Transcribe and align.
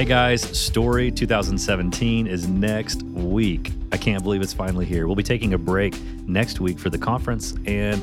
Hey 0.00 0.06
guys, 0.06 0.40
Story 0.58 1.10
2017 1.10 2.26
is 2.26 2.48
next 2.48 3.02
week. 3.02 3.70
I 3.92 3.98
can't 3.98 4.22
believe 4.22 4.40
it's 4.40 4.54
finally 4.54 4.86
here. 4.86 5.06
We'll 5.06 5.14
be 5.14 5.22
taking 5.22 5.52
a 5.52 5.58
break 5.58 5.94
next 6.26 6.58
week 6.58 6.78
for 6.78 6.88
the 6.88 6.96
conference 6.96 7.54
and 7.66 8.02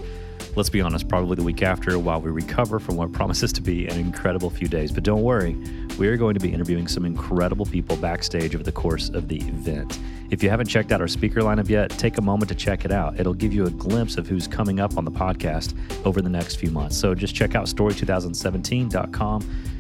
let's 0.56 0.70
be 0.70 0.80
honest, 0.80 1.10
probably 1.10 1.38
the 1.38 1.42
week 1.42 1.64
after 1.64 1.98
while 1.98 2.22
we 2.22 2.30
recover 2.30 2.78
from 2.78 2.98
what 2.98 3.12
promises 3.14 3.52
to 3.54 3.62
be 3.62 3.88
an 3.88 3.98
incredible 3.98 4.52
few 4.52 4.68
days. 4.68 4.92
But 4.92 5.06
don't 5.06 5.24
worry, 5.24 5.58
we 5.98 6.08
are 6.08 6.18
going 6.18 6.36
to 6.36 6.40
be 6.40 6.54
interviewing 6.54 6.88
some 6.88 7.04
incredible 7.04 7.66
people 7.66 7.98
backstage 7.98 8.54
over 8.54 8.64
the 8.64 8.72
course 8.72 9.10
of 9.10 9.28
the 9.28 9.38
event. 9.38 9.98
If 10.30 10.44
you 10.44 10.52
haven't 10.52 10.68
checked 10.68 10.92
out 10.92 11.02
our 11.02 11.08
speaker 11.08 11.42
lineup 11.42 11.68
yet, 11.68 11.90
take 11.90 12.20
a 12.20 12.22
moment 12.22 12.50
to 12.50 12.56
check 12.56 12.86
it 12.86 12.92
out. 12.92 13.20
It'll 13.20 13.34
give 13.34 13.54
you 13.54 13.66
a 13.66 13.72
glimpse 13.72 14.20
of 14.20 14.28
who's 14.28 14.48
coming 14.48 14.80
up 14.80 14.98
on 14.98 15.06
the 15.06 15.10
podcast 15.10 15.74
over 16.06 16.22
the 16.22 16.30
next 16.30 16.58
few 16.58 16.70
months. 16.70 16.96
So 16.96 17.16
just 17.16 17.34
check 17.34 17.56
out 17.56 17.66
story2017.com. 17.66 19.77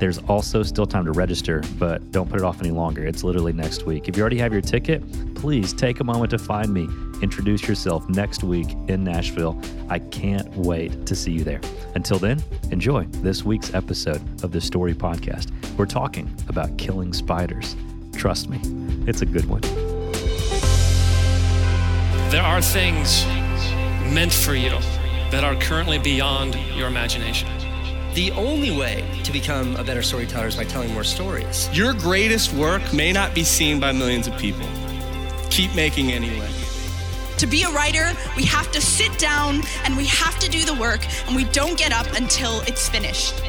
There's 0.00 0.16
also 0.18 0.62
still 0.62 0.86
time 0.86 1.04
to 1.04 1.12
register, 1.12 1.62
but 1.78 2.10
don't 2.10 2.28
put 2.28 2.40
it 2.40 2.44
off 2.44 2.60
any 2.60 2.70
longer. 2.70 3.04
It's 3.04 3.22
literally 3.22 3.52
next 3.52 3.84
week. 3.84 4.08
If 4.08 4.16
you 4.16 4.22
already 4.22 4.38
have 4.38 4.50
your 4.50 4.62
ticket, 4.62 5.02
please 5.34 5.74
take 5.74 6.00
a 6.00 6.04
moment 6.04 6.30
to 6.30 6.38
find 6.38 6.72
me. 6.72 6.88
Introduce 7.20 7.68
yourself 7.68 8.08
next 8.08 8.42
week 8.42 8.68
in 8.88 9.04
Nashville. 9.04 9.60
I 9.90 9.98
can't 9.98 10.50
wait 10.56 11.04
to 11.04 11.14
see 11.14 11.32
you 11.32 11.44
there. 11.44 11.60
Until 11.94 12.18
then, 12.18 12.42
enjoy 12.70 13.04
this 13.20 13.44
week's 13.44 13.74
episode 13.74 14.22
of 14.42 14.52
the 14.52 14.60
Story 14.62 14.94
Podcast. 14.94 15.50
We're 15.76 15.84
talking 15.84 16.34
about 16.48 16.78
killing 16.78 17.12
spiders. 17.12 17.76
Trust 18.14 18.48
me, 18.48 18.58
it's 19.06 19.20
a 19.20 19.26
good 19.26 19.44
one. 19.44 19.60
There 22.30 22.42
are 22.42 22.62
things 22.62 23.26
meant 24.14 24.32
for 24.32 24.54
you 24.54 24.70
that 25.30 25.44
are 25.44 25.56
currently 25.56 25.98
beyond 25.98 26.54
your 26.74 26.88
imagination. 26.88 27.48
The 28.14 28.32
only 28.32 28.76
way 28.76 29.04
to 29.22 29.30
become 29.30 29.76
a 29.76 29.84
better 29.84 30.02
storyteller 30.02 30.48
is 30.48 30.56
by 30.56 30.64
telling 30.64 30.92
more 30.92 31.04
stories. 31.04 31.70
Your 31.72 31.92
greatest 31.92 32.52
work 32.52 32.92
may 32.92 33.12
not 33.12 33.36
be 33.36 33.44
seen 33.44 33.78
by 33.78 33.92
millions 33.92 34.26
of 34.26 34.36
people. 34.36 34.66
Keep 35.48 35.76
making 35.76 36.10
anyway. 36.10 36.50
To 37.38 37.46
be 37.46 37.62
a 37.62 37.70
writer, 37.70 38.10
we 38.36 38.42
have 38.46 38.72
to 38.72 38.80
sit 38.80 39.16
down 39.16 39.62
and 39.84 39.96
we 39.96 40.06
have 40.06 40.40
to 40.40 40.50
do 40.50 40.64
the 40.64 40.74
work, 40.74 41.06
and 41.28 41.36
we 41.36 41.44
don't 41.44 41.78
get 41.78 41.92
up 41.92 42.08
until 42.16 42.62
it's 42.62 42.88
finished. 42.88 43.40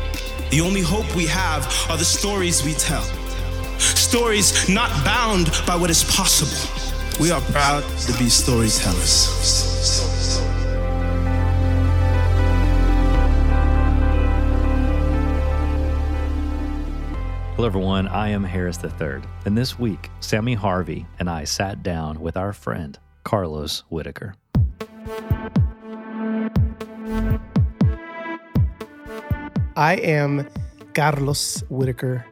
The 0.52 0.62
only 0.62 0.82
hope 0.82 1.16
we 1.16 1.26
have 1.26 1.66
are 1.90 1.98
the 1.98 2.06
stories 2.06 2.64
we 2.64 2.74
tell. 2.74 3.04
Stories 3.80 4.70
not 4.70 4.92
bound 5.04 5.50
by 5.66 5.76
what 5.76 5.90
is 5.90 6.04
possible. 6.04 6.70
We 7.20 7.32
are 7.32 7.42
proud 7.42 7.82
to 7.82 8.18
be 8.20 8.30
storytellers. 8.30 10.51
Hello, 17.62 17.68
everyone. 17.68 18.08
I 18.08 18.30
am 18.30 18.44
Harris 18.44 18.80
III. 18.84 19.22
And 19.46 19.56
this 19.56 19.78
week, 19.78 20.10
Sammy 20.20 20.56
Harvey 20.56 21.06
and 21.20 21.30
I 21.30 21.44
sat 21.44 21.84
down 21.84 22.20
with 22.20 22.36
our 22.36 22.54
friend, 22.54 22.98
Carlos 23.24 23.84
Whittaker. 23.90 24.34
I 29.76 29.98
am 29.98 30.50
Carlos 30.96 31.64
Whittaker. 31.70 32.26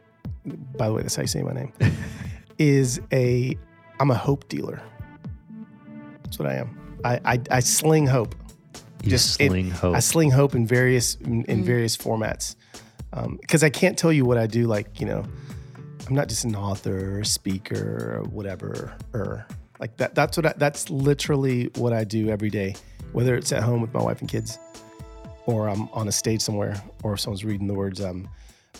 By 0.76 0.88
the 0.88 0.94
way, 0.94 1.02
that's 1.02 1.14
how 1.14 1.22
you 1.22 1.28
say 1.28 1.44
my 1.44 1.52
name. 1.52 1.72
is 2.58 3.00
a 3.12 3.56
I'm 4.00 4.10
a 4.10 4.16
hope 4.16 4.48
dealer. 4.48 4.82
That's 6.24 6.40
what 6.40 6.48
I 6.48 6.54
am. 6.54 6.98
I 7.04 7.20
I, 7.24 7.40
I 7.52 7.60
sling 7.60 8.08
hope. 8.08 8.34
You 9.04 9.10
Just 9.10 9.40
in- 9.40 9.50
sling 9.50 9.70
hope. 9.70 9.94
I 9.94 10.00
sling 10.00 10.32
hope 10.32 10.56
in 10.56 10.66
various 10.66 11.14
in, 11.14 11.44
in 11.44 11.62
mm. 11.62 11.64
various 11.66 11.96
formats. 11.96 12.56
Um, 13.12 13.38
because 13.40 13.64
I 13.64 13.70
can't 13.70 13.98
tell 13.98 14.12
you 14.12 14.24
what 14.24 14.38
I 14.38 14.46
do. 14.46 14.66
Like 14.66 15.00
you 15.00 15.06
know, 15.06 15.24
I'm 16.06 16.14
not 16.14 16.28
just 16.28 16.44
an 16.44 16.56
author, 16.56 17.18
or 17.20 17.24
speaker, 17.24 18.18
or 18.18 18.28
whatever. 18.30 18.96
Or 19.12 19.46
like 19.78 19.96
that. 19.96 20.14
That's 20.14 20.36
what. 20.36 20.46
I, 20.46 20.54
that's 20.56 20.90
literally 20.90 21.70
what 21.76 21.92
I 21.92 22.04
do 22.04 22.28
every 22.28 22.50
day. 22.50 22.74
Whether 23.12 23.34
it's 23.34 23.52
at 23.52 23.62
home 23.62 23.80
with 23.80 23.92
my 23.92 24.02
wife 24.02 24.20
and 24.20 24.28
kids, 24.28 24.58
or 25.46 25.68
I'm 25.68 25.88
on 25.90 26.06
a 26.08 26.12
stage 26.12 26.40
somewhere, 26.40 26.80
or 27.02 27.14
if 27.14 27.20
someone's 27.20 27.44
reading 27.44 27.66
the 27.66 27.74
words 27.74 28.00
I'm 28.00 28.28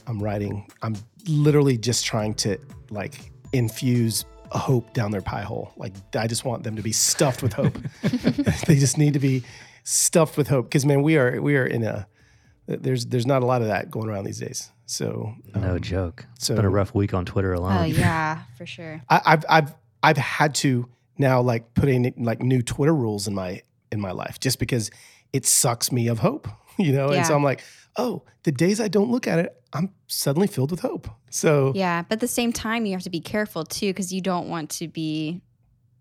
I'm 0.07 0.23
writing. 0.23 0.67
I'm 0.83 0.97
literally 1.29 1.77
just 1.77 2.05
trying 2.05 2.35
to 2.35 2.59
like 2.91 3.33
infuse 3.53 4.25
a 4.53 4.59
hope 4.59 4.93
down 4.93 5.11
their 5.11 5.23
pie 5.23 5.43
hole. 5.43 5.73
Like 5.77 5.95
I 6.17 6.27
just 6.27 6.45
want 6.45 6.65
them 6.65 6.77
to 6.77 6.83
be 6.83 6.93
stuffed 6.93 7.43
with 7.43 7.53
hope. 7.53 7.79
they 8.67 8.77
just 8.77 8.99
need 8.99 9.15
to 9.15 9.21
be 9.21 9.45
stuffed 9.85 10.37
with 10.37 10.49
hope 10.49 10.67
because 10.67 10.85
man, 10.85 11.03
we 11.03 11.17
are 11.17 11.41
we 11.41 11.57
are 11.57 11.67
in 11.67 11.85
a 11.85 12.07
there's 12.77 13.07
there's 13.07 13.27
not 13.27 13.43
a 13.43 13.47
lot 13.47 13.63
of 13.63 13.69
that 13.69 13.91
going 13.91 14.09
around 14.09 14.25
these 14.25 14.39
days. 14.41 14.71
So 14.87 15.35
no 15.55 15.73
um, 15.73 15.81
joke. 15.81 16.27
so- 16.39 16.55
it's 16.55 16.59
been 16.59 16.65
a 16.65 16.71
rough 16.71 16.95
week 16.95 17.15
on 17.15 17.25
Twitter 17.25 17.53
alone. 17.53 17.77
Oh 17.77 17.85
yeah, 17.85 18.43
for 18.59 18.67
sure. 18.67 19.03
I, 19.09 19.21
I've 19.25 19.45
I've 19.49 19.75
I've 20.03 20.17
had 20.17 20.55
to 20.57 20.89
now 21.19 21.41
like 21.41 21.75
put 21.75 21.89
in 21.89 22.13
like 22.17 22.43
new 22.43 22.63
Twitter 22.63 22.95
rules 22.95 23.29
in 23.29 23.35
my 23.35 23.63
in 23.93 24.01
my 24.01 24.13
life 24.13 24.41
just 24.41 24.59
because 24.59 24.91
it 25.33 25.47
sucks 25.47 25.93
me 25.93 26.09
of 26.09 26.19
hope, 26.21 26.49
you 26.79 26.93
know. 26.93 27.09
And 27.11 27.27
so 27.27 27.35
I'm 27.35 27.45
like, 27.45 27.63
oh, 27.97 28.23
the 28.43 28.53
days 28.53 28.81
I 28.81 28.89
don't 28.89 29.11
look 29.11 29.27
at 29.29 29.39
it, 29.39 29.55
I'm 29.73 29.93
suddenly 30.07 30.47
filled 30.49 30.71
with 30.71 30.81
hope. 30.81 31.09
So 31.31 31.73
Yeah, 31.75 32.03
but 32.03 32.15
at 32.15 32.21
the 32.21 32.29
same 32.29 32.53
time, 32.53 32.87
you 32.87 32.93
have 32.93 33.03
to 33.03 33.11
be 33.11 33.21
careful 33.21 33.65
too 33.65 33.91
because 33.91 34.13
you 34.13 34.21
don't 34.21 34.49
want 34.49 34.71
to 34.71 34.89
be 34.89 35.41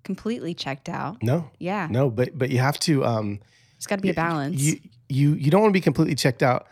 completely 0.03 0.53
checked 0.53 0.89
out. 0.89 1.21
no, 1.21 1.51
Yeah, 1.59 1.87
no, 1.91 2.09
but 2.09 2.37
but 2.37 2.49
you 2.49 2.59
have 2.59 2.79
to 2.79 3.05
um 3.05 3.39
there's 3.73 3.87
got 3.87 3.97
to 3.97 4.01
be 4.01 4.09
a 4.09 4.13
balance. 4.13 4.59
You 4.61 4.79
you 5.09 5.33
you 5.33 5.51
don't 5.51 5.61
want 5.61 5.71
to 5.71 5.77
be 5.77 5.81
completely 5.81 6.15
checked 6.15 6.43
out. 6.43 6.67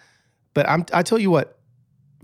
But 0.54 0.70
I'm 0.70 0.86
I 0.94 1.04
tell 1.04 1.20
you 1.20 1.30
what, 1.30 1.60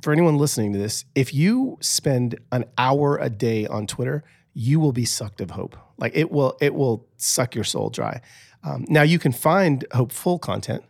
for 0.01 0.13
anyone 0.13 0.37
listening 0.37 0.73
to 0.73 0.79
this, 0.79 1.05
if 1.15 1.33
you 1.33 1.77
spend 1.81 2.39
an 2.51 2.65
hour 2.77 3.17
a 3.17 3.29
day 3.29 3.67
on 3.67 3.87
Twitter, 3.87 4.23
you 4.53 4.79
will 4.79 4.91
be 4.91 5.05
sucked 5.05 5.41
of 5.41 5.51
hope. 5.51 5.75
Like 5.97 6.15
it 6.15 6.31
will 6.31 6.57
it 6.61 6.73
will 6.73 7.07
suck 7.17 7.55
your 7.55 7.63
soul 7.63 7.89
dry. 7.89 8.21
Um, 8.63 8.85
now 8.87 9.01
you 9.01 9.19
can 9.19 9.31
find 9.31 9.85
hopeful 9.91 10.39
content 10.39 10.83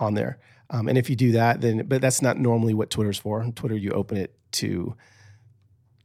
on 0.00 0.14
there, 0.14 0.38
um, 0.70 0.88
and 0.88 0.98
if 0.98 1.08
you 1.10 1.16
do 1.16 1.32
that, 1.32 1.60
then 1.60 1.86
but 1.86 2.00
that's 2.00 2.22
not 2.22 2.38
normally 2.38 2.74
what 2.74 2.90
Twitter's 2.90 3.18
for. 3.18 3.42
On 3.42 3.52
Twitter, 3.52 3.76
you 3.76 3.90
open 3.90 4.16
it 4.16 4.34
to 4.52 4.96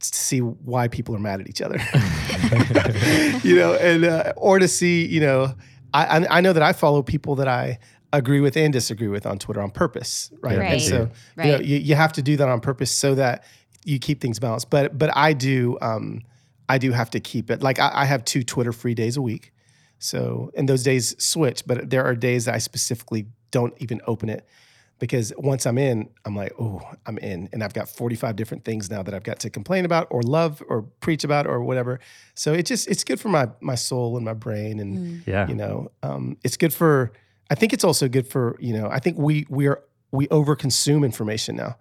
to 0.00 0.14
see 0.14 0.40
why 0.40 0.88
people 0.88 1.16
are 1.16 1.18
mad 1.18 1.40
at 1.40 1.48
each 1.48 1.62
other, 1.62 1.78
you 3.42 3.56
know, 3.56 3.74
and 3.74 4.04
uh, 4.04 4.32
or 4.36 4.58
to 4.58 4.68
see, 4.68 5.06
you 5.06 5.20
know, 5.20 5.54
I 5.92 6.04
I 6.04 6.38
I 6.38 6.40
know 6.40 6.52
that 6.52 6.62
I 6.62 6.72
follow 6.72 7.02
people 7.02 7.36
that 7.36 7.48
I 7.48 7.78
agree 8.12 8.40
with 8.40 8.56
and 8.56 8.72
disagree 8.72 9.08
with 9.08 9.26
on 9.26 9.38
Twitter 9.38 9.60
on 9.60 9.70
purpose, 9.70 10.30
right? 10.40 10.58
Right. 10.58 10.72
And 10.72 10.82
so 10.82 11.10
you 11.36 11.52
know, 11.52 11.58
you, 11.58 11.76
you 11.76 11.94
have 11.94 12.12
to 12.14 12.22
do 12.22 12.36
that 12.36 12.48
on 12.48 12.60
purpose 12.60 12.90
so 12.90 13.14
that 13.14 13.44
you 13.84 13.98
keep 13.98 14.20
things 14.20 14.38
balanced. 14.38 14.70
But 14.70 14.98
but 14.98 15.16
I 15.16 15.32
do 15.32 15.78
um 15.80 16.22
I 16.68 16.78
do 16.78 16.92
have 16.92 17.10
to 17.10 17.20
keep 17.20 17.50
it 17.50 17.62
like 17.62 17.78
I, 17.78 17.90
I 17.94 18.04
have 18.04 18.24
two 18.24 18.42
Twitter 18.42 18.72
free 18.72 18.94
days 18.94 19.16
a 19.16 19.22
week. 19.22 19.52
So 19.98 20.50
and 20.54 20.68
those 20.68 20.82
days 20.82 21.14
switch, 21.22 21.66
but 21.66 21.90
there 21.90 22.04
are 22.04 22.14
days 22.14 22.44
that 22.44 22.54
I 22.54 22.58
specifically 22.58 23.26
don't 23.50 23.74
even 23.78 24.00
open 24.06 24.28
it 24.28 24.46
because 24.98 25.32
once 25.36 25.66
I'm 25.66 25.78
in, 25.78 26.08
I'm 26.24 26.34
like, 26.34 26.52
oh, 26.58 26.80
I'm 27.04 27.18
in, 27.18 27.48
and 27.52 27.62
I've 27.62 27.74
got 27.74 27.88
45 27.88 28.34
different 28.36 28.64
things 28.64 28.90
now 28.90 29.02
that 29.02 29.14
I've 29.14 29.22
got 29.22 29.40
to 29.40 29.50
complain 29.50 29.84
about 29.84 30.06
or 30.10 30.22
love 30.22 30.62
or 30.68 30.82
preach 31.00 31.24
about 31.24 31.46
or 31.46 31.62
whatever. 31.62 32.00
So 32.34 32.52
it 32.54 32.66
just 32.66 32.88
it's 32.88 33.04
good 33.04 33.20
for 33.20 33.28
my 33.28 33.48
my 33.60 33.74
soul 33.74 34.16
and 34.16 34.24
my 34.24 34.32
brain, 34.32 34.80
and 34.80 35.22
yeah. 35.26 35.48
you 35.48 35.54
know, 35.54 35.90
um, 36.02 36.36
it's 36.44 36.56
good 36.56 36.72
for. 36.72 37.12
I 37.50 37.54
think 37.54 37.72
it's 37.72 37.84
also 37.84 38.08
good 38.08 38.26
for 38.26 38.56
you 38.60 38.72
know. 38.72 38.88
I 38.90 38.98
think 38.98 39.18
we 39.18 39.46
we 39.48 39.66
are 39.66 39.82
we 40.12 40.26
overconsume 40.28 41.04
information 41.04 41.56
now. 41.56 41.76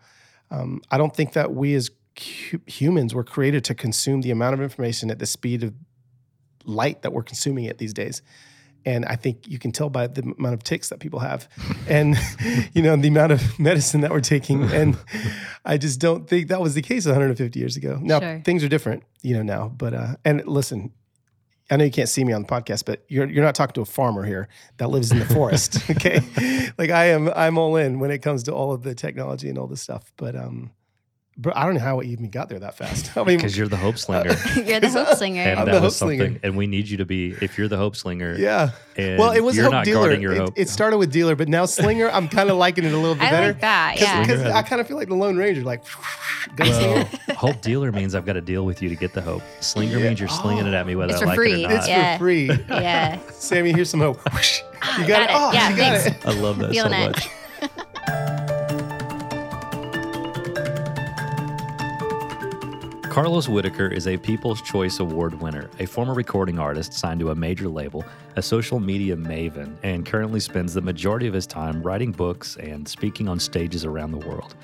Um, 0.51 0.81
I 0.91 0.97
don't 0.97 1.15
think 1.15 1.33
that 1.33 1.53
we 1.53 1.73
as 1.75 1.89
hu- 2.51 2.61
humans 2.67 3.13
were 3.15 3.23
created 3.23 3.63
to 3.65 3.75
consume 3.75 4.21
the 4.21 4.31
amount 4.31 4.53
of 4.53 4.61
information 4.61 5.09
at 5.11 5.19
the 5.19 5.25
speed 5.25 5.63
of 5.63 5.73
light 6.65 7.01
that 7.01 7.13
we're 7.13 7.23
consuming 7.23 7.65
it 7.65 7.77
these 7.77 7.93
days. 7.93 8.21
And 8.87 9.03
I 9.05 9.15
think 9.15 9.47
you 9.47 9.57
can 9.57 9.71
tell 9.71 9.89
by 9.89 10.05
the 10.05 10.21
amount 10.37 10.53
of 10.53 10.61
ticks 10.63 10.89
that 10.89 10.99
people 10.99 11.19
have, 11.19 11.49
and 11.87 12.15
you 12.75 12.83
know 12.83 12.95
the 12.95 13.07
amount 13.07 13.31
of 13.31 13.57
medicine 13.59 14.01
that 14.01 14.11
we're 14.11 14.19
taking. 14.21 14.63
And 14.71 14.95
I 15.65 15.77
just 15.79 15.99
don't 15.99 16.27
think 16.29 16.49
that 16.49 16.61
was 16.61 16.75
the 16.75 16.83
case 16.83 17.07
150 17.07 17.59
years 17.59 17.75
ago. 17.77 17.97
Now 17.99 18.19
Sure. 18.19 18.41
things 18.45 18.63
are 18.63 18.69
different, 18.69 19.01
you 19.23 19.35
know 19.35 19.41
now. 19.41 19.69
But 19.75 19.95
uh, 19.95 20.15
and 20.23 20.45
listen, 20.45 20.91
I 21.71 21.77
know 21.77 21.83
you 21.83 21.91
can't 21.91 22.09
see 22.09 22.23
me 22.23 22.31
on 22.33 22.43
the 22.43 22.47
podcast, 22.47 22.85
but 22.85 23.03
you're 23.07 23.27
you're 23.27 23.43
not 23.43 23.55
talking 23.55 23.73
to 23.73 23.81
a 23.81 23.85
farmer 23.85 24.23
here 24.23 24.47
that 24.77 24.89
lives 24.89 25.11
in 25.11 25.19
the 25.19 25.25
forest. 25.25 25.79
Okay, 25.89 26.19
like 26.77 26.89
I 26.89 27.05
am, 27.05 27.29
I'm 27.35 27.57
all 27.57 27.75
in 27.75 27.99
when 27.99 28.11
it 28.11 28.19
comes 28.19 28.43
to 28.43 28.53
all 28.53 28.73
of 28.73 28.83
the 28.83 28.93
technology 28.93 29.49
and 29.49 29.57
all 29.57 29.67
this 29.67 29.81
stuff. 29.81 30.11
But 30.17 30.35
um, 30.35 30.71
but 31.37 31.55
I 31.57 31.65
don't 31.65 31.73
know 31.75 31.81
how 31.81 31.97
we 31.97 32.07
even 32.07 32.29
got 32.29 32.47
there 32.49 32.59
that 32.59 32.75
fast. 32.77 33.15
I 33.17 33.23
mean, 33.23 33.37
Because 33.37 33.57
you're 33.57 33.67
the 33.67 33.75
hope 33.77 33.97
slinger. 33.97 34.29
You're 34.55 34.79
the 34.79 34.89
hope 34.89 35.17
slinger. 35.17 35.41
and 35.41 35.59
I'm 35.59 35.65
that 35.65 35.73
the 35.75 35.81
was 35.81 35.99
hope 35.99 36.07
slinger. 36.07 36.25
something. 36.25 36.39
And 36.43 36.55
we 36.57 36.65
need 36.67 36.87
you 36.87 36.97
to 36.97 37.05
be, 37.05 37.35
if 37.41 37.57
you're 37.57 37.67
the 37.67 37.75
hope 37.77 37.95
slinger, 37.97 38.35
yeah. 38.35 38.71
and 38.95 39.19
Well, 39.19 39.31
it 39.31 39.41
was 39.41 39.55
you're 39.55 39.65
hope 39.65 39.73
not 39.73 39.85
dealer. 39.85 40.13
your 40.13 40.31
It, 40.33 40.37
hope. 40.39 40.53
it 40.55 40.69
started 40.69 40.97
with 40.97 41.11
dealer, 41.11 41.35
but 41.35 41.49
now 41.49 41.65
slinger. 41.65 42.09
I'm 42.09 42.29
kind 42.29 42.49
of 42.49 42.57
liking 42.57 42.85
it 42.85 42.93
a 42.93 42.97
little 42.97 43.15
bit 43.15 43.23
I 43.25 43.31
better. 43.31 43.47
like 43.47 43.61
that. 43.61 43.95
Yeah. 43.99 44.21
Because 44.21 44.41
I 44.43 44.61
kind 44.61 44.79
of 44.79 44.87
feel 44.87 44.95
like 44.97 45.09
the 45.09 45.15
Lone 45.15 45.35
Ranger, 45.37 45.61
like 45.63 45.83
Well, 46.57 47.05
hope 47.35 47.61
dealer 47.61 47.91
means 47.91 48.15
I've 48.15 48.25
got 48.25 48.33
to 48.33 48.41
deal 48.41 48.65
with 48.65 48.81
you 48.81 48.87
to 48.89 48.95
get 48.95 49.13
the 49.13 49.21
hope. 49.21 49.41
Slinger 49.59 49.97
Yeah. 49.97 50.07
means 50.07 50.19
you're 50.19 50.29
slinging 50.29 50.65
it 50.67 50.73
at 50.73 50.87
me 50.87 50.95
whether 50.95 51.11
It's 51.13 51.21
I 51.21 51.25
like 51.25 51.35
free. 51.35 51.63
it 51.63 51.65
or 51.65 51.69
not. 51.69 51.77
It's 51.79 51.87
Yeah. 51.87 52.13
for 52.17 52.19
free. 52.23 52.49
yeah. 52.69 53.19
Sammy, 53.31 53.73
here's 53.73 53.89
some 53.89 53.99
hope. 53.99 54.17
You 54.25 54.31
ah, 54.81 54.97
got, 54.99 55.07
got 55.07 55.21
it. 55.21 55.29
it. 55.29 55.29
Oh, 55.33 55.51
Yeah, 55.53 55.69
you 55.69 55.75
got 55.75 56.01
thanks. 56.01 56.25
it. 56.25 56.27
I 56.27 56.31
love 56.39 56.59
that 56.59 56.67
so 56.67 56.83
Feeling 56.83 56.93
it. 56.93 57.11
much. 57.11 57.27
Carlos 63.15 63.47
Whittaker 63.47 63.87
is 63.87 64.07
a 64.07 64.17
People's 64.17 64.61
Choice 64.61 64.99
Award 64.99 65.39
winner, 65.41 65.69
a 65.79 65.85
former 65.85 66.13
recording 66.13 66.59
artist 66.59 66.91
signed 66.91 67.21
to 67.21 67.29
a 67.29 67.35
major 67.35 67.69
label, 67.69 68.03
a 68.35 68.41
social 68.41 68.77
media 68.77 69.15
maven, 69.15 69.73
and 69.83 70.05
currently 70.05 70.41
spends 70.41 70.73
the 70.73 70.81
majority 70.81 71.25
of 71.25 71.33
his 71.33 71.47
time 71.47 71.81
writing 71.81 72.11
books 72.11 72.57
and 72.57 72.85
speaking 72.85 73.29
on 73.29 73.39
stages 73.39 73.85
around 73.85 74.11
the 74.11 74.17
world. 74.17 74.55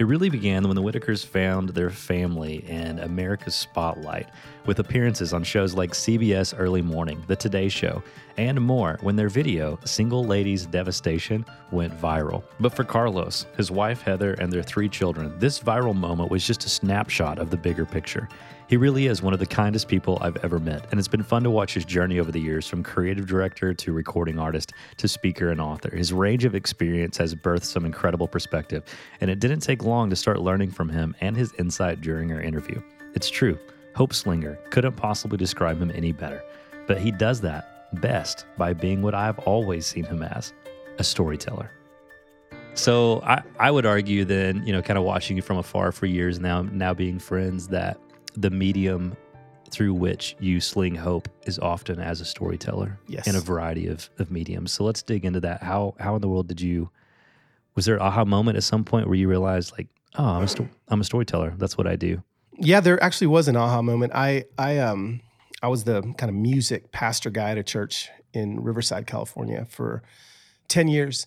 It 0.00 0.06
really 0.06 0.30
began 0.30 0.66
when 0.66 0.76
the 0.76 0.82
Whittakers 0.82 1.26
found 1.26 1.68
their 1.68 1.90
family 1.90 2.66
in 2.66 3.00
America's 3.00 3.54
spotlight, 3.54 4.30
with 4.64 4.78
appearances 4.78 5.34
on 5.34 5.44
shows 5.44 5.74
like 5.74 5.90
CBS 5.90 6.54
Early 6.56 6.80
Morning, 6.80 7.22
The 7.26 7.36
Today 7.36 7.68
Show, 7.68 8.02
and 8.38 8.58
more 8.62 8.98
when 9.02 9.14
their 9.14 9.28
video, 9.28 9.78
Single 9.84 10.24
Ladies 10.24 10.64
Devastation, 10.64 11.44
went 11.70 11.94
viral. 12.00 12.42
But 12.60 12.74
for 12.74 12.82
Carlos, 12.82 13.44
his 13.58 13.70
wife 13.70 14.00
Heather, 14.00 14.32
and 14.40 14.50
their 14.50 14.62
three 14.62 14.88
children, 14.88 15.38
this 15.38 15.60
viral 15.60 15.94
moment 15.94 16.30
was 16.30 16.46
just 16.46 16.64
a 16.64 16.70
snapshot 16.70 17.38
of 17.38 17.50
the 17.50 17.58
bigger 17.58 17.84
picture. 17.84 18.26
He 18.70 18.76
really 18.76 19.08
is 19.08 19.20
one 19.20 19.32
of 19.32 19.40
the 19.40 19.46
kindest 19.46 19.88
people 19.88 20.16
I've 20.20 20.36
ever 20.44 20.60
met, 20.60 20.86
and 20.92 21.00
it's 21.00 21.08
been 21.08 21.24
fun 21.24 21.42
to 21.42 21.50
watch 21.50 21.74
his 21.74 21.84
journey 21.84 22.20
over 22.20 22.30
the 22.30 22.38
years 22.38 22.68
from 22.68 22.84
creative 22.84 23.26
director 23.26 23.74
to 23.74 23.92
recording 23.92 24.38
artist 24.38 24.74
to 24.98 25.08
speaker 25.08 25.50
and 25.50 25.60
author. 25.60 25.90
His 25.92 26.12
range 26.12 26.44
of 26.44 26.54
experience 26.54 27.16
has 27.16 27.34
birthed 27.34 27.64
some 27.64 27.84
incredible 27.84 28.28
perspective, 28.28 28.84
and 29.20 29.28
it 29.28 29.40
didn't 29.40 29.58
take 29.58 29.82
long 29.82 30.08
to 30.10 30.14
start 30.14 30.40
learning 30.40 30.70
from 30.70 30.88
him 30.88 31.16
and 31.20 31.36
his 31.36 31.52
insight 31.54 32.00
during 32.00 32.30
our 32.30 32.40
interview. 32.40 32.80
It's 33.12 33.28
true, 33.28 33.58
Hope 33.96 34.14
Slinger 34.14 34.56
couldn't 34.70 34.94
possibly 34.94 35.36
describe 35.36 35.82
him 35.82 35.90
any 35.92 36.12
better, 36.12 36.40
but 36.86 37.00
he 37.00 37.10
does 37.10 37.40
that 37.40 38.00
best 38.00 38.46
by 38.56 38.72
being 38.72 39.02
what 39.02 39.16
I've 39.16 39.40
always 39.40 39.84
seen 39.84 40.04
him 40.04 40.22
as 40.22 40.52
a 41.00 41.02
storyteller. 41.02 41.72
So 42.74 43.20
I, 43.22 43.42
I 43.58 43.72
would 43.72 43.84
argue 43.84 44.24
then, 44.24 44.64
you 44.64 44.72
know, 44.72 44.80
kind 44.80 44.96
of 44.96 45.02
watching 45.02 45.36
you 45.36 45.42
from 45.42 45.56
afar 45.56 45.90
for 45.90 46.06
years 46.06 46.38
now, 46.38 46.62
now 46.62 46.94
being 46.94 47.18
friends, 47.18 47.66
that 47.66 47.98
the 48.34 48.50
medium 48.50 49.16
through 49.70 49.94
which 49.94 50.34
you 50.40 50.60
sling 50.60 50.94
hope 50.96 51.28
is 51.46 51.58
often 51.58 52.00
as 52.00 52.20
a 52.20 52.24
storyteller 52.24 52.98
Yes. 53.06 53.26
in 53.28 53.36
a 53.36 53.40
variety 53.40 53.86
of, 53.86 54.10
of 54.18 54.30
mediums. 54.30 54.72
So 54.72 54.82
let's 54.84 55.02
dig 55.02 55.24
into 55.24 55.40
that. 55.40 55.62
How 55.62 55.94
how 56.00 56.16
in 56.16 56.20
the 56.20 56.28
world 56.28 56.48
did 56.48 56.60
you 56.60 56.90
was 57.76 57.84
there 57.84 57.94
an 57.96 58.02
aha 58.02 58.24
moment 58.24 58.56
at 58.56 58.64
some 58.64 58.82
point 58.84 59.06
where 59.06 59.14
you 59.14 59.28
realized 59.28 59.72
like, 59.78 59.86
oh, 60.16 60.24
I'm 60.24 60.42
a 60.42 60.48
sto- 60.48 60.68
I'm 60.88 61.00
a 61.00 61.04
storyteller. 61.04 61.54
That's 61.56 61.78
what 61.78 61.86
I 61.86 61.94
do. 61.96 62.22
Yeah, 62.58 62.80
there 62.80 63.02
actually 63.02 63.28
was 63.28 63.46
an 63.48 63.56
aha 63.56 63.80
moment. 63.80 64.12
I 64.14 64.44
I 64.58 64.78
um 64.78 65.20
I 65.62 65.68
was 65.68 65.84
the 65.84 66.02
kind 66.18 66.28
of 66.30 66.34
music 66.34 66.90
pastor 66.90 67.30
guy 67.30 67.50
at 67.50 67.58
a 67.58 67.62
church 67.62 68.08
in 68.32 68.60
Riverside, 68.60 69.06
California 69.06 69.66
for 69.68 70.02
10 70.68 70.88
years. 70.88 71.26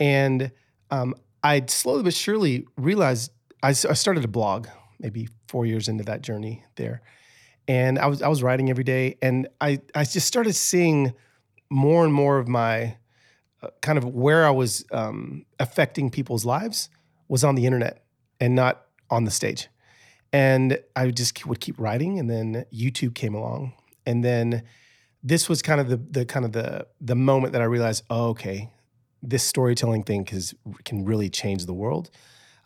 And 0.00 0.50
um, 0.90 1.14
I 1.42 1.64
slowly 1.66 2.02
but 2.04 2.14
surely 2.14 2.66
realized 2.76 3.32
I 3.62 3.72
started 3.72 4.24
a 4.24 4.28
blog 4.28 4.66
maybe 5.02 5.28
four 5.48 5.66
years 5.66 5.88
into 5.88 6.04
that 6.04 6.22
journey 6.22 6.64
there. 6.76 7.02
And 7.68 7.98
I 7.98 8.06
was 8.06 8.22
I 8.22 8.28
was 8.28 8.42
writing 8.42 8.70
every 8.70 8.84
day 8.84 9.18
and 9.20 9.48
I 9.60 9.80
I 9.94 10.04
just 10.04 10.26
started 10.26 10.54
seeing 10.54 11.12
more 11.68 12.04
and 12.04 12.12
more 12.12 12.38
of 12.38 12.48
my 12.48 12.96
uh, 13.62 13.68
kind 13.82 13.98
of 13.98 14.04
where 14.04 14.46
I 14.46 14.50
was 14.50 14.84
um, 14.90 15.44
affecting 15.60 16.10
people's 16.10 16.44
lives 16.44 16.88
was 17.28 17.44
on 17.44 17.54
the 17.54 17.66
internet 17.66 18.04
and 18.40 18.54
not 18.54 18.86
on 19.10 19.24
the 19.24 19.30
stage 19.30 19.68
and 20.32 20.78
I 20.96 21.10
just 21.10 21.44
would 21.46 21.60
keep 21.60 21.78
writing, 21.78 22.18
and 22.18 22.28
then 22.30 22.64
YouTube 22.72 23.14
came 23.14 23.34
along, 23.34 23.74
and 24.06 24.24
then 24.24 24.62
this 25.22 25.48
was 25.48 25.62
kind 25.62 25.80
of 25.80 25.88
the 25.88 25.96
the 25.96 26.24
kind 26.24 26.44
of 26.44 26.52
the 26.52 26.86
the 27.00 27.14
moment 27.14 27.52
that 27.52 27.62
I 27.62 27.66
realized, 27.66 28.04
oh, 28.08 28.28
okay, 28.30 28.70
this 29.22 29.42
storytelling 29.42 30.04
thing 30.04 30.26
is, 30.32 30.54
can 30.84 31.04
really 31.04 31.28
change 31.28 31.66
the 31.66 31.74
world. 31.74 32.10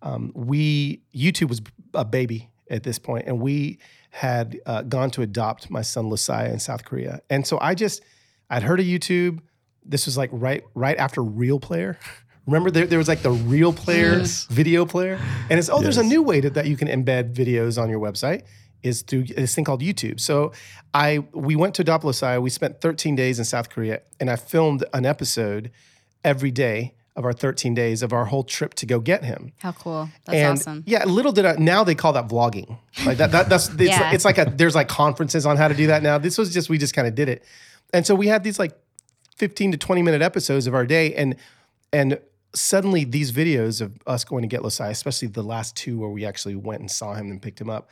Um, 0.03 0.33
we 0.35 1.03
YouTube 1.15 1.49
was 1.49 1.63
a 1.95 2.05
baby 2.05 2.51
at 2.71 2.83
this 2.83 2.99
point, 2.99 3.27
and 3.27 3.41
we 3.41 3.79
had 4.11 4.59
uh, 4.67 4.83
gone 4.83 5.11
to 5.13 5.23
adopt 5.23 5.71
my 5.71 5.83
son 5.83 6.09
Losiah 6.09 6.53
in 6.53 6.59
South 6.59 6.85
Korea, 6.85 7.21
and 7.31 7.47
so 7.47 7.59
I 7.61 7.75
just 7.75 8.03
I'd 8.51 8.63
heard 8.63 8.81
of 8.81 8.87
YouTube. 8.87 9.41
This 9.85 10.07
was 10.07 10.17
like 10.17 10.31
right 10.33 10.65
right 10.75 10.97
after 10.97 11.23
Real 11.23 11.61
Player. 11.61 11.99
Remember 12.47 12.71
there, 12.71 12.87
there 12.87 12.99
was 12.99 13.09
like 13.09 13.23
the 13.23 13.31
Real 13.31 13.73
Player 13.73 14.23
video 14.51 14.87
player, 14.87 15.19
and 15.51 15.59
it's 15.59 15.69
oh, 15.69 15.83
there's 15.83 15.99
a 15.99 16.05
new 16.05 16.23
way 16.23 16.41
that, 16.41 16.55
that 16.55 16.67
you 16.67 16.77
can 16.77 16.87
embed 16.87 17.35
videos 17.35 17.81
on 17.81 17.91
your 17.91 17.99
website 17.99 18.43
is 18.83 19.03
through 19.03 19.25
this 19.25 19.55
thing 19.55 19.65
called 19.65 19.83
YouTube. 19.83 20.21
So 20.21 20.53
I 20.95 21.25
we 21.33 21.57
went 21.57 21.75
to 21.77 21.83
adopt 21.83 22.05
Losiah. 22.05 22.41
We 22.41 22.51
spent 22.51 22.81
13 22.81 23.17
days 23.17 23.39
in 23.39 23.45
South 23.45 23.69
Korea, 23.69 24.01
and 24.21 24.31
I 24.31 24.37
filmed 24.37 24.85
an 24.93 25.05
episode 25.05 25.71
every 26.25 26.51
day 26.51 26.95
of 27.17 27.25
our 27.25 27.33
13 27.33 27.75
days 27.75 28.03
of 28.03 28.13
our 28.13 28.27
whole 28.27 28.45
trip 28.45 28.75
to 28.75 28.87
go 28.87 29.01
get 29.01 29.25
him. 29.25 29.53
How 29.59 29.73
cool. 29.73 30.09
That's 30.27 30.37
and 30.37 30.59
awesome. 30.59 30.85
yeah, 30.87 31.05
little 31.05 31.33
did 31.33 31.47
I 31.47 31.55
now 31.57 31.83
they 31.83 31.95
call 31.95 32.13
that 32.13 32.29
vlogging. 32.29 32.79
Like 33.05 33.17
that, 33.19 33.33
that 33.33 33.49
that's 33.49 33.69
it's, 33.79 33.81
Yeah. 33.83 34.13
it's 34.13 34.25
like 34.25 34.39
a 34.39 34.45
there's 34.55 34.75
like 34.75 34.89
conferences 34.89 35.47
on 35.47 35.57
how 35.57 35.69
to 35.69 35.75
do 35.75 35.87
that 35.89 36.03
now. 36.03 36.19
This 36.19 36.37
was 36.39 36.53
just 36.53 36.69
we 36.69 36.79
just 36.79 36.95
kind 36.95 37.09
of 37.09 37.15
did 37.15 37.29
it. 37.29 37.45
And 37.95 38.07
so 38.07 38.15
we 38.15 38.27
had 38.29 38.45
these 38.45 38.59
like 38.59 38.73
15 39.37 39.73
to 39.73 39.79
20 39.79 40.03
minute 40.03 40.23
episodes 40.23 40.67
of 40.67 40.75
our 40.75 40.87
day 40.87 41.15
and 41.15 41.37
and 41.93 42.19
suddenly 42.55 43.05
these 43.05 43.33
videos 43.33 43.81
of 43.81 43.99
us 44.07 44.25
going 44.25 44.43
to 44.43 44.49
get 44.49 44.63
Losiah, 44.63 44.91
especially 44.91 45.29
the 45.29 45.43
last 45.43 45.77
two 45.77 45.99
where 45.99 46.09
we 46.11 46.25
actually 46.25 46.55
went 46.55 46.81
and 46.81 46.91
saw 46.91 47.15
him 47.15 47.31
and 47.31 47.41
picked 47.43 47.61
him 47.61 47.69
up. 47.71 47.89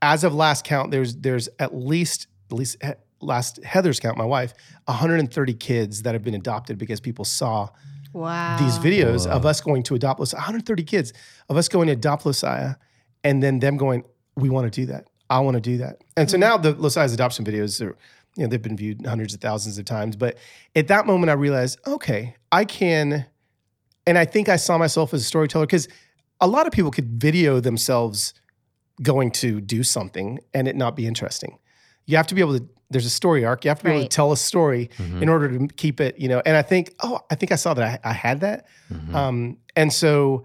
As 0.00 0.22
of 0.22 0.32
last 0.34 0.64
count, 0.64 0.90
there's 0.92 1.16
there's 1.16 1.48
at 1.58 1.74
least 1.74 2.28
at 2.50 2.56
least 2.56 2.76
he- 2.82 2.92
last 3.20 3.62
Heather's 3.64 4.00
count, 4.00 4.16
my 4.16 4.24
wife, 4.24 4.54
130 4.86 5.54
kids 5.54 6.02
that 6.02 6.14
have 6.14 6.22
been 6.22 6.34
adopted 6.34 6.78
because 6.78 7.00
people 7.00 7.24
saw 7.24 7.68
Wow. 8.14 8.56
these 8.58 8.78
videos 8.78 9.26
of 9.26 9.44
us 9.44 9.60
going 9.60 9.82
to 9.84 9.94
adopt 9.94 10.18
Losiah, 10.18 10.38
130 10.38 10.82
kids 10.84 11.12
of 11.50 11.58
us 11.58 11.68
going 11.68 11.88
to 11.88 11.92
adopt 11.92 12.24
Losiah, 12.24 12.76
and 13.22 13.42
then 13.42 13.58
them 13.58 13.76
going, 13.76 14.02
we 14.34 14.48
want 14.48 14.72
to 14.72 14.80
do 14.80 14.86
that. 14.86 15.08
I 15.30 15.40
want 15.40 15.56
to 15.56 15.60
do 15.60 15.76
that. 15.78 16.02
And 16.16 16.30
so 16.30 16.36
mm-hmm. 16.36 16.40
now 16.40 16.56
the 16.56 16.72
Losiah's 16.72 17.12
adoption 17.12 17.44
videos 17.44 17.80
are, 17.84 17.96
you 18.36 18.44
know, 18.44 18.46
they've 18.46 18.62
been 18.62 18.76
viewed 18.76 19.04
hundreds 19.04 19.34
of 19.34 19.40
thousands 19.40 19.78
of 19.78 19.84
times. 19.84 20.16
But 20.16 20.38
at 20.74 20.88
that 20.88 21.06
moment, 21.06 21.30
I 21.30 21.34
realized, 21.34 21.78
okay, 21.86 22.36
I 22.50 22.64
can, 22.64 23.26
and 24.06 24.16
I 24.16 24.24
think 24.24 24.48
I 24.48 24.56
saw 24.56 24.78
myself 24.78 25.12
as 25.12 25.22
a 25.22 25.24
storyteller 25.24 25.66
because 25.66 25.88
a 26.40 26.46
lot 26.46 26.66
of 26.66 26.72
people 26.72 26.90
could 26.90 27.20
video 27.20 27.60
themselves 27.60 28.32
going 29.02 29.30
to 29.30 29.60
do 29.60 29.82
something 29.82 30.40
and 30.54 30.66
it 30.66 30.76
not 30.76 30.96
be 30.96 31.06
interesting. 31.06 31.58
You 32.06 32.16
have 32.16 32.26
to 32.28 32.34
be 32.34 32.40
able 32.40 32.58
to. 32.58 32.68
There's 32.90 33.06
a 33.06 33.10
story 33.10 33.44
arc. 33.44 33.64
You 33.64 33.68
have 33.70 33.78
to 33.80 33.84
be 33.84 33.90
able 33.90 34.02
to 34.04 34.08
tell 34.08 34.32
a 34.32 34.36
story 34.36 34.88
in 34.98 35.28
order 35.28 35.48
to 35.58 35.68
keep 35.74 36.00
it. 36.00 36.18
You 36.18 36.28
know, 36.28 36.42
and 36.46 36.56
I 36.56 36.62
think, 36.62 36.94
oh, 37.00 37.20
I 37.30 37.34
think 37.34 37.52
I 37.52 37.56
saw 37.56 37.74
that 37.74 38.00
I, 38.04 38.10
I 38.10 38.12
had 38.12 38.40
that. 38.40 38.66
Um, 39.14 39.58
and 39.76 39.92
so, 39.92 40.44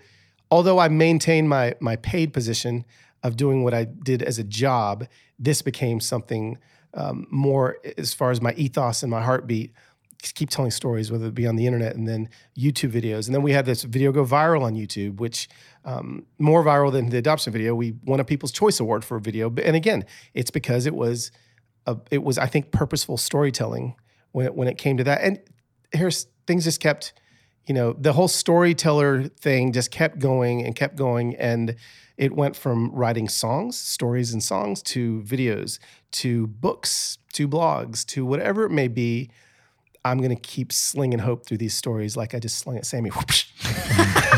although 0.52 0.78
I 0.80 0.90
maintained 0.90 1.48
my 1.50 1.76
my 1.80 1.96
paid 1.96 2.34
position 2.34 2.84
of 3.24 3.38
doing 3.38 3.64
what 3.64 3.74
I 3.74 3.86
did 3.86 4.22
as 4.22 4.40
a 4.40 4.44
job, 4.44 5.08
this 5.40 5.62
became 5.62 6.02
something 6.02 6.58
um, 6.96 7.26
more 7.32 7.78
as 7.98 8.14
far 8.14 8.32
as 8.32 8.42
my 8.42 8.54
ethos 8.54 9.04
and 9.04 9.10
my 9.10 9.22
heartbeat. 9.22 9.72
Just 10.22 10.36
keep 10.36 10.50
telling 10.50 10.72
stories, 10.72 11.12
whether 11.12 11.28
it 11.28 11.36
be 11.36 11.48
on 11.48 11.58
the 11.58 11.66
internet 11.66 11.96
and 11.96 12.08
then 12.08 12.30
YouTube 12.58 12.92
videos. 12.92 13.26
And 13.26 13.36
then 13.36 13.42
we 13.42 13.52
had 13.52 13.66
this 13.66 13.84
video 13.84 14.12
go 14.14 14.24
viral 14.26 14.62
on 14.62 14.74
YouTube, 14.74 15.18
which 15.18 15.50
um, 15.84 16.26
more 16.40 16.64
viral 16.64 16.92
than 16.92 17.10
the 17.10 17.18
adoption 17.18 17.52
video. 17.52 17.76
We 17.76 17.96
won 18.06 18.20
a 18.20 18.24
People's 18.24 18.52
Choice 18.52 18.80
Award 18.80 19.04
for 19.04 19.18
a 19.18 19.22
video, 19.22 19.54
and 19.64 19.76
again, 19.76 20.06
it's 20.34 20.52
because 20.52 20.86
it 20.86 20.96
was 20.96 21.32
a, 21.86 21.98
it 22.12 22.24
was 22.24 22.38
I 22.38 22.48
think 22.48 22.72
purposeful 22.72 23.18
storytelling 23.18 23.96
when 24.32 24.46
it, 24.46 24.56
when 24.56 24.68
it 24.68 24.78
came 24.78 24.98
to 24.98 25.04
that. 25.06 25.22
And 25.22 25.40
here's 25.92 26.28
things 26.48 26.64
just 26.64 26.80
kept, 26.80 27.14
you 27.66 27.74
know, 27.74 27.94
the 27.94 28.14
whole 28.14 28.28
storyteller 28.28 29.24
thing 29.24 29.72
just 29.72 29.92
kept 29.92 30.20
going 30.20 30.64
and 30.66 30.76
kept 30.76 30.96
going, 30.96 31.36
and 31.36 31.76
it 32.18 32.34
went 32.36 32.56
from 32.56 32.92
writing 32.92 33.28
songs, 33.28 33.78
stories, 33.78 34.34
and 34.34 34.44
songs 34.44 34.82
to 34.84 35.22
videos, 35.22 35.80
to 36.12 36.48
books, 36.48 37.18
to 37.34 37.48
blogs, 37.48 38.06
to 38.08 38.26
whatever 38.26 38.66
it 38.66 38.72
may 38.72 38.88
be. 38.88 39.30
I'm 40.06 40.20
gonna 40.20 40.36
keep 40.36 40.74
slinging 40.74 41.20
hope 41.20 41.46
through 41.46 41.60
these 41.60 41.74
stories, 41.74 42.18
like 42.18 42.36
I 42.36 42.40
just 42.40 42.58
slung 42.58 42.78
at 42.78 42.86
Sammy. 42.86 43.12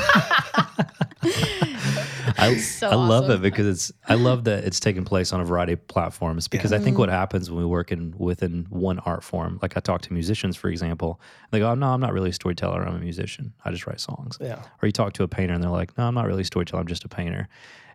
I, 2.47 2.57
So 2.57 2.89
I 2.89 2.95
love 2.95 3.25
awesome. 3.25 3.37
it 3.37 3.41
because 3.41 3.67
it's 3.67 3.91
I 4.07 4.15
love 4.15 4.43
that 4.45 4.63
it's 4.63 4.79
taking 4.79 5.03
place 5.05 5.33
on 5.33 5.39
a 5.41 5.43
variety 5.45 5.73
of 5.73 5.87
platforms 5.87 6.47
because 6.47 6.71
I 6.73 6.79
think 6.79 6.97
what 6.97 7.09
happens 7.09 7.49
when 7.49 7.59
we 7.59 7.65
work 7.65 7.91
in 7.91 8.13
within 8.17 8.65
one 8.69 8.99
art 8.99 9.23
form, 9.23 9.59
like 9.61 9.75
I 9.77 9.79
talk 9.79 10.01
to 10.03 10.13
musicians, 10.13 10.55
for 10.55 10.69
example, 10.69 11.19
they 11.51 11.59
go, 11.59 11.69
oh, 11.71 11.75
"No, 11.75 11.87
I'm 11.87 12.01
not 12.01 12.13
really 12.13 12.29
a 12.29 12.33
storyteller. 12.33 12.83
I'm 12.87 12.95
a 12.95 12.99
musician. 12.99 13.53
I 13.63 13.71
just 13.71 13.85
write 13.87 13.99
songs." 13.99 14.37
Yeah. 14.41 14.61
Or 14.81 14.85
you 14.87 14.91
talk 14.91 15.13
to 15.13 15.23
a 15.23 15.27
painter 15.27 15.53
and 15.53 15.63
they're 15.63 15.69
like, 15.71 15.97
"No, 15.97 16.05
I'm 16.07 16.15
not 16.15 16.25
really 16.27 16.41
a 16.41 16.45
storyteller. 16.45 16.81
I'm 16.81 16.87
just 16.87 17.03
a 17.05 17.09
painter." 17.09 17.47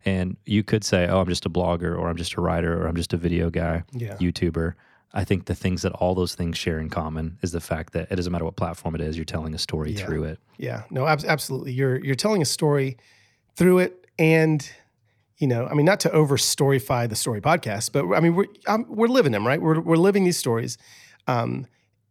And 0.04 0.37
you 0.47 0.62
could 0.62 0.83
say, 0.85 1.07
"Oh, 1.09 1.21
I'm 1.21 1.28
just 1.28 1.45
a 1.47 1.50
blogger, 1.50 1.97
or 1.99 2.09
I'm 2.09 2.16
just 2.16 2.35
a 2.35 2.40
writer, 2.40 2.80
or 2.83 2.87
I'm 2.88 2.97
just 2.97 3.12
a 3.12 3.16
video 3.16 3.50
guy, 3.50 3.85
Yeah. 3.92 4.16
YouTuber." 4.16 4.75
I 5.12 5.25
think 5.25 5.47
the 5.47 5.57
things 5.57 5.83
that 5.83 5.90
all 5.95 6.14
those 6.14 6.37
things 6.37 6.57
share 6.57 6.78
in 6.78 6.88
common 6.88 7.37
is 7.42 7.50
the 7.50 7.61
fact 7.61 7.92
that 7.95 8.07
it 8.12 8.14
doesn't 8.16 8.30
matter 8.30 8.45
what 8.45 8.54
platform 8.54 8.95
it 8.95 9.00
is, 9.00 9.16
you're 9.16 9.25
telling 9.25 9.52
a 9.54 9.59
story 9.59 9.90
Yeah. 9.92 10.07
through 10.07 10.23
it. 10.25 10.38
Yeah, 10.57 10.85
no, 10.88 11.04
ab- 11.07 11.25
absolutely. 11.26 11.73
You're 11.73 11.97
you're 12.04 12.14
telling 12.14 12.40
a 12.42 12.45
story 12.45 12.97
through 13.57 13.78
it, 13.80 14.00
and 14.20 14.70
you 15.38 15.46
know, 15.46 15.66
I 15.66 15.72
mean, 15.72 15.86
not 15.86 16.00
to 16.00 16.12
over 16.12 16.36
storyfy 16.36 17.08
the 17.08 17.16
story 17.16 17.40
podcast, 17.40 17.92
but 17.92 18.04
I 18.14 18.20
mean, 18.20 18.34
we're 18.34 18.46
um, 18.68 18.84
we're 18.88 19.08
living 19.08 19.32
them, 19.32 19.46
right? 19.46 19.60
We're 19.60 19.80
we're 19.80 19.96
living 19.96 20.24
these 20.24 20.36
stories, 20.36 20.76
um, 21.26 21.66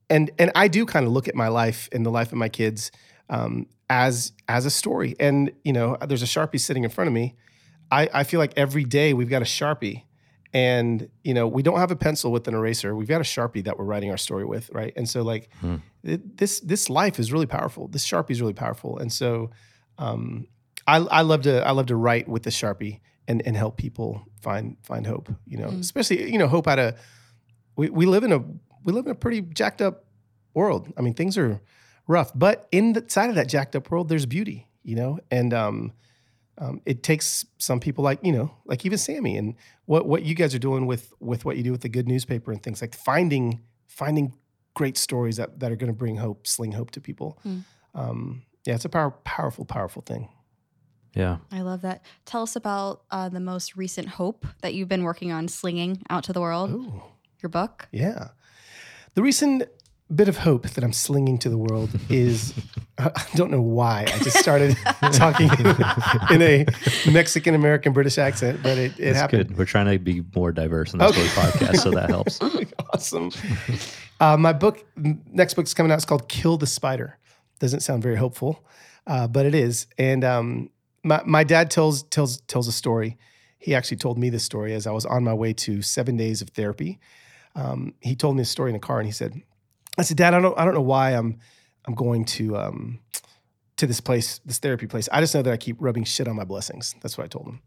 and 0.09 0.31
and 0.39 0.51
I 0.55 0.67
do 0.67 0.85
kind 0.85 1.05
of 1.05 1.11
look 1.11 1.27
at 1.27 1.35
my 1.35 1.47
life 1.47 1.87
and 1.91 2.03
the 2.03 2.09
life 2.09 2.31
of 2.31 2.39
my 2.39 2.49
kids 2.49 2.91
um, 3.29 3.67
as 3.87 4.33
as 4.47 4.65
a 4.65 4.71
story. 4.71 5.15
And 5.19 5.53
you 5.63 5.71
know, 5.71 5.95
there's 6.07 6.23
a 6.23 6.25
sharpie 6.25 6.59
sitting 6.59 6.83
in 6.83 6.89
front 6.89 7.07
of 7.07 7.13
me. 7.13 7.35
I, 7.91 8.09
I 8.13 8.23
feel 8.23 8.39
like 8.39 8.53
every 8.55 8.83
day 8.83 9.13
we've 9.13 9.29
got 9.29 9.43
a 9.43 9.45
sharpie, 9.45 10.03
and 10.51 11.07
you 11.23 11.35
know 11.35 11.47
we 11.47 11.61
don't 11.61 11.77
have 11.77 11.91
a 11.91 11.95
pencil 11.95 12.31
with 12.31 12.47
an 12.47 12.55
eraser. 12.55 12.95
We've 12.95 13.07
got 13.07 13.21
a 13.21 13.23
sharpie 13.23 13.63
that 13.65 13.77
we're 13.77 13.85
writing 13.85 14.09
our 14.09 14.17
story 14.17 14.45
with, 14.45 14.71
right? 14.73 14.91
And 14.95 15.07
so 15.07 15.21
like 15.21 15.49
it, 16.03 16.37
this 16.37 16.61
this 16.61 16.89
life 16.89 17.19
is 17.19 17.31
really 17.31 17.45
powerful. 17.45 17.87
This 17.87 18.03
sharpie 18.07 18.31
is 18.31 18.41
really 18.41 18.53
powerful, 18.53 18.97
and 18.97 19.13
so 19.13 19.51
um, 19.99 20.47
I 20.89 20.97
I 20.97 21.21
love 21.21 21.41
to 21.43 21.65
I 21.65 21.71
love 21.71 21.87
to 21.87 21.95
write 21.95 22.27
with 22.27 22.43
the 22.43 22.49
sharpie 22.49 22.99
and 23.27 23.41
and 23.45 23.55
help 23.55 23.77
people 23.77 24.25
find 24.41 24.77
find 24.83 25.05
hope. 25.05 25.29
You 25.45 25.57
know, 25.57 25.67
especially 25.67 26.31
you 26.31 26.37
know 26.37 26.47
hope 26.47 26.67
out 26.67 26.79
of 26.79 26.99
we 27.75 27.89
we 27.89 28.05
live 28.05 28.23
in 28.23 28.31
a 28.31 28.39
we 28.83 28.93
live 28.93 29.05
in 29.05 29.11
a 29.11 29.15
pretty 29.15 29.41
jacked 29.41 29.81
up 29.81 30.05
world. 30.53 30.91
I 30.97 31.01
mean, 31.01 31.13
things 31.13 31.37
are 31.37 31.61
rough, 32.07 32.31
but 32.33 32.67
in 32.71 32.93
the 32.93 33.05
side 33.07 33.29
of 33.29 33.35
that 33.35 33.47
jacked 33.47 33.75
up 33.75 33.89
world, 33.91 34.09
there's 34.09 34.25
beauty. 34.25 34.67
You 34.83 34.95
know, 34.95 35.19
and 35.29 35.53
um, 35.53 35.93
um, 36.57 36.81
it 36.85 37.03
takes 37.03 37.45
some 37.57 37.79
people 37.79 38.03
like 38.03 38.19
you 38.23 38.31
know 38.31 38.51
like 38.65 38.85
even 38.85 38.97
sammy 38.97 39.37
and 39.37 39.55
what 39.85 40.05
what 40.05 40.23
you 40.23 40.35
guys 40.35 40.53
are 40.53 40.59
doing 40.59 40.85
with 40.85 41.13
with 41.19 41.45
what 41.45 41.57
you 41.57 41.63
do 41.63 41.71
with 41.71 41.81
the 41.81 41.89
good 41.89 42.07
newspaper 42.07 42.51
and 42.51 42.61
things 42.61 42.81
like 42.81 42.95
finding 42.95 43.61
finding 43.87 44.33
great 44.73 44.97
stories 44.97 45.37
that, 45.37 45.59
that 45.59 45.71
are 45.71 45.75
going 45.75 45.91
to 45.91 45.97
bring 45.97 46.17
hope 46.17 46.47
sling 46.47 46.71
hope 46.71 46.91
to 46.91 47.01
people 47.01 47.39
um, 47.95 48.43
yeah 48.65 48.75
it's 48.75 48.85
a 48.85 48.89
power, 48.89 49.11
powerful 49.23 49.65
powerful 49.65 50.01
thing 50.01 50.29
Yeah. 51.15 51.37
I 51.51 51.61
love 51.61 51.81
that. 51.81 52.03
Tell 52.25 52.43
us 52.43 52.55
about 52.55 53.01
uh, 53.11 53.29
the 53.29 53.39
most 53.39 53.75
recent 53.75 54.07
hope 54.09 54.45
that 54.61 54.73
you've 54.73 54.89
been 54.89 55.03
working 55.03 55.31
on 55.31 55.47
slinging 55.47 56.03
out 56.09 56.23
to 56.25 56.33
the 56.33 56.41
world. 56.41 56.69
Ooh, 56.71 57.03
Your 57.41 57.49
book. 57.49 57.87
yeah 57.91 58.29
the 59.15 59.21
recent 59.23 59.63
bit 60.13 60.27
of 60.27 60.37
hope 60.37 60.67
that 60.69 60.83
i'm 60.83 60.93
slinging 60.93 61.37
to 61.37 61.49
the 61.49 61.57
world 61.57 61.89
is 62.09 62.53
i 62.97 63.11
don't 63.35 63.51
know 63.51 63.61
why 63.61 64.05
i 64.13 64.17
just 64.19 64.37
started 64.37 64.75
talking 65.13 65.49
in 66.31 66.41
a 66.41 66.65
mexican 67.11 67.53
american 67.55 67.91
british 67.93 68.17
accent 68.17 68.61
but 68.63 68.77
it, 68.77 68.91
it 68.99 69.09
It's 69.09 69.19
happened 69.19 69.49
good. 69.49 69.57
We're 69.57 69.65
trying 69.65 69.87
to 69.91 69.99
be 69.99 70.23
more 70.35 70.51
diverse 70.51 70.93
in 70.93 70.99
this 70.99 71.09
Okay. 71.11 71.27
podcast, 71.27 71.77
so 71.77 71.91
that 71.91 72.09
helps. 72.09 72.39
awesome. 72.93 73.31
Uh, 74.19 74.37
my 74.37 74.53
book, 74.53 74.85
next 75.31 75.53
book's 75.55 75.73
coming 75.73 75.91
out. 75.91 75.95
It's 75.95 76.05
called 76.05 76.27
Kill 76.27 76.57
the 76.57 76.67
Spider. 76.67 77.17
Doesn't 77.59 77.79
sound 77.81 78.01
very 78.03 78.15
hopeful, 78.17 78.63
uh, 79.07 79.27
but 79.27 79.45
it 79.45 79.55
is. 79.55 79.87
And 79.97 80.23
um, 80.23 80.69
my 81.09 81.21
my 81.25 81.43
dad 81.43 81.69
tells 81.71 82.03
tells 82.03 82.41
tells 82.41 82.67
a 82.67 82.71
story. 82.71 83.17
He 83.57 83.75
actually 83.75 83.97
told 83.97 84.17
me 84.17 84.29
this 84.29 84.43
story 84.43 84.73
as 84.73 84.87
I 84.87 84.91
was 84.91 85.05
on 85.05 85.23
my 85.23 85.33
way 85.33 85.51
to 85.53 85.81
seven 85.81 86.15
days 86.15 86.41
of 86.41 86.49
therapy. 86.51 86.99
Um, 87.55 87.93
he 87.99 88.15
told 88.15 88.37
me 88.37 88.43
a 88.43 88.45
story 88.45 88.69
in 88.69 88.73
the 88.73 88.79
car, 88.79 88.99
and 88.99 89.07
he 89.07 89.11
said, 89.11 89.41
"I 89.97 90.03
said, 90.03 90.15
Dad, 90.15 90.33
I 90.33 90.39
don't 90.39 90.57
I 90.57 90.63
don't 90.63 90.75
know 90.75 90.81
why 90.81 91.11
I'm 91.11 91.39
I'm 91.85 91.95
going 91.95 92.23
to 92.25 92.55
um, 92.55 92.99
to 93.77 93.87
this 93.87 93.99
place, 93.99 94.39
this 94.45 94.59
therapy 94.59 94.87
place. 94.87 95.09
I 95.11 95.19
just 95.19 95.33
know 95.33 95.41
that 95.41 95.51
I 95.51 95.57
keep 95.57 95.75
rubbing 95.79 96.05
shit 96.05 96.27
on 96.27 96.35
my 96.35 96.45
blessings. 96.45 96.95
That's 97.01 97.17
what 97.17 97.25
I 97.25 97.27
told 97.27 97.47
him." 97.47 97.61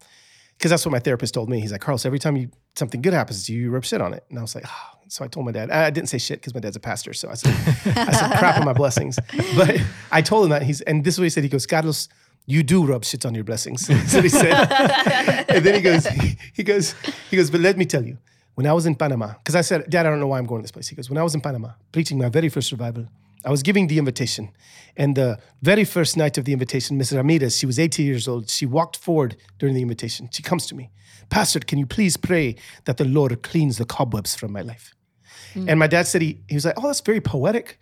because 0.62 0.70
that's 0.70 0.87
what 0.87 0.92
my 0.92 1.00
therapist 1.00 1.34
told 1.34 1.49
me. 1.49 1.58
He's 1.58 1.72
like, 1.72 1.80
Carlos, 1.80 2.06
every 2.06 2.20
time 2.20 2.37
you 2.37 2.49
something 2.76 3.02
good 3.02 3.12
happens 3.12 3.46
to 3.46 3.52
you, 3.52 3.62
you 3.62 3.70
rub 3.72 3.84
shit 3.84 4.00
on 4.00 4.14
it. 4.14 4.25
And 4.30 4.38
I 4.38 4.42
was 4.42 4.54
like, 4.54 4.62
oh. 4.64 4.99
so 5.08 5.25
I 5.25 5.26
told 5.26 5.44
my 5.44 5.50
dad. 5.50 5.72
I 5.72 5.90
didn't 5.90 6.08
say 6.08 6.18
shit 6.18 6.40
because 6.40 6.54
my 6.54 6.61
dad's 6.61 6.76
a 6.76 6.80
pastor. 6.80 7.12
So 7.14 7.28
I 7.28 7.34
said, 7.34 7.52
I 7.96 8.12
said 8.12 8.38
crap 8.38 8.58
on 8.58 8.64
my 8.64 8.72
blessings. 8.72 9.18
But 9.56 9.80
I 10.12 10.22
told 10.22 10.44
him 10.44 10.50
that 10.50 10.62
he's, 10.62 10.80
and 10.82 11.02
this 11.02 11.14
is 11.14 11.18
what 11.18 11.25
he 11.25 11.30
said. 11.30 11.42
He 11.42 11.49
goes, 11.49 11.66
Carlos, 11.66 12.08
you 12.46 12.62
do 12.62 12.84
rub 12.84 13.04
shit 13.04 13.25
on 13.25 13.34
your 13.34 13.44
blessings. 13.44 13.88
What 14.12 14.25
he 14.25 14.28
said. 14.28 14.52
and 15.49 15.64
then 15.64 15.75
he 15.75 15.80
goes, 15.80 16.06
he 16.52 16.62
goes, 16.62 16.94
he 17.30 17.37
goes, 17.37 17.50
but 17.50 17.61
let 17.61 17.76
me 17.76 17.84
tell 17.84 18.04
you, 18.04 18.18
when 18.54 18.66
I 18.66 18.72
was 18.72 18.87
in 18.87 18.94
Panama, 18.94 19.34
because 19.38 19.54
I 19.54 19.62
said, 19.62 19.88
Dad, 19.88 20.06
I 20.06 20.11
don't 20.11 20.20
know 20.20 20.26
why 20.26 20.38
I'm 20.38 20.46
going 20.46 20.61
to 20.61 20.64
this 20.64 20.72
place. 20.72 20.88
He 20.88 20.96
goes, 20.96 21.08
when 21.08 21.18
I 21.18 21.22
was 21.22 21.34
in 21.34 21.40
Panama, 21.40 21.70
preaching 21.92 22.18
my 22.18 22.28
very 22.28 22.49
first 22.49 22.70
revival, 22.72 23.06
I 23.44 23.50
was 23.50 23.62
giving 23.62 23.87
the 23.87 23.99
invitation. 23.99 24.50
And 24.96 25.16
the 25.16 25.38
very 25.62 25.84
first 25.84 26.16
night 26.16 26.38
of 26.38 26.44
the 26.44 26.52
invitation, 26.52 26.99
Miss 26.99 27.12
Ramirez, 27.12 27.56
she 27.56 27.66
was 27.66 27.78
80 27.78 28.02
years 28.02 28.28
old. 28.28 28.49
She 28.49 28.66
walked 28.66 28.96
forward 28.96 29.37
during 29.58 29.75
the 29.75 29.82
invitation. 29.82 30.28
She 30.32 30.42
comes 30.42 30.66
to 30.66 30.75
me, 30.75 30.90
Pastor, 31.30 31.61
can 31.61 31.78
you 31.78 31.87
please 31.87 32.16
pray 32.16 32.56
that 32.84 32.99
the 32.99 33.04
Lord 33.04 33.42
cleans 33.42 33.78
the 33.78 33.84
cobwebs 33.84 34.34
from 34.34 34.52
my 34.52 34.61
life? 34.61 34.94
Hmm. 35.54 35.68
And 35.68 35.78
my 35.78 35.87
dad 35.87 36.06
said, 36.06 36.22
he, 36.22 36.40
he 36.49 36.54
was 36.54 36.64
like, 36.64 36.75
oh, 36.76 36.87
that's 36.87 37.00
very 37.00 37.20
poetic. 37.20 37.78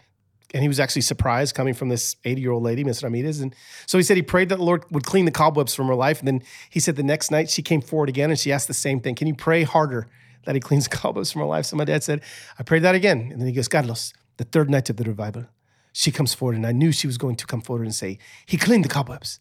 And 0.52 0.62
he 0.62 0.69
was 0.69 0.80
actually 0.80 1.02
surprised 1.02 1.54
coming 1.54 1.75
from 1.75 1.88
this 1.88 2.16
80 2.25 2.40
year 2.40 2.50
old 2.50 2.62
lady, 2.62 2.83
Miss 2.83 3.02
Ramirez. 3.02 3.40
And 3.40 3.54
so 3.87 3.99
he 3.99 4.04
said 4.04 4.16
he 4.16 4.23
prayed 4.23 4.49
that 4.49 4.57
the 4.57 4.64
Lord 4.64 4.85
would 4.90 5.04
clean 5.04 5.25
the 5.25 5.30
cobwebs 5.30 5.75
from 5.75 5.87
her 5.87 5.95
life. 5.95 6.19
And 6.19 6.28
then 6.28 6.42
he 6.71 6.80
said 6.80 6.97
the 6.97 7.02
next 7.02 7.30
night 7.30 7.50
she 7.50 7.62
came 7.62 7.80
forward 7.80 8.09
again 8.09 8.30
and 8.30 8.38
she 8.38 8.50
asked 8.50 8.66
the 8.66 8.75
same 8.75 9.00
thing 9.00 9.14
Can 9.14 9.28
you 9.28 9.35
pray 9.35 9.62
harder 9.62 10.09
that 10.45 10.54
he 10.54 10.61
cleans 10.61 10.88
cobwebs 10.88 11.30
from 11.30 11.42
her 11.42 11.47
life? 11.47 11.66
So 11.66 11.76
my 11.76 11.85
dad 11.85 12.02
said, 12.02 12.23
I 12.59 12.62
prayed 12.62 12.83
that 12.83 12.95
again. 12.95 13.28
And 13.30 13.40
then 13.40 13.47
he 13.47 13.52
goes, 13.52 13.69
Carlos, 13.69 14.12
the 14.38 14.45
third 14.45 14.71
night 14.71 14.90
of 14.90 14.97
the 14.97 15.04
revival, 15.04 15.47
she 15.92 16.11
comes 16.11 16.35
forward. 16.35 16.57
And 16.57 16.66
I 16.66 16.73
knew 16.73 16.92
she 16.92 17.07
was 17.07 17.19
going 17.19 17.37
to 17.37 17.47
come 17.47 17.61
forward 17.61 17.85
and 17.85 17.95
say, 17.95 18.19
He 18.47 18.57
cleaned 18.57 18.85
the 18.85 18.88
cobwebs. 18.88 19.38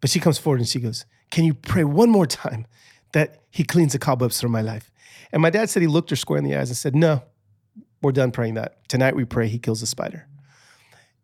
But 0.00 0.10
she 0.10 0.20
comes 0.20 0.38
forward 0.38 0.60
and 0.60 0.68
she 0.68 0.80
goes, 0.80 1.04
Can 1.30 1.44
you 1.44 1.54
pray 1.54 1.82
one 1.82 2.10
more 2.10 2.26
time 2.26 2.66
that 3.12 3.42
he 3.50 3.64
cleans 3.64 3.92
the 3.92 3.98
cobwebs 3.98 4.40
from 4.40 4.52
my 4.52 4.60
life? 4.60 4.90
And 5.32 5.42
my 5.42 5.50
dad 5.50 5.68
said 5.68 5.82
he 5.82 5.88
looked 5.88 6.10
her 6.10 6.16
square 6.16 6.38
in 6.38 6.44
the 6.44 6.54
eyes 6.54 6.70
and 6.70 6.76
said, 6.76 6.94
No, 6.94 7.22
we're 8.02 8.12
done 8.12 8.30
praying 8.30 8.54
that. 8.54 8.86
Tonight 8.88 9.16
we 9.16 9.24
pray 9.24 9.48
he 9.48 9.58
kills 9.58 9.80
the 9.80 9.86
spider. 9.86 10.28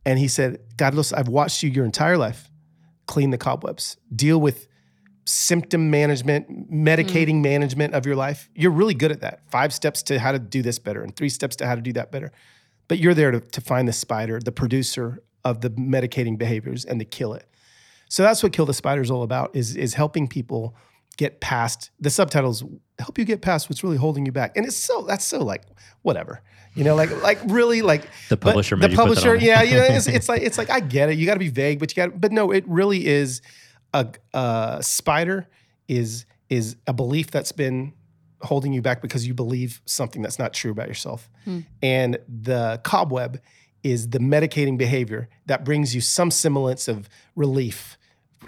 And 0.04 0.18
he 0.18 0.28
said, 0.28 0.58
Carlos, 0.78 1.12
I've 1.12 1.28
watched 1.28 1.62
you 1.62 1.70
your 1.70 1.84
entire 1.84 2.16
life 2.16 2.50
clean 3.06 3.30
the 3.30 3.38
cobwebs, 3.38 3.96
deal 4.14 4.40
with 4.40 4.68
symptom 5.26 5.90
management, 5.90 6.72
medicating 6.72 7.36
mm. 7.36 7.42
management 7.42 7.92
of 7.92 8.06
your 8.06 8.14
life. 8.16 8.48
You're 8.54 8.70
really 8.70 8.94
good 8.94 9.10
at 9.10 9.20
that. 9.20 9.40
Five 9.50 9.72
steps 9.72 10.02
to 10.04 10.18
how 10.18 10.32
to 10.32 10.38
do 10.38 10.62
this 10.62 10.78
better 10.78 11.02
and 11.02 11.14
three 11.14 11.28
steps 11.28 11.56
to 11.56 11.66
how 11.66 11.74
to 11.74 11.80
do 11.80 11.92
that 11.94 12.12
better. 12.12 12.30
But 12.88 12.98
you're 12.98 13.14
there 13.14 13.32
to, 13.32 13.40
to 13.40 13.60
find 13.60 13.86
the 13.88 13.92
spider, 13.92 14.38
the 14.38 14.52
producer 14.52 15.22
of 15.44 15.60
the 15.60 15.70
medicating 15.70 16.38
behaviors, 16.38 16.84
and 16.84 16.98
to 17.00 17.04
kill 17.04 17.34
it. 17.34 17.46
So 18.08 18.24
that's 18.24 18.42
what 18.42 18.52
Kill 18.52 18.66
the 18.66 18.74
Spider 18.74 19.00
is 19.00 19.10
all 19.10 19.22
about, 19.22 19.54
is, 19.54 19.76
is 19.76 19.94
helping 19.94 20.26
people 20.26 20.74
get 21.20 21.38
past 21.38 21.90
the 22.00 22.08
subtitles 22.08 22.64
help 22.98 23.18
you 23.18 23.26
get 23.26 23.42
past 23.42 23.68
what's 23.68 23.84
really 23.84 23.98
holding 23.98 24.24
you 24.24 24.32
back. 24.32 24.56
And 24.56 24.64
it's 24.64 24.74
so 24.74 25.02
that's 25.02 25.22
so 25.22 25.44
like 25.44 25.64
whatever. 26.00 26.40
You 26.74 26.82
know, 26.82 26.94
like 26.94 27.10
like 27.22 27.38
really 27.44 27.82
like 27.82 28.08
The 28.30 28.38
publisher 28.38 28.74
the 28.76 28.88
made 28.88 28.92
you 28.92 28.96
put 28.96 29.04
that 29.04 29.16
publisher, 29.16 29.34
yeah, 29.34 29.62
you 29.62 29.74
know, 29.74 29.84
it's, 29.84 30.06
it's 30.16 30.30
like 30.30 30.40
it's 30.40 30.56
like 30.56 30.70
I 30.70 30.80
get 30.80 31.10
it. 31.10 31.18
You 31.18 31.26
got 31.26 31.34
to 31.34 31.38
be 31.38 31.50
vague, 31.50 31.78
but 31.78 31.94
you 31.94 31.96
got 32.02 32.18
but 32.18 32.32
no, 32.32 32.50
it 32.50 32.64
really 32.66 33.06
is 33.06 33.42
a, 33.92 34.06
a 34.32 34.78
spider 34.80 35.46
is 35.88 36.24
is 36.48 36.76
a 36.86 36.94
belief 36.94 37.30
that's 37.30 37.52
been 37.52 37.92
holding 38.40 38.72
you 38.72 38.80
back 38.80 39.02
because 39.02 39.26
you 39.26 39.34
believe 39.34 39.82
something 39.84 40.22
that's 40.22 40.38
not 40.38 40.54
true 40.54 40.70
about 40.70 40.88
yourself. 40.88 41.28
Hmm. 41.44 41.60
And 41.82 42.16
the 42.26 42.80
cobweb 42.82 43.42
is 43.82 44.08
the 44.08 44.20
medicating 44.20 44.78
behavior 44.78 45.28
that 45.44 45.66
brings 45.66 45.94
you 45.94 46.00
some 46.00 46.30
semblance 46.30 46.88
of 46.88 47.10
relief 47.36 47.98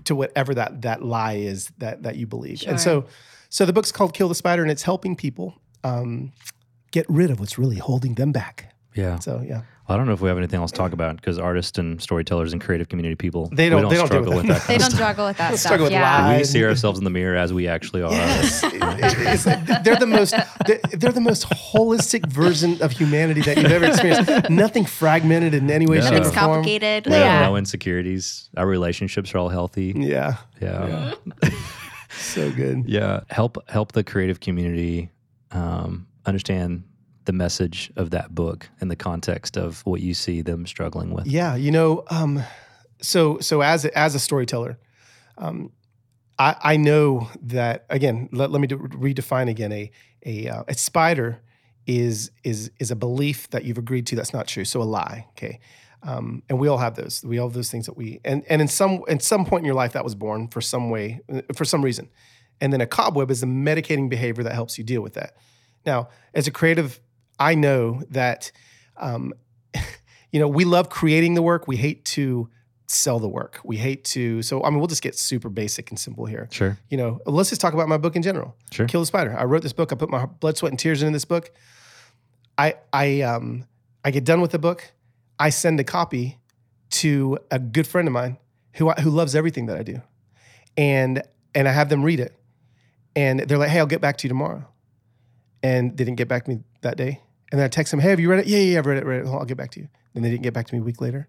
to 0.05 0.15
whatever 0.15 0.55
that 0.55 0.83
that 0.83 1.03
lie 1.03 1.35
is 1.35 1.71
that 1.79 2.03
that 2.03 2.17
you 2.17 2.27
believe. 2.27 2.65
And 2.67 2.81
so 2.81 3.07
so 3.49 3.67
the 3.67 3.73
book's 3.73 3.93
called 3.93 4.15
Kill 4.15 4.29
the 4.29 4.35
Spider 4.35 4.63
and 4.63 4.71
it's 4.71 4.83
helping 4.83 5.17
people 5.17 5.55
um, 5.85 6.33
get 6.91 7.07
rid 7.09 7.31
of 7.31 7.41
what's 7.41 7.59
really 7.59 7.77
holding 7.77 8.15
them 8.15 8.33
back. 8.33 8.75
Yeah. 8.95 9.19
So 9.19 9.43
yeah. 9.47 9.63
I 9.93 9.97
don't 9.97 10.07
know 10.07 10.13
if 10.13 10.21
we 10.21 10.29
have 10.29 10.39
anything 10.39 10.59
else 10.61 10.71
to 10.73 10.77
talk 10.79 10.93
about 10.93 11.17
because 11.17 11.39
artists 11.39 11.79
and 11.79 12.01
storytellers 12.03 12.53
and 12.53 12.61
creative 12.61 12.89
community 12.89 13.15
people 13.15 13.49
They 13.53 13.69
don't- 13.69 13.85
we 13.85 13.91
they 13.91 13.97
don't 13.97 14.07
deal 14.07 14.07
struggle 14.07 14.35
with 14.35 14.47
with 14.47 14.47
that. 14.49 14.61
that. 14.63 14.69
They 14.69 14.79
don't 14.79 14.91
struggle 14.91 15.27
with 15.27 15.37
that 15.37 15.59
stuff. 15.59 15.81
with 15.81 15.93
yeah. 15.93 16.27
lies. 16.27 16.39
We 16.39 16.45
see 16.45 16.65
ourselves 16.65 16.99
in 16.99 17.05
the 17.05 17.11
mirror 17.11 17.37
as 17.37 17.53
we 17.53 17.69
actually 17.69 18.03
are. 18.03 18.11
Yes, 18.13 18.63
It- 18.65 18.73
it's 18.75 19.45
they're 19.85 19.97
the 19.97 20.07
most 20.07 20.35
they're, 20.67 20.81
they're 20.93 21.13
the 21.13 21.21
most 21.21 21.49
holistic 21.51 22.27
version 22.27 22.81
of 22.83 22.93
humanity 22.93 23.41
that 23.43 23.57
you've 23.57 23.71
ever 23.73 23.85
experienced. 23.87 24.51
Nothing 24.51 24.85
fragmented 24.85 25.55
in 25.55 25.71
any 25.71 25.87
way, 25.87 25.99
No. 25.99 26.03
shape, 26.05 26.13
or 26.13 26.17
Nothing's 26.19 26.35
form. 26.35 26.47
complicated. 26.55 27.07
We 27.07 27.13
have 27.13 27.43
Yeah. 27.43 27.49
no 27.49 27.57
insecurities. 27.57 28.49
Our 28.57 28.67
relationships 28.67 29.35
are 29.35 29.39
all 29.39 29.49
healthy. 29.49 29.93
Yeah, 29.97 30.37
Yeah. 30.61 31.15
so 32.19 32.51
good. 32.53 32.85
Yeah. 32.87 33.21
Help 33.31 33.59
help 33.69 33.93
the 33.93 34.05
creative 34.05 34.41
community 34.41 35.11
um, 35.51 36.07
understand 36.27 36.85
the 37.25 37.33
message 37.33 37.93
of 37.97 38.11
that 38.11 38.35
book 38.35 38.69
in 38.81 38.89
the 38.89 38.97
context 38.97 39.57
of 39.57 39.81
what 39.87 40.01
you 40.01 40.15
see 40.15 40.43
them 40.43 40.67
struggling 40.67 41.13
with. 41.13 41.27
Yeah, 41.27 41.57
you 41.57 41.71
know, 41.71 42.05
um, 42.11 42.43
so 43.01 43.39
so 43.39 43.61
as 43.61 43.85
as 43.85 44.15
a 44.15 44.19
storyteller, 44.19 44.79
um, 45.39 45.73
I, 46.39 46.57
I 46.63 46.77
know 46.77 47.29
that 47.43 47.87
again. 47.91 48.29
Let, 48.33 48.51
let 48.51 48.61
me 48.61 48.67
do, 48.67 48.79
redefine 48.79 49.49
again. 49.49 49.73
A 49.73 49.91
a 50.25 50.49
uh, 50.49 50.65
a 50.69 50.75
spider 50.75 51.41
is 51.87 52.31
is 52.45 52.71
is 52.79 52.91
a 52.91 52.97
belief 52.97 53.51
that 53.51 53.65
you've 53.65 53.79
agreed 53.79 54.07
to 54.09 54.17
that's 54.17 54.33
not 54.33 54.47
true. 54.47 54.65
So 54.65 54.81
a 54.81 54.85
lie. 54.85 55.27
Okay. 55.31 55.61
Um, 56.05 56.43
and 56.49 56.59
we 56.59 56.67
all 56.67 56.79
have 56.79 56.97
those. 56.97 57.23
We 57.25 57.39
all 57.39 57.49
have 57.49 57.55
those 57.55 57.71
things 57.71 57.87
that 57.87 57.97
we 57.97 58.21
and 58.25 58.45
and 58.49 58.61
in 58.61 58.69
some 58.69 59.03
in 59.07 59.21
some 59.21 59.45
point 59.45 59.63
in 59.63 59.67
your 59.67 59.77
life 59.77 59.93
that 59.93 60.03
was 60.03 60.15
born 60.15 60.49
for 60.49 60.61
some 60.61 60.91
way 60.91 61.21
for 61.55 61.65
some 61.65 61.83
reason, 61.83 62.11
and 62.61 62.73
then 62.73 62.81
a 62.81 62.87
cobweb 62.87 63.31
is 63.31 63.43
a 63.43 63.47
medicating 63.47 64.09
behavior 64.09 64.43
that 64.45 64.55
helps 64.55 64.79
you 64.79 64.85
deal 64.85 65.01
with 65.01 65.15
that. 65.15 65.37
Now, 65.87 66.09
as 66.35 66.47
a 66.47 66.51
creative, 66.51 67.01
I 67.51 67.55
know 67.55 68.03
that 68.11 68.53
um, 68.97 69.33
you 70.33 70.41
know, 70.41 70.49
we 70.49 70.65
love 70.65 70.89
creating 70.89 71.35
the 71.35 71.43
work. 71.43 71.67
We 71.67 71.77
hate 71.77 72.05
to 72.17 72.49
sell 72.87 73.19
the 73.19 73.29
work. 73.29 73.61
We 73.65 73.77
hate 73.79 74.05
to. 74.15 74.43
So, 74.43 74.63
I 74.63 74.71
mean, 74.71 74.79
we'll 74.79 74.87
just 74.87 75.03
get 75.03 75.19
super 75.19 75.49
basic 75.49 75.91
and 75.91 75.99
simple 75.99 76.27
here. 76.27 76.49
Sure. 76.51 76.79
You 76.91 76.99
know, 76.99 77.21
let's 77.27 77.49
just 77.49 77.61
talk 77.61 77.75
about 77.75 77.89
my 77.89 77.97
book 77.99 78.17
in 78.17 78.23
general. 78.23 78.55
Sure. 78.71 78.87
Kill 78.87 79.01
the 79.01 79.07
Spider. 79.07 79.35
I 79.37 79.45
wrote 79.45 79.63
this 79.63 79.73
book. 79.73 79.93
I 79.93 79.97
put 79.97 80.11
my 80.11 80.27
blood, 80.27 80.57
sweat, 80.57 80.73
and 80.73 80.79
tears 80.79 81.03
into 81.03 81.13
this 81.13 81.25
book. 81.25 81.51
I 82.59 82.75
I 82.93 83.23
um 83.23 83.67
I 84.05 84.11
get 84.11 84.25
done 84.25 84.41
with 84.41 84.51
the 84.53 84.59
book. 84.59 84.93
I 85.39 85.51
send 85.51 85.81
a 85.81 85.85
copy 85.85 86.39
to 86.91 87.39
a 87.51 87.59
good 87.59 87.87
friend 87.87 88.07
of 88.07 88.13
mine 88.13 88.37
who 88.75 88.91
I, 88.91 89.01
who 89.01 89.11
loves 89.11 89.35
everything 89.35 89.67
that 89.67 89.79
I 89.79 89.83
do, 89.83 90.03
and 90.77 91.23
and 91.55 91.67
I 91.67 91.73
have 91.73 91.89
them 91.89 92.03
read 92.05 92.21
it. 92.21 92.33
and 93.17 93.41
they're 93.41 93.59
like, 93.59 93.71
"Hey, 93.71 93.79
I'll 93.79 93.87
get 93.87 94.01
back 94.01 94.17
to 94.19 94.25
you 94.27 94.29
tomorrow," 94.29 94.65
and 95.63 95.91
they 95.97 96.05
didn't 96.05 96.19
get 96.19 96.29
back 96.29 96.45
to 96.45 96.51
me 96.51 96.61
that 96.83 96.97
day. 96.97 97.21
And 97.53 97.61
then 97.61 97.67
I 97.67 97.69
text 97.69 97.93
them, 97.93 98.01
"Hey, 98.01 98.11
have 98.11 98.19
you 98.19 98.29
read 98.29 98.41
it? 98.41 98.47
Yeah, 98.47 98.59
yeah, 98.59 98.73
yeah 98.73 98.79
I've 98.79 98.87
read 98.87 98.99
it. 98.99 99.05
Read 99.05 99.21
it. 99.21 99.27
I'll 99.29 99.45
get 99.45 99.57
back 99.57 99.71
to 99.73 99.81
you." 99.81 99.89
Then 100.15 100.23
they 100.23 100.31
didn't 100.31 100.43
get 100.43 100.55
back 100.55 100.67
to 100.67 100.75
me 100.75 100.81
a 100.81 100.83
week 100.83 101.01
later. 101.01 101.29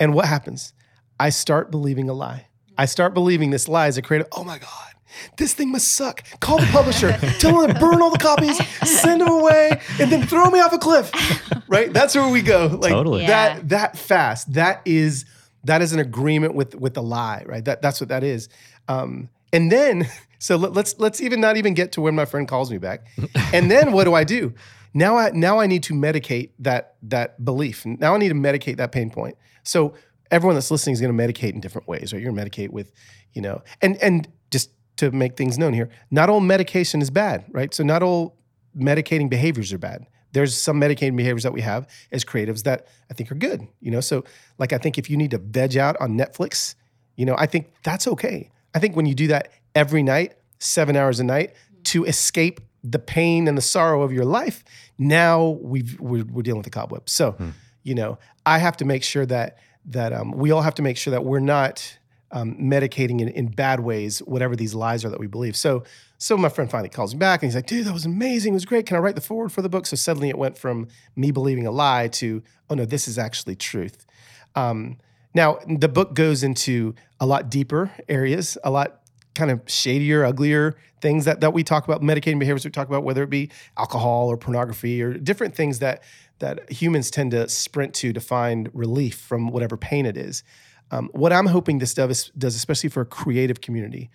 And 0.00 0.14
what 0.14 0.26
happens? 0.26 0.72
I 1.20 1.28
start 1.28 1.70
believing 1.70 2.08
a 2.08 2.14
lie. 2.14 2.46
I 2.78 2.86
start 2.86 3.12
believing 3.12 3.50
this 3.50 3.68
lie 3.68 3.88
as 3.88 3.98
a 3.98 4.02
creative. 4.02 4.28
Oh 4.32 4.44
my 4.44 4.58
God, 4.58 4.92
this 5.36 5.54
thing 5.54 5.70
must 5.70 5.94
suck. 5.94 6.24
Call 6.40 6.58
the 6.58 6.66
publisher, 6.66 7.12
tell 7.38 7.60
them 7.60 7.74
to 7.74 7.78
burn 7.78 8.00
all 8.00 8.10
the 8.10 8.18
copies, 8.18 8.56
send 8.88 9.20
them 9.20 9.28
away, 9.28 9.80
and 10.00 10.10
then 10.10 10.26
throw 10.26 10.50
me 10.50 10.60
off 10.60 10.72
a 10.72 10.78
cliff. 10.78 11.10
Right? 11.68 11.90
That's 11.90 12.14
where 12.14 12.28
we 12.28 12.42
go. 12.42 12.66
Like 12.66 12.92
Totally. 12.92 13.22
Yeah. 13.22 13.28
that 13.54 13.68
that 13.70 13.96
fast. 13.96 14.52
That 14.52 14.82
is 14.84 15.24
that 15.64 15.80
is 15.80 15.94
an 15.94 16.00
agreement 16.00 16.54
with 16.54 16.74
with 16.74 16.92
the 16.92 17.02
lie, 17.02 17.44
right? 17.46 17.64
That 17.64 17.80
that's 17.80 17.98
what 17.98 18.10
that 18.10 18.22
is. 18.22 18.50
Um, 18.88 19.30
and 19.54 19.72
then 19.72 20.06
so 20.38 20.56
let, 20.56 20.74
let's 20.74 20.98
let's 20.98 21.22
even 21.22 21.40
not 21.40 21.56
even 21.56 21.72
get 21.72 21.92
to 21.92 22.02
when 22.02 22.14
my 22.14 22.26
friend 22.26 22.46
calls 22.46 22.70
me 22.70 22.76
back. 22.76 23.06
And 23.54 23.70
then 23.70 23.92
what 23.92 24.04
do 24.04 24.12
I 24.12 24.24
do? 24.24 24.52
Now 24.94 25.16
I 25.16 25.30
now 25.30 25.60
I 25.60 25.66
need 25.66 25.82
to 25.84 25.94
medicate 25.94 26.50
that 26.58 26.96
that 27.02 27.44
belief. 27.44 27.84
Now 27.86 28.14
I 28.14 28.18
need 28.18 28.28
to 28.28 28.34
medicate 28.34 28.76
that 28.76 28.92
pain 28.92 29.10
point. 29.10 29.36
So 29.62 29.94
everyone 30.30 30.54
that's 30.54 30.70
listening 30.70 30.94
is 30.94 31.00
going 31.00 31.16
to 31.16 31.22
medicate 31.22 31.52
in 31.52 31.60
different 31.60 31.86
ways, 31.86 32.12
right? 32.12 32.20
You're 32.20 32.32
going 32.32 32.44
to 32.44 32.50
medicate 32.50 32.70
with, 32.70 32.92
you 33.32 33.42
know, 33.42 33.62
and 33.80 33.96
and 34.02 34.28
just 34.50 34.70
to 34.96 35.10
make 35.10 35.36
things 35.36 35.58
known 35.58 35.72
here, 35.72 35.88
not 36.10 36.28
all 36.28 36.40
medication 36.40 37.00
is 37.00 37.10
bad, 37.10 37.44
right? 37.50 37.72
So 37.72 37.82
not 37.82 38.02
all 38.02 38.36
medicating 38.76 39.28
behaviors 39.28 39.72
are 39.72 39.78
bad. 39.78 40.06
There's 40.32 40.56
some 40.56 40.80
medicating 40.80 41.16
behaviors 41.16 41.42
that 41.42 41.52
we 41.52 41.60
have 41.60 41.86
as 42.10 42.24
creatives 42.24 42.62
that 42.62 42.86
I 43.10 43.14
think 43.14 43.30
are 43.30 43.34
good, 43.34 43.66
you 43.80 43.90
know. 43.90 44.00
So 44.00 44.24
like 44.58 44.72
I 44.72 44.78
think 44.78 44.98
if 44.98 45.10
you 45.10 45.16
need 45.16 45.30
to 45.32 45.38
veg 45.38 45.76
out 45.76 45.96
on 46.00 46.16
Netflix, 46.16 46.74
you 47.16 47.26
know, 47.26 47.36
I 47.38 47.46
think 47.46 47.72
that's 47.82 48.06
okay. 48.08 48.50
I 48.74 48.78
think 48.78 48.96
when 48.96 49.06
you 49.06 49.14
do 49.14 49.26
that 49.28 49.48
every 49.74 50.02
night, 50.02 50.34
seven 50.58 50.96
hours 50.96 51.20
a 51.20 51.24
night, 51.24 51.52
to 51.84 52.04
escape 52.04 52.60
the 52.82 52.98
pain 52.98 53.48
and 53.48 53.56
the 53.56 53.62
sorrow 53.62 54.02
of 54.02 54.12
your 54.12 54.24
life, 54.24 54.64
now 54.98 55.58
we've 55.60 55.98
we're, 56.00 56.24
we're 56.24 56.42
dealing 56.42 56.58
with 56.58 56.64
the 56.64 56.70
cobweb. 56.70 57.08
So, 57.08 57.36
you 57.82 57.94
know, 57.94 58.18
I 58.44 58.58
have 58.58 58.76
to 58.78 58.84
make 58.84 59.02
sure 59.02 59.26
that 59.26 59.58
that 59.86 60.12
um, 60.12 60.32
we 60.32 60.50
all 60.50 60.62
have 60.62 60.74
to 60.76 60.82
make 60.82 60.96
sure 60.96 61.10
that 61.10 61.24
we're 61.24 61.40
not 61.40 61.98
um, 62.30 62.54
medicating 62.54 63.20
in, 63.20 63.28
in 63.28 63.48
bad 63.48 63.80
ways, 63.80 64.20
whatever 64.20 64.56
these 64.56 64.74
lies 64.74 65.04
are 65.04 65.10
that 65.10 65.20
we 65.20 65.26
believe. 65.26 65.56
So, 65.56 65.84
so 66.18 66.36
my 66.36 66.48
friend 66.48 66.70
finally 66.70 66.88
calls 66.88 67.14
me 67.14 67.18
back 67.18 67.42
and 67.42 67.48
he's 67.48 67.54
like, 67.56 67.66
"Dude, 67.66 67.86
that 67.86 67.92
was 67.92 68.06
amazing. 68.06 68.54
It 68.54 68.54
was 68.54 68.64
great. 68.64 68.86
Can 68.86 68.96
I 68.96 69.00
write 69.00 69.16
the 69.16 69.20
forward 69.20 69.52
for 69.52 69.62
the 69.62 69.68
book?" 69.68 69.86
So 69.86 69.96
suddenly 69.96 70.28
it 70.28 70.38
went 70.38 70.56
from 70.56 70.88
me 71.14 71.30
believing 71.30 71.66
a 71.66 71.70
lie 71.70 72.08
to, 72.08 72.42
"Oh 72.70 72.74
no, 72.74 72.84
this 72.84 73.06
is 73.06 73.18
actually 73.18 73.56
truth." 73.56 74.06
Um, 74.54 74.98
now 75.34 75.58
the 75.66 75.88
book 75.88 76.14
goes 76.14 76.42
into 76.42 76.94
a 77.20 77.26
lot 77.26 77.50
deeper 77.50 77.90
areas, 78.08 78.58
a 78.64 78.70
lot 78.70 79.01
kind 79.34 79.50
of 79.50 79.60
shadier, 79.66 80.24
uglier 80.24 80.76
things 81.00 81.24
that 81.24 81.40
that 81.40 81.52
we 81.52 81.64
talk 81.64 81.84
about, 81.84 82.00
medicating 82.00 82.38
behaviors 82.38 82.64
we 82.64 82.70
talk 82.70 82.88
about, 82.88 83.04
whether 83.04 83.22
it 83.22 83.30
be 83.30 83.50
alcohol 83.76 84.28
or 84.28 84.36
pornography 84.36 85.02
or 85.02 85.14
different 85.14 85.54
things 85.54 85.80
that 85.80 86.02
that 86.38 86.70
humans 86.70 87.10
tend 87.10 87.30
to 87.32 87.48
sprint 87.48 87.94
to 87.94 88.12
to 88.12 88.20
find 88.20 88.70
relief 88.72 89.16
from 89.16 89.48
whatever 89.48 89.76
pain 89.76 90.06
it 90.06 90.16
is. 90.16 90.42
Um, 90.90 91.08
what 91.12 91.32
I'm 91.32 91.46
hoping 91.46 91.78
this 91.78 91.94
does, 91.94 92.30
does, 92.36 92.54
especially 92.54 92.90
for 92.90 93.00
a 93.00 93.06
creative 93.06 93.62
community, 93.62 94.10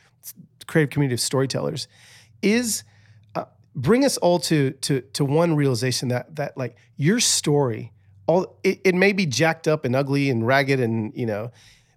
creative 0.67 0.91
community 0.91 1.15
of 1.15 1.19
storytellers, 1.19 1.87
is 2.43 2.83
uh, 3.35 3.45
bring 3.75 4.05
us 4.05 4.17
all 4.17 4.39
to 4.39 4.71
to 4.71 5.01
to 5.01 5.25
one 5.25 5.55
realization 5.55 6.09
that 6.09 6.35
that 6.35 6.55
like 6.55 6.75
your 6.95 7.19
story, 7.19 7.91
all 8.27 8.59
it, 8.63 8.79
it 8.83 8.95
may 8.95 9.11
be 9.11 9.25
jacked 9.25 9.67
up 9.67 9.85
and 9.85 9.95
ugly 9.95 10.29
and 10.29 10.45
ragged 10.45 10.79
and 10.79 11.11
you 11.15 11.25
know, 11.25 11.51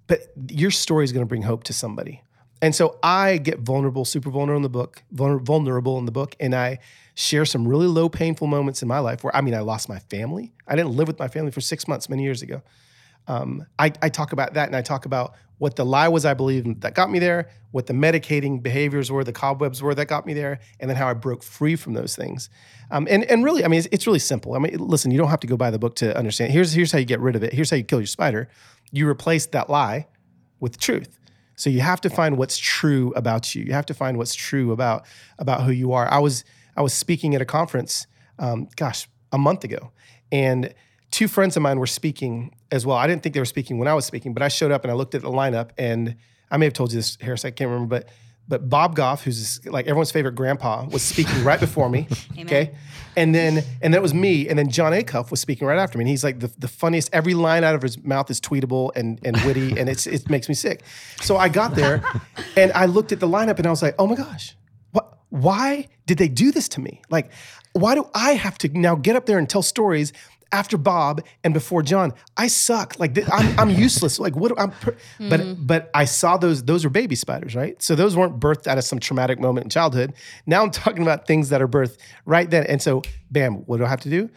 but 0.07 0.21
your 0.49 0.71
story 0.71 1.05
is 1.05 1.13
going 1.13 1.25
to 1.25 1.29
bring 1.29 1.43
hope 1.43 1.65
to 1.65 1.73
somebody. 1.73 2.23
And 2.63 2.75
so 2.75 2.99
I 3.03 3.39
get 3.39 3.61
vulnerable, 3.61 4.05
super 4.05 4.31
vulnerable 4.31 4.59
in 4.59 4.63
the 4.63 4.69
book, 4.69 5.03
vulnerable 5.13 5.99
in 5.99 6.05
the 6.05 6.13
book, 6.13 6.37
and 6.39 6.55
I 6.55 6.79
share 7.15 7.45
some 7.45 7.67
really 7.67 7.87
low, 7.87 8.09
painful 8.09 8.47
moments 8.47 8.83
in 8.83 8.89
my 8.89 8.99
life 8.99 9.25
where 9.25 9.35
I 9.35 9.41
mean, 9.41 9.55
I 9.55 9.61
lost 9.61 9.89
my 9.89 9.99
family. 9.99 10.53
I 10.67 10.77
didn't 10.77 10.93
live 10.93 11.09
with 11.09 11.19
my 11.19 11.29
family 11.29 11.51
for 11.51 11.61
six 11.61 11.89
months 11.89 12.09
many 12.09 12.23
years 12.23 12.43
ago. 12.43 12.63
Um, 13.29 13.67
I, 13.79 13.93
I 14.03 14.09
talk 14.09 14.33
about 14.33 14.55
that, 14.55 14.67
and 14.67 14.77
I 14.77 14.83
talk 14.83 15.07
about 15.07 15.35
what 15.59 15.77
the 15.77 15.85
lie 15.85 16.09
was 16.09 16.25
I 16.25 16.33
believed 16.33 16.81
that 16.81 16.95
got 16.95 17.11
me 17.11 17.19
there, 17.19 17.51
what 17.71 17.87
the 17.87 17.93
medicating 17.93 18.63
behaviors 18.63 19.11
were, 19.13 19.23
the 19.23 19.33
cobwebs 19.33 19.83
were 19.83 19.95
that 19.95 20.07
got 20.07 20.25
me 20.25 20.33
there, 20.33 20.59
and 20.81 20.89
then 20.89 20.97
how 20.97 21.07
I 21.07 21.13
broke 21.13 21.43
free 21.43 21.77
from 21.77 21.93
those 21.93 22.17
things. 22.17 22.49
Um, 22.91 23.07
and 23.11 23.25
and 23.25 23.45
really, 23.45 23.65
I 23.65 23.69
mean, 23.69 23.79
it's, 23.79 23.89
it's 23.93 24.07
really 24.07 24.19
simple. 24.19 24.55
I 24.55 24.59
mean, 24.59 24.77
listen, 24.79 25.11
you 25.11 25.19
don't 25.19 25.29
have 25.29 25.41
to 25.41 25.47
go 25.47 25.57
buy 25.57 25.71
the 25.71 25.79
book 25.79 25.97
to 25.97 26.17
understand. 26.17 26.53
Here's 26.53 26.73
here's 26.73 26.93
how 26.93 26.99
you 26.99 27.05
get 27.05 27.21
rid 27.21 27.37
of 27.37 27.43
it. 27.43 27.53
Here's 27.53 27.71
how 27.71 27.77
you 27.77 27.85
kill 27.85 28.01
your 28.01 28.07
spider. 28.07 28.49
You 28.91 29.09
replace 29.09 29.47
that 29.47 29.71
lie 29.71 30.09
with 30.59 30.79
truth. 30.79 31.20
So 31.61 31.69
you 31.69 31.81
have 31.81 32.01
to 32.01 32.09
find 32.09 32.39
what's 32.39 32.57
true 32.57 33.13
about 33.15 33.55
you. 33.55 33.65
You 33.65 33.75
have 33.75 33.85
to 33.87 33.95
find 33.95 34.17
what's 34.17 34.35
true 34.35 34.73
about 34.73 35.05
about 35.39 35.63
who 35.65 35.73
you 35.73 35.93
are. 35.93 36.11
I 36.11 36.19
was 36.19 36.43
I 36.75 36.81
was 36.81 36.95
speaking 36.95 37.35
at 37.35 37.43
a 37.43 37.45
conference, 37.45 38.07
um, 38.39 38.67
gosh, 38.77 39.07
a 39.31 39.37
month 39.37 39.63
ago, 39.63 39.93
and 40.33 40.73
two 41.11 41.29
friends 41.29 41.59
of 41.59 41.63
mine 41.63 41.79
were 41.79 41.87
speaking 41.87 42.55
as 42.71 42.87
well. 42.87 42.97
I 42.97 43.07
didn't 43.07 43.23
think 43.23 43.35
they 43.35 43.43
were 43.43 43.45
speaking 43.45 43.79
when 43.79 43.89
I 43.89 43.93
was 43.93 44.07
speaking, 44.07 44.33
but 44.33 44.43
I 44.43 44.49
showed 44.49 44.73
up 44.73 44.85
and 44.85 44.91
I 44.91 44.95
looked 44.95 45.15
at 45.15 45.21
the 45.21 45.29
lineup, 45.29 45.73
and 45.77 46.17
I 46.51 46.57
may 46.57 46.65
have 46.65 46.73
told 46.73 46.93
you 46.93 46.99
this, 46.99 47.19
Harris. 47.21 47.45
I 47.45 47.51
can't 47.51 47.69
remember, 47.69 48.01
but 48.01 48.09
but 48.51 48.69
Bob 48.69 48.97
Goff, 48.97 49.23
who's 49.23 49.65
like 49.65 49.87
everyone's 49.87 50.11
favorite 50.11 50.35
grandpa, 50.35 50.85
was 50.85 51.03
speaking 51.03 51.43
right 51.45 51.61
before 51.61 51.89
me. 51.89 52.09
okay, 52.41 52.75
and 53.17 53.33
then 53.33 53.63
and 53.81 53.95
that 53.95 54.03
was 54.03 54.13
me, 54.13 54.49
and 54.49 54.59
then 54.59 54.69
Jon 54.69 54.93
Acuff 54.93 55.31
was 55.31 55.41
speaking 55.41 55.69
right 55.69 55.79
after 55.79 55.97
me, 55.97 56.03
and 56.03 56.09
he's 56.09 56.25
like 56.25 56.41
the, 56.41 56.53
the 56.59 56.69
funniest. 56.69 57.09
Every 57.13 57.33
line 57.33 57.63
out 57.63 57.77
of 57.77 57.81
his 57.81 58.03
mouth 58.03 58.29
is 58.29 58.41
tweetable 58.41 58.91
and 58.97 59.21
and 59.25 59.41
witty, 59.43 59.79
and 59.79 59.89
it's 59.89 60.07
it 60.07 60.29
makes 60.29 60.49
me 60.49 60.55
sick. 60.55 60.83
So 61.23 61.37
I 61.37 61.49
got 61.49 61.77
there, 61.77 62.03
and 62.57 62.73
I 62.73 62.87
looked 62.87 63.13
at 63.13 63.21
the 63.21 63.29
lineup, 63.29 63.59
and 63.59 63.67
I 63.67 63.71
was 63.71 63.83
like, 63.83 63.95
oh 63.99 64.09
my 64.09 64.17
gosh, 64.17 64.57
what? 64.91 65.17
Why 65.31 65.87
did 66.07 66.19
they 66.19 66.29
do 66.29 66.51
this 66.51 66.69
to 66.71 66.81
me? 66.81 67.01
Like, 67.09 67.31
why 67.73 67.95
do 67.95 68.09
I 68.15 68.33
have 68.33 68.59
to 68.59 68.69
now 68.69 68.97
get 68.97 69.15
up 69.15 69.27
there 69.27 69.39
and 69.39 69.49
tell 69.49 69.63
stories? 69.63 70.13
After 70.53 70.77
Bob 70.77 71.23
and 71.45 71.55
before 71.55 71.83
John, 71.83 72.13
I 72.37 72.49
suck. 72.49 72.99
Like 72.99 73.15
th- 73.15 73.29
I'm, 73.33 73.59
I'm 73.59 73.71
useless. 73.71 74.19
Like 74.19 74.35
what? 74.35 74.53
I'm, 74.61 74.73
per- 74.73 74.97
but 75.29 75.67
but 75.67 75.91
I 75.95 76.05
saw 76.07 76.37
those. 76.37 76.65
Those 76.65 76.85
are 76.85 76.91
baby 76.91 77.15
spiders, 77.15 77.55
right? 77.55 77.81
So 77.81 77.95
those 77.95 78.17
weren't 78.17 78.41
birthed 78.41 78.67
out 78.67 78.77
of 78.77 78.83
some 78.85 78.99
traumatic 78.99 79.39
moment 79.39 79.65
in 79.67 79.71
childhood. 79.71 80.13
Now 80.47 80.63
I'm 80.63 80.71
talking 80.83 81.03
about 81.03 81.27
things 81.27 81.51
that 81.51 81.63
are 81.63 81.69
birthed 81.69 81.99
right 82.27 82.51
then. 82.51 82.67
And 82.67 82.83
so, 82.83 83.03
bam, 83.31 83.59
what 83.67 83.77
do 83.79 83.85
I 83.85 83.89
have 83.89 84.01
to 84.01 84.11
do? 84.11 84.29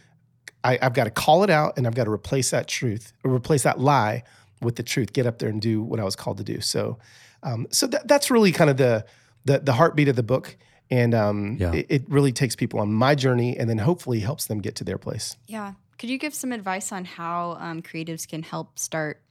I, 0.63 0.77
I've 0.81 0.93
got 0.93 1.05
to 1.05 1.09
call 1.11 1.43
it 1.43 1.49
out 1.49 1.77
and 1.77 1.85
I've 1.87 1.95
got 1.95 2.03
to 2.05 2.11
replace 2.11 2.51
that 2.51 2.67
truth 2.67 3.11
or 3.23 3.33
replace 3.33 3.63
that 3.63 3.79
lie 3.79 4.23
with 4.61 4.75
the 4.75 4.83
truth. 4.83 5.13
Get 5.13 5.25
up 5.25 5.39
there 5.39 5.49
and 5.49 5.59
do 5.61 5.81
what 5.81 5.99
I 5.99 6.03
was 6.03 6.15
called 6.15 6.37
to 6.37 6.43
do. 6.43 6.61
So, 6.61 6.99
um, 7.41 7.67
so 7.71 7.87
that, 7.87 8.07
that's 8.07 8.29
really 8.31 8.51
kind 8.51 8.69
of 8.69 8.77
the, 8.77 9.05
the 9.45 9.59
the 9.59 9.73
heartbeat 9.73 10.07
of 10.07 10.15
the 10.15 10.23
book, 10.23 10.55
and 10.89 11.13
um, 11.13 11.57
Yeah. 11.59 11.73
it, 11.73 11.87
it 11.89 12.03
really 12.07 12.31
takes 12.31 12.55
people 12.55 12.79
on 12.79 12.93
my 12.93 13.13
journey, 13.15 13.57
and 13.57 13.69
then 13.69 13.79
hopefully 13.79 14.19
helps 14.21 14.45
them 14.45 14.59
get 14.61 14.75
to 14.75 14.83
their 14.85 14.97
place. 14.97 15.35
Yeah. 15.47 15.73
Could 15.97 16.09
you 16.09 16.17
give 16.17 16.33
some 16.33 16.51
advice 16.51 16.91
on 16.91 17.05
how 17.05 17.57
um, 17.59 17.81
creatives 17.81 18.27
can 18.27 18.43
help 18.43 18.77
start 18.79 19.21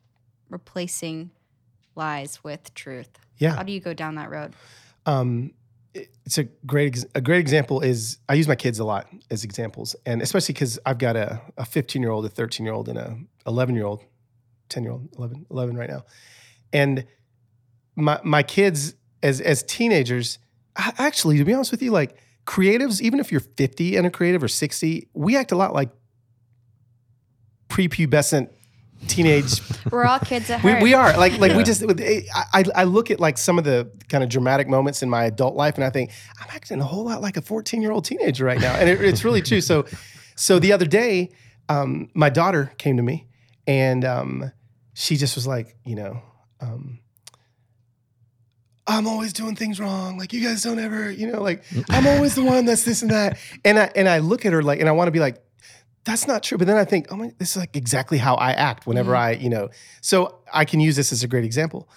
replacing 0.49 1.31
lies 1.95 2.43
with 2.45 2.73
truth? 2.75 3.11
Yeah. 3.39 3.57
How 3.57 3.63
do 3.63 3.73
you 3.73 3.81
go 3.81 3.95
down 3.95 4.15
that 4.17 4.31
road? 4.31 4.55
um, 5.07 5.53
it's 6.25 6.39
a 6.39 6.45
great 6.65 6.87
ex- 6.95 7.05
a 7.15 7.21
great 7.21 7.41
example 7.41 7.81
is 7.81 8.17
I 8.27 8.33
use 8.35 8.49
my 8.49 8.55
kids 8.55 8.79
a 8.79 8.85
lot 8.85 9.09
as 9.31 9.45
examples, 9.45 9.95
and 10.07 10.23
especially 10.23 10.55
because 10.55 10.79
I've 10.87 10.97
got 10.97 11.17
a 11.17 11.43
a 11.59 11.67
15 11.67 12.01
year 12.01 12.11
old, 12.11 12.25
a 12.25 12.31
13 12.31 12.65
year 12.65 12.73
old, 12.73 12.89
and 12.89 12.97
a 12.97 13.19
11 13.47 13.75
year 13.75 13.85
old, 13.85 14.03
10 14.71 14.85
year 14.85 14.93
old, 14.93 15.09
11 15.19 15.45
11 15.51 15.77
right 15.77 15.91
now, 15.91 16.05
and 16.73 17.05
my 17.95 18.19
my 18.25 18.43
kids 18.43 18.95
as 19.23 19.43
as 19.43 19.63
teenagers, 19.65 20.39
I- 20.77 20.95
actually 20.97 21.37
to 21.37 21.45
be 21.45 21.53
honest 21.53 21.71
with 21.73 21.83
you, 21.83 21.91
like 21.91 22.17
creatives, 22.47 23.03
even 23.03 23.21
if 23.21 23.31
you're 23.31 23.41
50 23.43 23.97
and 23.97 24.07
a 24.07 24.11
creative 24.11 24.43
or 24.43 24.49
60, 24.49 25.09
we 25.13 25.37
act 25.37 25.53
a 25.53 25.57
lot 25.57 25.75
like 25.75 25.91
prepubescent 27.73 28.51
teenage 29.09 29.61
We're 29.91 30.05
all 30.05 30.19
kids 30.19 30.51
at 30.51 30.63
we, 30.63 30.71
heart. 30.71 30.83
we 30.83 30.95
are 30.95 31.17
like 31.17 31.39
like 31.39 31.57
we 31.57 31.65
just 31.65 31.83
I, 31.83 32.25
I 32.53 32.65
I 32.75 32.85
look 32.85 33.11
at 33.11 33.19
like 33.19 33.39
some 33.39 33.59
of 33.59 33.65
the 33.65 33.91
kind 34.09 34.23
of 34.23 34.31
dramatic 34.31 34.69
moments 34.69 35.03
in 35.03 35.11
my 35.11 35.25
adult 35.25 35.57
life 35.57 35.75
and 35.77 35.85
I 35.85 35.91
think 35.91 36.11
I'm 36.39 36.49
acting 36.51 36.81
a 36.81 36.85
whole 36.85 37.05
lot 37.05 37.21
like 37.21 37.37
a 37.37 37.43
14 37.43 37.83
year 37.83 37.91
old 37.91 38.05
teenager 38.05 38.45
right 38.45 38.61
now 38.61 38.75
and 38.75 38.89
it, 38.89 39.01
it's 39.01 39.25
really 39.25 39.43
true 39.43 39.61
so 39.61 39.87
so 40.37 40.59
the 40.59 40.73
other 40.73 40.87
day 40.87 41.31
um, 41.69 42.11
my 42.15 42.29
daughter 42.29 42.73
came 42.77 42.97
to 42.99 43.03
me 43.03 43.27
and 43.67 44.05
um, 44.05 44.53
she 44.95 45.17
just 45.17 45.35
was 45.35 45.47
like 45.47 45.77
you 45.85 45.97
know 45.97 46.23
um, 46.61 47.01
I'm 48.87 49.07
always 49.07 49.33
doing 49.33 49.57
things 49.57 49.81
wrong. 49.81 50.19
Like 50.19 50.33
you 50.33 50.43
guys 50.43 50.63
don't 50.63 50.79
ever, 50.79 51.11
you 51.11 51.31
know, 51.31 51.41
like 51.41 51.65
I'm 51.89 52.07
always 52.07 52.35
the 52.35 52.43
one 52.43 52.65
that's 52.65 52.85
this 52.85 53.03
and 53.03 53.11
that. 53.11 53.39
And 53.65 53.79
I 53.79 53.91
and 53.95 54.09
I 54.09 54.19
look 54.19 54.45
at 54.45 54.53
her 54.53 54.63
like, 54.63 54.81
and 54.81 54.89
I 54.89 54.93
want 54.93 55.07
to 55.07 55.13
be 55.13 55.21
like, 55.21 55.43
that's 56.05 56.27
not 56.27 56.43
true. 56.43 56.59
But 56.59 56.67
then 56.67 56.77
I 56.77 56.85
think, 56.85 57.07
oh 57.11 57.17
my, 57.17 57.33
this 57.39 57.53
is 57.53 57.57
like 57.57 57.77
exactly 57.77 58.19
how 58.19 58.35
I 58.35 58.53
act 58.53 58.87
whenever 58.87 59.15
I, 59.15 59.33
you 59.33 59.49
know. 59.49 59.69
So 60.01 60.41
I 60.53 60.65
can 60.65 60.81
use 60.81 60.97
this 60.97 61.13
as 61.13 61.23
a 61.23 61.29
great 61.29 61.45
example. 61.45 61.89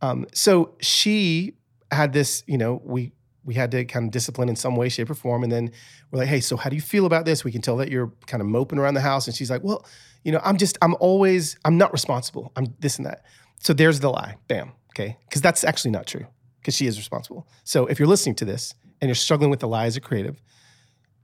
Um, 0.00 0.26
so 0.34 0.74
she 0.80 1.54
had 1.90 2.12
this, 2.12 2.44
you 2.46 2.58
know, 2.58 2.82
we 2.84 3.12
we 3.44 3.54
had 3.54 3.70
to 3.72 3.84
kind 3.84 4.06
of 4.06 4.10
discipline 4.10 4.48
in 4.48 4.56
some 4.56 4.74
way, 4.74 4.88
shape, 4.88 5.10
or 5.10 5.14
form. 5.14 5.42
And 5.42 5.52
then 5.52 5.70
we're 6.10 6.20
like, 6.20 6.28
hey, 6.28 6.40
so 6.40 6.56
how 6.56 6.70
do 6.70 6.76
you 6.76 6.82
feel 6.82 7.04
about 7.04 7.26
this? 7.26 7.44
We 7.44 7.52
can 7.52 7.60
tell 7.60 7.76
that 7.76 7.90
you're 7.90 8.10
kind 8.26 8.40
of 8.40 8.46
moping 8.46 8.78
around 8.78 8.94
the 8.94 9.02
house. 9.02 9.26
And 9.26 9.36
she's 9.36 9.50
like, 9.50 9.62
well, 9.62 9.84
you 10.24 10.32
know, 10.32 10.40
I'm 10.42 10.56
just, 10.56 10.78
I'm 10.80 10.96
always, 10.98 11.58
I'm 11.64 11.76
not 11.76 11.92
responsible. 11.92 12.52
I'm 12.56 12.74
this 12.80 12.96
and 12.96 13.04
that. 13.06 13.24
So 13.60 13.74
there's 13.74 14.00
the 14.00 14.10
lie. 14.10 14.36
Bam. 14.48 14.72
Okay. 14.92 15.18
Because 15.28 15.42
that's 15.42 15.62
actually 15.62 15.90
not 15.90 16.06
true. 16.06 16.26
Because 16.60 16.74
she 16.74 16.86
is 16.86 16.96
responsible. 16.96 17.46
So 17.64 17.86
if 17.86 17.98
you're 17.98 18.08
listening 18.08 18.34
to 18.36 18.46
this 18.46 18.74
and 19.02 19.08
you're 19.08 19.14
struggling 19.14 19.50
with 19.50 19.60
the 19.60 19.68
lie 19.68 19.84
as 19.84 19.96
a 19.96 20.00
creative, 20.00 20.40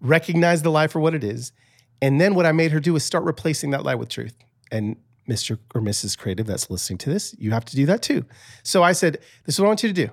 recognize 0.01 0.61
the 0.61 0.71
lie 0.71 0.89
for 0.89 1.01
what 1.01 1.15
it 1.15 1.25
is. 1.25 1.53
And 2.03 2.21
then 2.21 2.35
what 2.35 2.47
I 2.47 2.53
made 2.53 2.73
her 2.73 2.81
do 2.81 2.97
is 2.97 3.05
start 3.05 3.25
replacing 3.25 3.71
that 3.71 3.85
lie 3.85 3.95
with 3.95 4.09
truth. 4.09 4.35
And 4.73 4.97
Mr. 5.29 5.59
or 5.75 5.81
Mrs. 5.81 6.17
Creative 6.17 6.47
that's 6.47 6.71
listening 6.71 6.99
to 6.99 7.11
this, 7.11 7.35
you 7.39 7.51
have 7.53 7.65
to 7.67 7.77
do 7.77 7.87
that 7.87 8.03
too. 8.03 8.25
So 8.63 8.83
I 8.83 8.93
said, 8.93 9.19
This 9.45 9.55
is 9.55 9.61
what 9.61 9.67
I 9.67 9.69
want 9.69 9.83
you 9.83 9.89
to 9.89 10.07
do. 10.07 10.11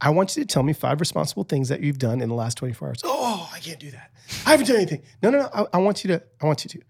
I 0.00 0.10
want 0.10 0.36
you 0.36 0.42
to 0.42 0.46
tell 0.46 0.62
me 0.62 0.72
five 0.72 1.00
responsible 1.00 1.44
things 1.44 1.68
that 1.68 1.80
you've 1.80 1.98
done 1.98 2.20
in 2.20 2.28
the 2.28 2.34
last 2.34 2.58
24 2.58 2.88
hours. 2.88 3.00
Oh, 3.04 3.48
I 3.52 3.60
can't 3.60 3.78
do 3.78 3.90
that. 3.92 4.10
I 4.46 4.50
haven't 4.50 4.66
done 4.66 4.76
anything. 4.76 5.02
No, 5.22 5.30
no, 5.30 5.40
no. 5.40 5.50
I, 5.54 5.76
I 5.76 5.78
want 5.78 6.02
you 6.04 6.08
to, 6.08 6.22
I 6.40 6.46
want 6.46 6.64
you 6.64 6.70
to. 6.70 6.80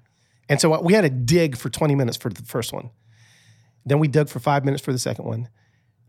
And 0.48 0.60
so 0.60 0.80
we 0.80 0.94
had 0.94 1.02
to 1.02 1.10
dig 1.10 1.56
for 1.56 1.68
20 1.68 1.94
minutes 1.94 2.16
for 2.16 2.30
the 2.30 2.42
first 2.42 2.72
one. 2.72 2.90
Then 3.84 3.98
we 3.98 4.08
dug 4.08 4.28
for 4.28 4.38
five 4.38 4.64
minutes 4.64 4.82
for 4.82 4.92
the 4.92 4.98
second 4.98 5.26
one. 5.26 5.48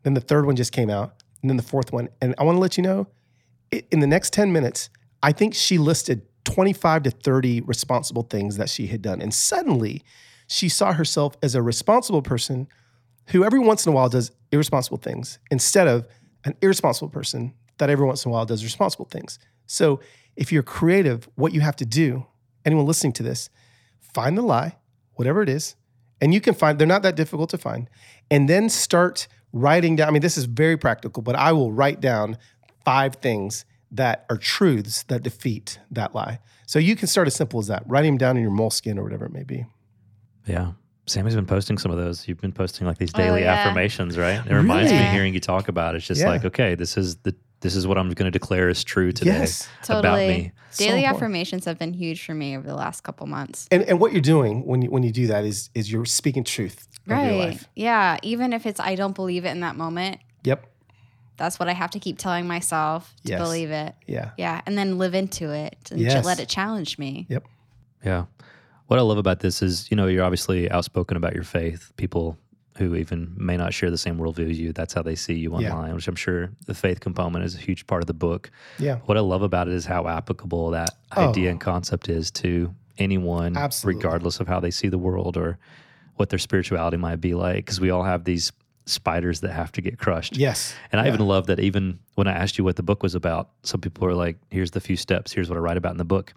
Then 0.04 0.14
the 0.14 0.22
third 0.22 0.46
one 0.46 0.56
just 0.56 0.72
came 0.72 0.90
out. 0.90 1.16
And 1.42 1.50
then 1.50 1.58
the 1.58 1.64
fourth 1.64 1.92
one. 1.92 2.08
And 2.22 2.36
I 2.38 2.44
want 2.44 2.56
to 2.56 2.60
let 2.60 2.78
you 2.78 2.84
know, 2.84 3.08
in 3.72 4.00
the 4.00 4.08
next 4.08 4.32
10 4.34 4.54
minutes, 4.54 4.90
I 5.22 5.34
think 5.34 5.54
she 5.54 5.78
listed 5.78 6.22
25 6.46 7.04
to 7.04 7.12
30 7.12 7.62
responsible 7.62 8.24
things 8.24 8.58
that 8.58 8.70
she 8.70 8.88
had 8.88 9.02
done. 9.02 9.22
And 9.22 9.34
suddenly 9.34 10.04
she 10.48 10.70
saw 10.70 10.94
herself 10.94 11.36
as 11.42 11.56
a 11.56 11.62
responsible 11.62 12.22
person 12.22 12.68
who 13.28 13.44
every 13.44 13.60
once 13.60 13.86
in 13.86 13.94
a 13.94 13.96
while 13.96 14.10
does 14.10 14.32
irresponsible 14.52 14.98
things 14.98 15.40
instead 15.50 15.88
of 15.88 16.08
an 16.44 16.56
irresponsible 16.62 17.10
person 17.10 17.54
that 17.78 17.90
every 17.90 18.06
once 18.06 18.26
in 18.26 18.30
a 18.30 18.34
while 18.34 18.46
does 18.46 18.64
responsible 18.64 19.06
things. 19.06 19.40
So 19.66 20.00
if 20.36 20.52
you're 20.52 20.64
creative, 20.64 21.30
what 21.36 21.54
you 21.54 21.62
have 21.62 21.76
to 21.78 21.86
do, 21.86 22.26
anyone 22.66 22.86
listening 22.86 23.14
to 23.14 23.24
this, 23.24 23.50
find 24.00 24.38
the 24.38 24.42
lie, 24.42 24.78
whatever 25.14 25.42
it 25.42 25.50
is, 25.50 25.76
and 26.22 26.34
you 26.34 26.42
can 26.42 26.54
find, 26.54 26.78
they're 26.78 26.88
not 26.88 27.04
that 27.04 27.16
difficult 27.16 27.50
to 27.52 27.58
find, 27.58 27.90
and 28.30 28.48
then 28.48 28.70
start 28.70 29.28
writing 29.52 29.96
down. 29.96 30.08
I 30.08 30.12
mean, 30.12 30.22
this 30.22 30.38
is 30.38 30.46
very 30.46 30.78
practical, 30.78 31.24
but 31.24 31.36
I 31.36 31.52
will 31.52 31.72
write 31.72 32.00
down 32.00 32.38
five 32.86 33.16
things 33.16 33.66
that 33.94 34.26
are 34.30 34.38
truths 34.38 35.04
that 35.04 35.24
defeat 35.24 35.80
that 35.92 36.14
lie. 36.14 36.40
So 36.66 36.80
you 36.80 36.96
can 36.96 37.08
start 37.08 37.28
as 37.28 37.36
simple 37.36 37.60
as 37.60 37.68
that, 37.68 37.84
writing 37.88 38.14
them 38.14 38.18
down 38.18 38.38
in 38.38 38.44
your 38.44 38.52
moleskin 38.52 38.98
or 38.98 39.04
whatever 39.04 39.26
it 39.26 39.32
may 39.32 39.44
be. 39.44 39.66
Yeah. 40.46 40.74
Sammy's 41.06 41.36
been 41.36 41.46
posting 41.46 41.78
some 41.78 41.92
of 41.92 41.98
those. 41.98 42.28
You've 42.28 42.40
been 42.42 42.54
posting 42.54 42.88
like 42.88 42.98
these 42.98 43.12
oh, 43.14 43.18
daily 43.18 43.42
yeah. 43.42 43.54
affirmations, 43.54 44.18
right? 44.18 44.46
It 44.46 44.54
reminds 44.54 44.92
me 44.92 44.98
Really? 45.00 45.12
hearing 45.12 45.34
you 45.34 45.40
talk 45.40 45.68
about 45.68 45.96
it. 45.96 45.98
It's 46.00 46.08
just 46.08 46.22
Yeah. 46.22 46.30
like, 46.30 46.46
okay, 46.46 46.76
this 46.76 46.98
is 46.98 47.18
the 47.18 47.36
this 47.60 47.78
is 47.78 47.88
what 47.88 47.98
I'm 47.98 48.10
going 48.10 48.26
to 48.30 48.32
declare 48.38 48.68
as 48.68 48.84
true 48.84 49.14
today 49.14 49.32
Yes. 49.32 49.70
about 49.86 50.02
Totally. 50.02 50.28
me. 50.28 50.52
So 50.72 50.84
Daily 50.84 50.98
important. 51.06 51.16
affirmations 51.16 51.64
have 51.64 51.80
been 51.80 51.94
huge 51.94 52.26
for 52.26 52.34
me 52.34 52.58
over 52.58 52.68
the 52.68 52.76
last 52.76 53.04
couple 53.06 53.26
months. 53.26 53.70
And, 53.72 53.84
and 53.84 54.02
what 54.02 54.12
you're 54.12 54.20
doing 54.22 54.66
when 54.66 54.82
you, 54.82 54.92
when 54.92 55.02
you 55.04 55.14
do 55.14 55.28
that 55.28 55.46
is, 55.46 55.70
is 55.74 55.90
you're 55.90 56.04
speaking 56.04 56.44
truth 56.44 56.90
of 57.06 57.08
your 57.08 57.18
Right. 57.18 57.38
life. 57.38 57.70
Yeah. 57.74 58.18
Even 58.22 58.52
if 58.52 58.66
it's 58.66 58.82
I 58.82 58.96
don't 58.96 59.16
believe 59.16 59.46
it 59.46 59.52
in 59.52 59.62
that 59.62 59.78
moment, 59.78 60.20
Yep. 60.44 60.66
That's 61.38 61.60
what 61.60 61.68
I 61.70 61.74
have 61.74 61.92
to 61.92 62.00
keep 62.00 62.18
telling 62.18 62.48
myself 62.48 63.14
to 63.26 63.32
Yes. 63.32 63.42
believe 63.42 63.72
it. 63.72 63.96
Yeah. 64.08 64.32
Yeah. 64.38 64.62
And 64.66 64.78
then 64.78 64.98
live 64.98 65.16
into 65.16 65.52
it 65.52 65.78
and 65.92 66.00
ch- 66.00 66.04
Yes. 66.04 66.26
let 66.26 66.40
it 66.40 66.48
challenge 66.50 66.98
me. 66.98 67.26
Yep. 67.30 67.44
Yeah. 68.06 68.26
What 68.88 69.00
I 69.00 69.02
love 69.02 69.18
about 69.18 69.40
this 69.40 69.62
is, 69.62 69.90
you 69.90 69.98
know, 69.98 70.08
you're 70.08 70.24
obviously 70.24 70.70
outspoken 70.70 71.18
about 71.18 71.34
your 71.34 71.44
faith. 71.44 71.92
People 71.98 72.38
who 72.78 72.96
even 72.96 73.34
may 73.38 73.56
not 73.56 73.74
share 73.74 73.90
the 73.92 73.98
same 73.98 74.18
worldview 74.18 74.50
as 74.50 74.60
you, 74.60 74.74
that's 74.74 74.94
how 74.94 75.02
they 75.04 75.16
see 75.16 75.36
you 75.36 75.52
Yeah. 75.60 75.72
online, 75.74 75.94
which 75.96 76.08
I'm 76.08 76.16
sure 76.16 76.52
the 76.66 76.74
faith 76.74 77.00
component 77.00 77.46
is 77.46 77.56
a 77.56 77.60
huge 77.60 77.86
part 77.88 78.02
of 78.04 78.08
the 78.08 78.14
book. 78.16 78.50
Yeah. 78.80 78.98
What 79.06 79.16
I 79.18 79.22
love 79.22 79.42
about 79.44 79.68
it 79.68 79.74
is 79.74 79.86
how 79.86 80.08
applicable 80.08 80.72
that 80.72 80.90
Oh. 81.16 81.30
idea 81.30 81.50
and 81.52 81.60
concept 81.62 82.10
is 82.10 82.30
to 82.32 82.74
anyone, 82.98 83.56
Absolutely. 83.58 83.98
regardless 84.00 84.40
of 84.40 84.48
how 84.48 84.60
they 84.60 84.72
see 84.72 84.88
the 84.88 84.98
world 84.98 85.38
or 85.38 85.58
what 86.16 86.30
their 86.30 86.40
spirituality 86.40 86.98
might 86.98 87.22
be 87.22 87.34
like. 87.34 87.58
Because 87.66 87.80
we 87.80 87.90
all 87.90 88.04
have 88.04 88.24
these 88.24 88.52
spiders 88.86 89.40
that 89.42 89.52
have 89.52 89.72
to 89.74 89.82
get 89.82 89.98
crushed. 89.98 90.38
Yes. 90.38 90.74
And 90.92 91.00
I 91.00 91.06
Yeah. 91.06 91.14
even 91.14 91.26
love 91.28 91.48
that 91.48 91.60
even 91.60 92.00
when 92.16 92.28
I 92.28 92.34
asked 92.34 92.58
you 92.58 92.64
what 92.64 92.76
the 92.76 92.84
book 92.84 93.02
was 93.04 93.16
about, 93.16 93.50
some 93.64 93.80
people 93.82 94.06
were 94.06 94.14
like, 94.16 94.38
here's 94.50 94.72
the 94.72 94.82
few 94.82 94.96
steps, 94.98 95.32
here's 95.32 95.50
what 95.50 95.58
I 95.58 95.62
write 95.62 95.78
about 95.78 95.92
in 95.94 95.98
the 95.98 96.04
book. 96.06 96.34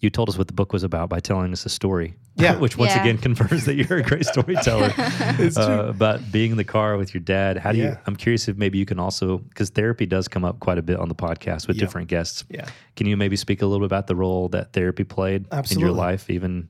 You 0.00 0.10
told 0.10 0.28
us 0.28 0.36
what 0.36 0.46
the 0.46 0.52
book 0.52 0.74
was 0.74 0.82
about 0.82 1.08
by 1.08 1.20
telling 1.20 1.52
us 1.52 1.64
a 1.64 1.70
story. 1.70 2.16
Yeah. 2.38 2.58
Which 2.58 2.76
once 2.76 2.94
Yeah. 2.94 3.00
again 3.00 3.16
confirms 3.16 3.64
that 3.64 3.76
you're 3.76 3.96
a 3.96 4.02
great 4.02 4.26
storyteller. 4.34 4.92
it's 4.98 5.56
uh, 5.56 5.86
about 5.88 6.20
being 6.30 6.50
in 6.50 6.58
the 6.58 6.64
car 6.64 6.98
with 6.98 7.14
your 7.14 7.22
dad. 7.22 7.56
How 7.56 7.72
do 7.72 7.78
you, 7.78 7.96
I'm 8.06 8.14
curious 8.14 8.46
if 8.46 8.58
maybe 8.58 8.76
you 8.76 8.84
can 8.84 8.98
also, 9.00 9.38
because 9.38 9.70
therapy 9.70 10.04
does 10.04 10.28
come 10.28 10.44
up 10.44 10.60
quite 10.60 10.76
a 10.76 10.82
bit 10.82 10.98
on 10.98 11.08
the 11.08 11.14
podcast 11.14 11.66
with 11.66 11.76
Yeah. 11.78 11.80
different 11.80 12.08
guests. 12.08 12.44
Yeah. 12.50 12.68
Can 12.94 13.06
you 13.06 13.16
maybe 13.16 13.36
speak 13.36 13.62
a 13.62 13.66
little 13.66 13.80
bit 13.80 13.86
about 13.86 14.06
the 14.06 14.16
role 14.16 14.48
that 14.50 14.74
therapy 14.74 15.02
played 15.02 15.46
in 15.70 15.78
your 15.80 15.92
life, 15.92 16.28
even 16.28 16.68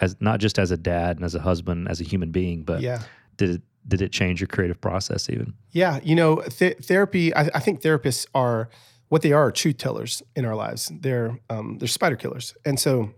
as 0.00 0.16
not 0.20 0.40
just 0.40 0.58
as 0.58 0.70
a 0.70 0.78
dad 0.78 1.16
and 1.16 1.24
as 1.26 1.34
a 1.34 1.40
husband, 1.40 1.86
as 1.88 2.00
a 2.00 2.04
human 2.04 2.30
being, 2.30 2.62
but 2.62 2.80
Yeah. 2.80 3.02
did 3.36 3.50
it, 3.50 3.62
did 3.86 4.00
it 4.00 4.12
change 4.12 4.40
your 4.40 4.48
creative 4.48 4.80
process 4.80 5.28
even? 5.28 5.54
Yeah, 5.70 6.00
you 6.02 6.14
know, 6.14 6.40
th- 6.42 6.78
therapy. 6.78 7.34
I, 7.34 7.50
I 7.54 7.60
think 7.60 7.82
therapists 7.82 8.26
are 8.34 8.68
what 9.08 9.22
they 9.22 9.32
are: 9.32 9.50
truth 9.52 9.78
tellers 9.78 10.22
in 10.34 10.44
our 10.44 10.54
lives. 10.54 10.90
They're 11.00 11.38
um, 11.50 11.78
they're 11.78 11.88
spider 11.88 12.16
killers, 12.16 12.54
and 12.64 12.78
so 12.78 13.12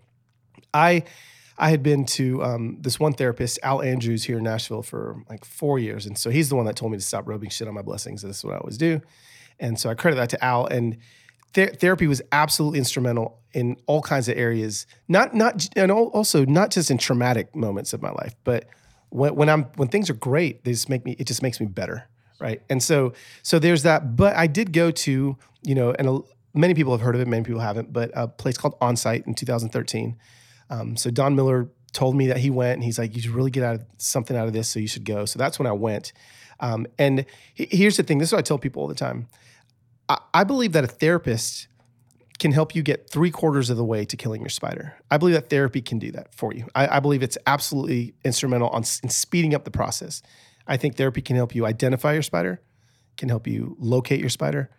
I 0.74 1.04
I 1.58 1.70
had 1.70 1.82
been 1.82 2.04
to 2.06 2.42
um, 2.42 2.78
this 2.80 3.00
one 3.00 3.12
therapist, 3.12 3.58
Al 3.62 3.80
Andrews, 3.80 4.24
here 4.24 4.38
in 4.38 4.44
Nashville 4.44 4.82
for 4.82 5.22
like 5.30 5.44
four 5.44 5.78
years, 5.78 6.06
and 6.06 6.18
so 6.18 6.30
he's 6.30 6.48
the 6.48 6.56
one 6.56 6.66
that 6.66 6.76
told 6.76 6.92
me 6.92 6.98
to 6.98 7.04
stop 7.04 7.28
rubbing 7.28 7.50
shit 7.50 7.68
on 7.68 7.74
my 7.74 7.82
blessings. 7.82 8.22
This 8.22 8.38
is 8.38 8.44
what 8.44 8.54
I 8.54 8.58
always 8.58 8.78
do, 8.78 9.00
and 9.60 9.78
so 9.78 9.88
I 9.88 9.94
credit 9.94 10.16
that 10.16 10.30
to 10.30 10.44
Al. 10.44 10.66
And 10.66 10.98
ther- 11.54 11.74
therapy 11.74 12.06
was 12.06 12.22
absolutely 12.32 12.78
instrumental 12.78 13.40
in 13.52 13.76
all 13.86 14.02
kinds 14.02 14.28
of 14.28 14.36
areas. 14.36 14.86
Not 15.06 15.34
not 15.34 15.68
and 15.76 15.92
also 15.92 16.44
not 16.44 16.70
just 16.70 16.90
in 16.90 16.98
traumatic 16.98 17.54
moments 17.54 17.92
of 17.92 18.02
my 18.02 18.10
life, 18.10 18.34
but 18.42 18.66
when, 19.16 19.34
when 19.34 19.48
I'm 19.48 19.64
when 19.76 19.88
things 19.88 20.10
are 20.10 20.14
great, 20.14 20.64
they 20.64 20.72
just 20.72 20.88
make 20.88 21.04
me. 21.04 21.16
It 21.18 21.26
just 21.26 21.42
makes 21.42 21.60
me 21.60 21.66
better, 21.66 22.08
right? 22.38 22.60
And 22.68 22.82
so 22.82 23.14
so 23.42 23.58
there's 23.58 23.82
that. 23.82 24.16
But 24.16 24.36
I 24.36 24.46
did 24.46 24.72
go 24.72 24.90
to 24.90 25.36
you 25.62 25.74
know, 25.74 25.92
and 25.98 26.08
a, 26.08 26.18
many 26.54 26.74
people 26.74 26.92
have 26.92 27.00
heard 27.00 27.14
of 27.14 27.20
it, 27.20 27.26
many 27.26 27.42
people 27.42 27.60
haven't, 27.60 27.92
but 27.92 28.10
a 28.14 28.28
place 28.28 28.56
called 28.56 28.78
Onsite 28.80 29.26
in 29.26 29.34
2013. 29.34 30.16
Um, 30.70 30.96
so 30.96 31.10
Don 31.10 31.34
Miller 31.34 31.68
told 31.92 32.14
me 32.14 32.26
that 32.28 32.36
he 32.36 32.50
went, 32.50 32.74
and 32.74 32.84
he's 32.84 32.98
like, 32.98 33.16
"You 33.16 33.22
should 33.22 33.30
really 33.30 33.50
get 33.50 33.64
out 33.64 33.76
of 33.76 33.84
something 33.96 34.36
out 34.36 34.46
of 34.46 34.52
this, 34.52 34.68
so 34.68 34.78
you 34.78 34.88
should 34.88 35.04
go." 35.04 35.24
So 35.24 35.38
that's 35.38 35.58
when 35.58 35.66
I 35.66 35.72
went. 35.72 36.12
Um, 36.60 36.86
and 36.98 37.24
he- 37.54 37.68
here's 37.70 37.96
the 37.96 38.02
thing: 38.02 38.18
this 38.18 38.28
is 38.28 38.32
what 38.32 38.40
I 38.40 38.42
tell 38.42 38.58
people 38.58 38.82
all 38.82 38.88
the 38.88 38.94
time. 38.94 39.28
I, 40.08 40.18
I 40.34 40.44
believe 40.44 40.72
that 40.72 40.84
a 40.84 40.88
therapist 40.88 41.68
can 42.38 42.52
help 42.52 42.74
you 42.74 42.82
get 42.82 43.08
three 43.08 43.30
quarters 43.30 43.70
of 43.70 43.76
the 43.76 43.84
way 43.84 44.04
to 44.04 44.16
killing 44.16 44.42
your 44.42 44.48
spider. 44.48 44.94
I 45.10 45.16
believe 45.16 45.34
that 45.34 45.48
therapy 45.48 45.80
can 45.80 45.98
do 45.98 46.10
that 46.12 46.34
for 46.34 46.52
you. 46.52 46.66
I, 46.74 46.96
I 46.96 47.00
believe 47.00 47.22
it's 47.22 47.38
absolutely 47.46 48.14
instrumental 48.24 48.68
on 48.68 48.84
in 49.02 49.08
speeding 49.08 49.54
up 49.54 49.64
the 49.64 49.70
process. 49.70 50.22
I 50.66 50.76
think 50.76 50.96
therapy 50.96 51.22
can 51.22 51.36
help 51.36 51.54
you 51.54 51.64
identify 51.64 52.12
your 52.12 52.22
spider, 52.22 52.60
can 53.16 53.28
help 53.28 53.46
you 53.46 53.76
locate 53.78 54.20
your 54.20 54.28
spider, 54.28 54.70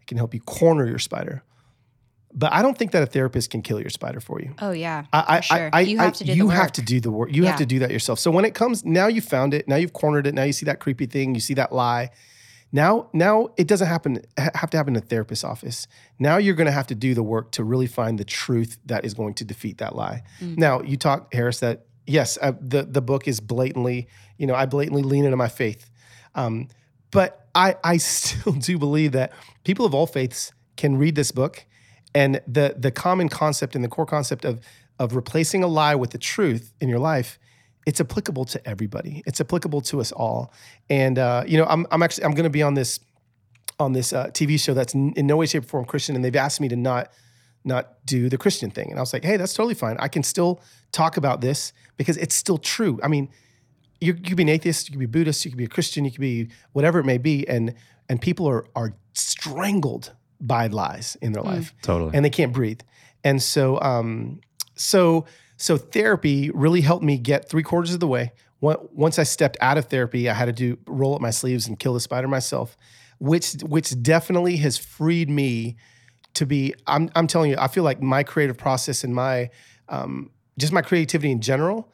it 0.00 0.06
can 0.06 0.18
help 0.18 0.34
you 0.34 0.40
corner 0.40 0.86
your 0.86 0.98
spider. 0.98 1.42
But 2.34 2.52
I 2.52 2.60
don't 2.60 2.76
think 2.76 2.90
that 2.90 3.02
a 3.02 3.06
therapist 3.06 3.50
can 3.50 3.62
kill 3.62 3.80
your 3.80 3.88
spider 3.88 4.20
for 4.20 4.40
you. 4.42 4.54
Oh, 4.58 4.72
yeah. 4.72 5.06
I, 5.10 5.24
I, 5.36 5.40
sure. 5.40 5.70
I, 5.72 5.80
you 5.80 5.96
have 5.96 6.12
to 6.14 6.24
do 6.24 6.34
you 6.34 6.48
the 6.48 6.54
have 6.54 6.66
work. 6.66 6.72
to 6.72 6.82
do 6.82 7.00
the 7.00 7.10
work. 7.10 7.32
You 7.32 7.44
have 7.46 7.56
to 7.58 7.66
do 7.66 7.78
that 7.78 7.90
yourself. 7.90 8.18
So 8.18 8.30
when 8.30 8.44
it 8.44 8.54
comes, 8.54 8.84
now 8.84 9.06
you 9.06 9.22
found 9.22 9.54
it. 9.54 9.66
Now 9.66 9.76
you've 9.76 9.94
cornered 9.94 10.26
it. 10.26 10.34
Now 10.34 10.42
you 10.42 10.52
see 10.52 10.66
that 10.66 10.78
creepy 10.78 11.06
thing. 11.06 11.34
You 11.34 11.40
see 11.40 11.54
that 11.54 11.72
lie. 11.72 12.10
Now, 12.76 13.08
now 13.14 13.48
it 13.56 13.68
doesn't 13.68 13.88
happen. 13.88 14.20
Have 14.36 14.68
to 14.68 14.76
happen 14.76 14.96
in 14.96 15.02
a 15.02 15.06
therapist's 15.06 15.44
office. 15.44 15.88
Now 16.18 16.36
you're 16.36 16.54
going 16.54 16.66
to 16.66 16.72
have 16.72 16.86
to 16.88 16.94
do 16.94 17.14
the 17.14 17.22
work 17.22 17.52
to 17.52 17.64
really 17.64 17.86
find 17.86 18.18
the 18.18 18.24
truth 18.24 18.78
that 18.84 19.06
is 19.06 19.14
going 19.14 19.32
to 19.34 19.46
defeat 19.46 19.78
that 19.78 19.96
lie. 19.96 20.24
Mm. 20.40 20.58
Now 20.58 20.82
you 20.82 20.98
talk, 20.98 21.32
Harris, 21.32 21.60
that 21.60 21.86
yes, 22.06 22.36
uh, 22.42 22.52
the 22.60 22.82
the 22.82 23.00
book 23.00 23.26
is 23.26 23.40
blatantly, 23.40 24.08
you 24.36 24.46
know, 24.46 24.54
I 24.54 24.66
blatantly 24.66 25.02
lean 25.02 25.24
into 25.24 25.38
my 25.38 25.48
faith, 25.48 25.90
um, 26.34 26.68
but 27.10 27.48
I 27.54 27.76
I 27.82 27.96
still 28.12 28.52
do 28.52 28.76
believe 28.76 29.12
that 29.12 29.32
people 29.64 29.86
of 29.86 29.94
all 29.94 30.06
faiths 30.06 30.52
can 30.76 30.98
read 30.98 31.14
this 31.14 31.32
book, 31.32 31.64
and 32.14 32.42
the 32.46 32.74
the 32.76 32.90
common 32.90 33.30
concept 33.30 33.74
and 33.74 33.82
the 33.82 33.88
core 33.88 34.04
concept 34.04 34.44
of 34.44 34.60
of 34.98 35.16
replacing 35.16 35.64
a 35.64 35.66
lie 35.66 35.94
with 35.94 36.10
the 36.10 36.18
truth 36.18 36.74
in 36.82 36.90
your 36.90 36.98
life 36.98 37.38
it's 37.86 38.00
applicable 38.00 38.44
to 38.46 38.68
everybody. 38.68 39.22
It's 39.26 39.40
applicable 39.40 39.80
to 39.82 40.00
us 40.00 40.12
all. 40.12 40.52
And 40.90 41.18
uh, 41.18 41.44
you 41.46 41.56
know, 41.56 41.64
I'm 41.66 41.86
I'm 41.90 42.02
actually 42.02 42.24
I'm 42.24 42.32
going 42.32 42.44
to 42.44 42.50
be 42.50 42.62
on 42.62 42.74
this 42.74 43.00
on 43.78 43.92
this 43.92 44.12
uh, 44.12 44.26
TV 44.28 44.58
show 44.58 44.74
that's 44.74 44.94
in, 44.94 45.14
no 45.16 45.36
way, 45.36 45.46
shape, 45.46 45.64
or 45.64 45.66
form 45.66 45.84
Christian, 45.84 46.16
and 46.16 46.24
they've 46.24 46.36
asked 46.36 46.60
me 46.60 46.68
to 46.68 46.76
not 46.76 47.10
not 47.64 48.04
do 48.04 48.28
the 48.28 48.38
Christian 48.38 48.70
thing. 48.70 48.90
And 48.90 48.98
I 48.98 49.02
was 49.02 49.12
like, 49.12 49.24
hey, 49.24 49.36
that's 49.36 49.54
totally 49.54 49.74
fine. 49.74 49.96
I 49.98 50.08
can 50.08 50.22
still 50.22 50.60
talk 50.92 51.16
about 51.16 51.40
this 51.40 51.72
because 51.96 52.16
it's 52.16 52.34
still 52.34 52.58
true. 52.58 53.00
I 53.02 53.08
mean, 53.08 53.28
you, 54.00 54.12
you 54.12 54.22
could 54.22 54.36
be 54.36 54.44
an 54.44 54.48
atheist, 54.48 54.88
you 54.88 54.92
could 54.92 55.00
be 55.00 55.06
Buddhist, 55.06 55.44
you 55.44 55.50
could 55.50 55.58
be 55.58 55.64
a 55.64 55.68
Christian, 55.68 56.04
you 56.04 56.10
could 56.10 56.20
be 56.20 56.48
whatever 56.72 56.98
it 56.98 57.04
may 57.04 57.18
be, 57.18 57.46
and 57.48 57.74
and 58.08 58.20
people 58.20 58.48
are 58.48 58.66
are 58.74 58.94
strangled 59.14 60.12
by 60.40 60.66
lies 60.66 61.16
in 61.22 61.32
their 61.32 61.42
life 61.42 61.74
Totally. 61.82 62.10
and 62.14 62.24
they 62.24 62.30
can't 62.30 62.52
breathe. 62.52 62.80
And 63.24 63.42
so, 63.42 63.80
um, 63.80 64.40
so, 64.74 65.24
so 65.56 65.76
therapy 65.76 66.50
really 66.50 66.80
helped 66.80 67.04
me 67.04 67.18
get 67.18 67.48
three 67.48 67.62
quarters 67.62 67.94
of 67.94 68.00
the 68.00 68.08
way. 68.08 68.32
Once 68.60 69.18
I 69.18 69.22
stepped 69.22 69.56
out 69.60 69.78
of 69.78 69.86
therapy, 69.86 70.28
I 70.28 70.34
had 70.34 70.46
to 70.46 70.52
do 70.52 70.78
roll 70.86 71.14
up 71.14 71.20
my 71.20 71.30
sleeves 71.30 71.68
and 71.68 71.78
kill 71.78 71.94
the 71.94 72.00
spider 72.00 72.26
myself, 72.26 72.76
which 73.18 73.52
which 73.62 74.00
definitely 74.02 74.56
has 74.58 74.76
freed 74.76 75.30
me 75.30 75.76
to 76.34 76.46
be. 76.46 76.74
I'm 76.86 77.10
I'm 77.14 77.26
telling 77.26 77.50
you, 77.50 77.56
I 77.58 77.68
feel 77.68 77.84
like 77.84 78.02
my 78.02 78.22
creative 78.22 78.56
process 78.56 79.04
and 79.04 79.14
my 79.14 79.50
um, 79.88 80.30
just 80.58 80.72
my 80.72 80.82
creativity 80.82 81.30
in 81.30 81.40
general. 81.40 81.92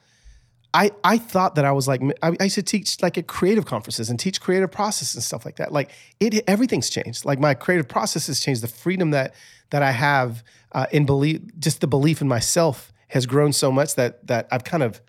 I, 0.74 0.92
I 1.04 1.18
thought 1.18 1.56
that 1.56 1.66
I 1.66 1.72
was 1.72 1.86
like 1.86 2.00
I, 2.22 2.34
I 2.40 2.44
used 2.44 2.54
to 2.54 2.62
teach 2.62 3.02
like 3.02 3.18
at 3.18 3.26
creative 3.26 3.66
conferences 3.66 4.08
and 4.08 4.18
teach 4.18 4.40
creative 4.40 4.70
process 4.70 5.14
and 5.14 5.22
stuff 5.22 5.44
like 5.44 5.56
that. 5.56 5.72
Like 5.72 5.90
it 6.20 6.42
everything's 6.48 6.88
changed. 6.88 7.26
Like 7.26 7.38
my 7.38 7.52
creative 7.52 7.88
process 7.88 8.28
has 8.28 8.40
changed. 8.40 8.62
The 8.62 8.68
freedom 8.68 9.10
that 9.10 9.34
that 9.70 9.82
I 9.82 9.90
have 9.90 10.42
uh, 10.72 10.86
in 10.90 11.04
belief, 11.04 11.42
just 11.58 11.82
the 11.82 11.86
belief 11.86 12.22
in 12.22 12.28
myself 12.28 12.91
has 13.12 13.26
grown 13.26 13.52
so 13.52 13.70
much 13.70 13.94
that 13.94 14.26
that 14.26 14.48
I've 14.50 14.64
kind 14.64 14.82
of 14.82 15.00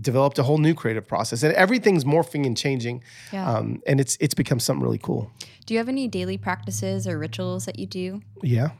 developed 0.00 0.38
a 0.38 0.42
whole 0.42 0.58
new 0.58 0.74
creative 0.74 1.08
process 1.08 1.42
and 1.42 1.52
everything's 1.54 2.04
morphing 2.04 2.46
and 2.46 2.56
changing. 2.56 3.02
Yeah. 3.32 3.50
Um, 3.50 3.82
and 3.86 4.00
it's 4.00 4.16
it's 4.20 4.34
become 4.34 4.60
something 4.60 4.84
really 4.84 4.98
cool. 4.98 5.30
Do 5.66 5.74
you 5.74 5.78
have 5.78 5.88
any 5.88 6.08
daily 6.08 6.38
practices 6.38 7.08
or 7.08 7.18
rituals 7.18 7.64
that 7.64 7.78
you 7.78 7.86
do? 7.86 8.20
Yeah. 8.42 8.70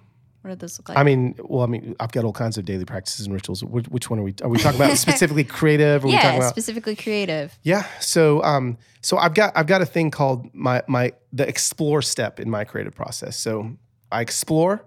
What 0.42 0.50
do 0.50 0.56
those 0.56 0.78
look 0.78 0.90
like? 0.90 0.98
I 0.98 1.02
mean, 1.02 1.34
well, 1.42 1.64
I 1.64 1.66
mean, 1.66 1.96
I've 1.98 2.12
got 2.12 2.24
all 2.24 2.32
kinds 2.32 2.58
of 2.58 2.64
daily 2.64 2.84
practices 2.84 3.26
and 3.26 3.34
rituals. 3.34 3.64
Which, 3.64 3.88
which 3.88 4.08
one 4.08 4.20
are 4.20 4.22
we? 4.22 4.34
Are 4.42 4.48
we 4.48 4.58
talking 4.58 4.80
about 4.80 4.96
specifically 5.06 5.44
creative? 5.44 6.04
Or 6.04 6.06
are 6.06 6.10
we 6.10 6.16
talking 6.16 6.30
yeah, 6.30 6.36
about 6.36 6.50
specifically 6.50 6.94
creative. 6.94 7.58
Yeah. 7.62 7.86
So 8.00 8.42
um 8.44 8.76
so 9.00 9.16
I've 9.16 9.34
got 9.34 9.56
I've 9.56 9.66
got 9.66 9.80
a 9.80 9.86
thing 9.86 10.10
called 10.10 10.54
my 10.54 10.82
my 10.86 11.12
the 11.32 11.48
explore 11.48 12.02
step 12.02 12.38
in 12.38 12.50
my 12.50 12.64
creative 12.64 12.94
process. 12.94 13.38
So 13.38 13.76
I 14.12 14.20
explore, 14.20 14.84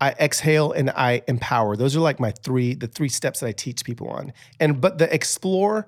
I 0.00 0.10
exhale 0.12 0.72
and 0.72 0.90
I 0.90 1.22
empower. 1.28 1.76
Those 1.76 1.94
are 1.94 2.00
like 2.00 2.18
my 2.18 2.30
three 2.30 2.74
the 2.74 2.86
three 2.86 3.08
steps 3.08 3.40
that 3.40 3.46
I 3.46 3.52
teach 3.52 3.84
people 3.84 4.08
on. 4.08 4.32
And 4.58 4.80
but 4.80 4.98
the 4.98 5.12
explore 5.12 5.86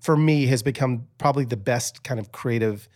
for 0.00 0.16
me 0.16 0.46
has 0.46 0.62
become 0.62 1.06
probably 1.18 1.44
the 1.44 1.56
best 1.56 2.04
kind 2.04 2.20
of 2.20 2.30
creative 2.30 2.88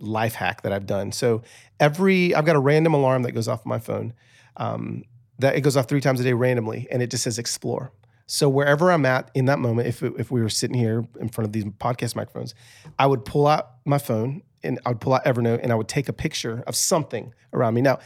life 0.00 0.34
hack 0.34 0.62
that 0.62 0.72
I've 0.72 0.86
done. 0.86 1.12
So 1.12 1.42
every 1.78 2.34
I've 2.34 2.44
got 2.44 2.56
a 2.56 2.60
random 2.60 2.94
alarm 2.94 3.22
that 3.22 3.32
goes 3.32 3.48
off 3.48 3.64
my 3.64 3.78
phone. 3.78 4.14
Um, 4.56 5.04
that 5.38 5.56
it 5.56 5.62
goes 5.62 5.76
off 5.76 5.88
three 5.88 6.00
times 6.00 6.20
a 6.20 6.22
day 6.22 6.32
randomly, 6.32 6.86
and 6.90 7.02
it 7.02 7.10
just 7.10 7.24
says 7.24 7.38
explore. 7.38 7.92
So 8.26 8.48
wherever 8.48 8.90
I'm 8.90 9.04
at 9.04 9.30
in 9.34 9.46
that 9.46 9.58
moment, 9.58 9.88
if 9.88 10.02
if 10.02 10.30
we 10.30 10.40
were 10.40 10.48
sitting 10.48 10.76
here 10.76 11.06
in 11.20 11.28
front 11.28 11.46
of 11.46 11.52
these 11.52 11.64
podcast 11.64 12.16
microphones, 12.16 12.54
I 12.98 13.06
would 13.06 13.24
pull 13.24 13.46
out 13.46 13.72
my 13.84 13.98
phone 13.98 14.42
and 14.62 14.80
I 14.86 14.90
would 14.90 15.00
pull 15.00 15.12
out 15.12 15.24
Evernote 15.24 15.60
and 15.62 15.70
I 15.70 15.74
would 15.74 15.88
take 15.88 16.08
a 16.08 16.12
picture 16.12 16.64
of 16.66 16.74
something 16.74 17.34
around 17.52 17.74
me. 17.74 17.82
Now, 17.82 17.98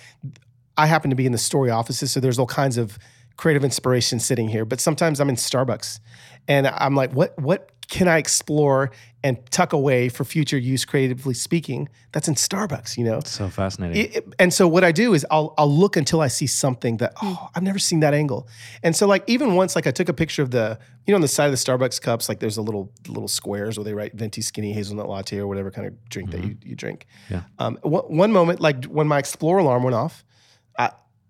I 0.79 0.87
happen 0.87 1.11
to 1.11 1.17
be 1.17 1.27
in 1.27 1.33
the 1.33 1.39
story 1.39 1.71
offices, 1.71 2.11
so 2.13 2.21
there's 2.21 2.39
all 2.39 2.47
kinds 2.47 2.79
of 2.79 2.99
creative 3.37 3.65
inspiration 3.65 4.19
sitting 4.21 4.49
here. 4.49 4.65
But 4.65 4.81
sometimes 4.81 5.21
I'm 5.21 5.29
in 5.29 5.37
Starbucks, 5.37 6.01
and 6.49 6.67
I'm 6.67 6.95
like, 6.95 7.13
what 7.13 7.39
what 7.39 7.73
can 7.91 8.07
I 8.07 8.19
explore 8.19 8.91
and 9.25 9.39
tuck 9.51 9.73
away 9.73 10.11
for 10.11 10.23
future 10.23 10.59
use, 10.59 10.85
creatively 10.85 11.33
speaking? 11.33 11.89
That's 12.13 12.29
in 12.29 12.35
Starbucks, 12.35 12.99
you 12.99 13.05
know. 13.05 13.21
So 13.25 13.49
fascinating. 13.49 13.97
It- 14.05 14.17
it- 14.17 14.35
and 14.39 14.53
so 14.53 14.69
what 14.69 14.85
I 14.85 14.93
do 14.93 15.15
is 15.15 15.25
I'll 15.31 15.55
I'll 15.57 15.71
look 15.73 15.97
until 15.97 16.21
I 16.21 16.29
see 16.29 16.47
something 16.47 16.99
that 16.99 17.13
oh 17.23 17.49
I've 17.55 17.63
never 17.63 17.79
seen 17.79 18.01
that 18.01 18.13
angle. 18.15 18.47
And 18.83 18.95
so 18.95 19.07
like 19.07 19.25
even 19.27 19.55
once 19.55 19.75
like 19.75 19.87
I 19.87 19.91
took 19.91 20.09
a 20.11 20.13
picture 20.13 20.43
of 20.43 20.51
the 20.51 20.79
you 21.07 21.13
know 21.13 21.17
on 21.17 21.23
the 21.23 21.29
side 21.29 21.47
of 21.47 21.53
the 21.53 21.57
Starbucks 21.57 21.99
cups 22.03 22.29
like 22.29 22.41
there's 22.41 22.59
a 22.59 22.63
little 22.63 22.93
little 23.09 23.29
squares 23.29 23.79
where 23.79 23.85
they 23.85 23.95
write 23.95 24.13
venti 24.15 24.43
skinny 24.43 24.73
hazelnut 24.75 25.09
latte 25.09 25.39
or 25.39 25.47
whatever 25.47 25.71
kind 25.71 25.87
of 25.89 25.95
drink 26.11 26.31
that 26.33 26.45
you, 26.45 26.57
you 26.63 26.77
drink. 26.77 27.07
Yeah. 27.31 27.43
Um, 27.59 27.79
one, 27.83 28.05
one 28.17 28.33
moment 28.33 28.61
like 28.61 28.85
when 28.85 29.07
my 29.09 29.19
Explore 29.19 29.59
alarm 29.59 29.83
went 29.83 29.95
off, 29.97 30.25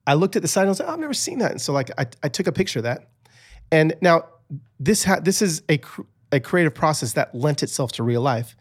I 0.08 0.14
looked 0.14 0.36
at 0.36 0.42
the 0.42 0.48
side 0.48 0.62
and 0.62 0.68
I 0.68 0.70
was 0.70 0.80
like 0.80 0.88
oh, 0.88 0.92
I've 0.94 0.98
never 0.98 1.14
seen 1.14 1.38
that. 1.40 1.50
And 1.52 1.60
so 1.60 1.72
like 1.72 1.90
I 1.98 2.06
I 2.22 2.28
took 2.28 2.46
a 2.46 2.52
picture 2.52 2.80
of 2.80 2.84
that. 2.84 3.10
And 3.70 3.94
now 4.00 4.24
this 4.80 5.04
ha- 5.04 5.20
this 5.20 5.42
is 5.42 5.62
a 5.68 5.78
cr- 5.78 6.02
a 6.32 6.40
creative 6.40 6.74
process 6.74 7.12
that 7.12 7.34
lent 7.34 7.62
itself 7.62 7.92
to 7.92 8.02
real 8.02 8.22
life. 8.22 8.56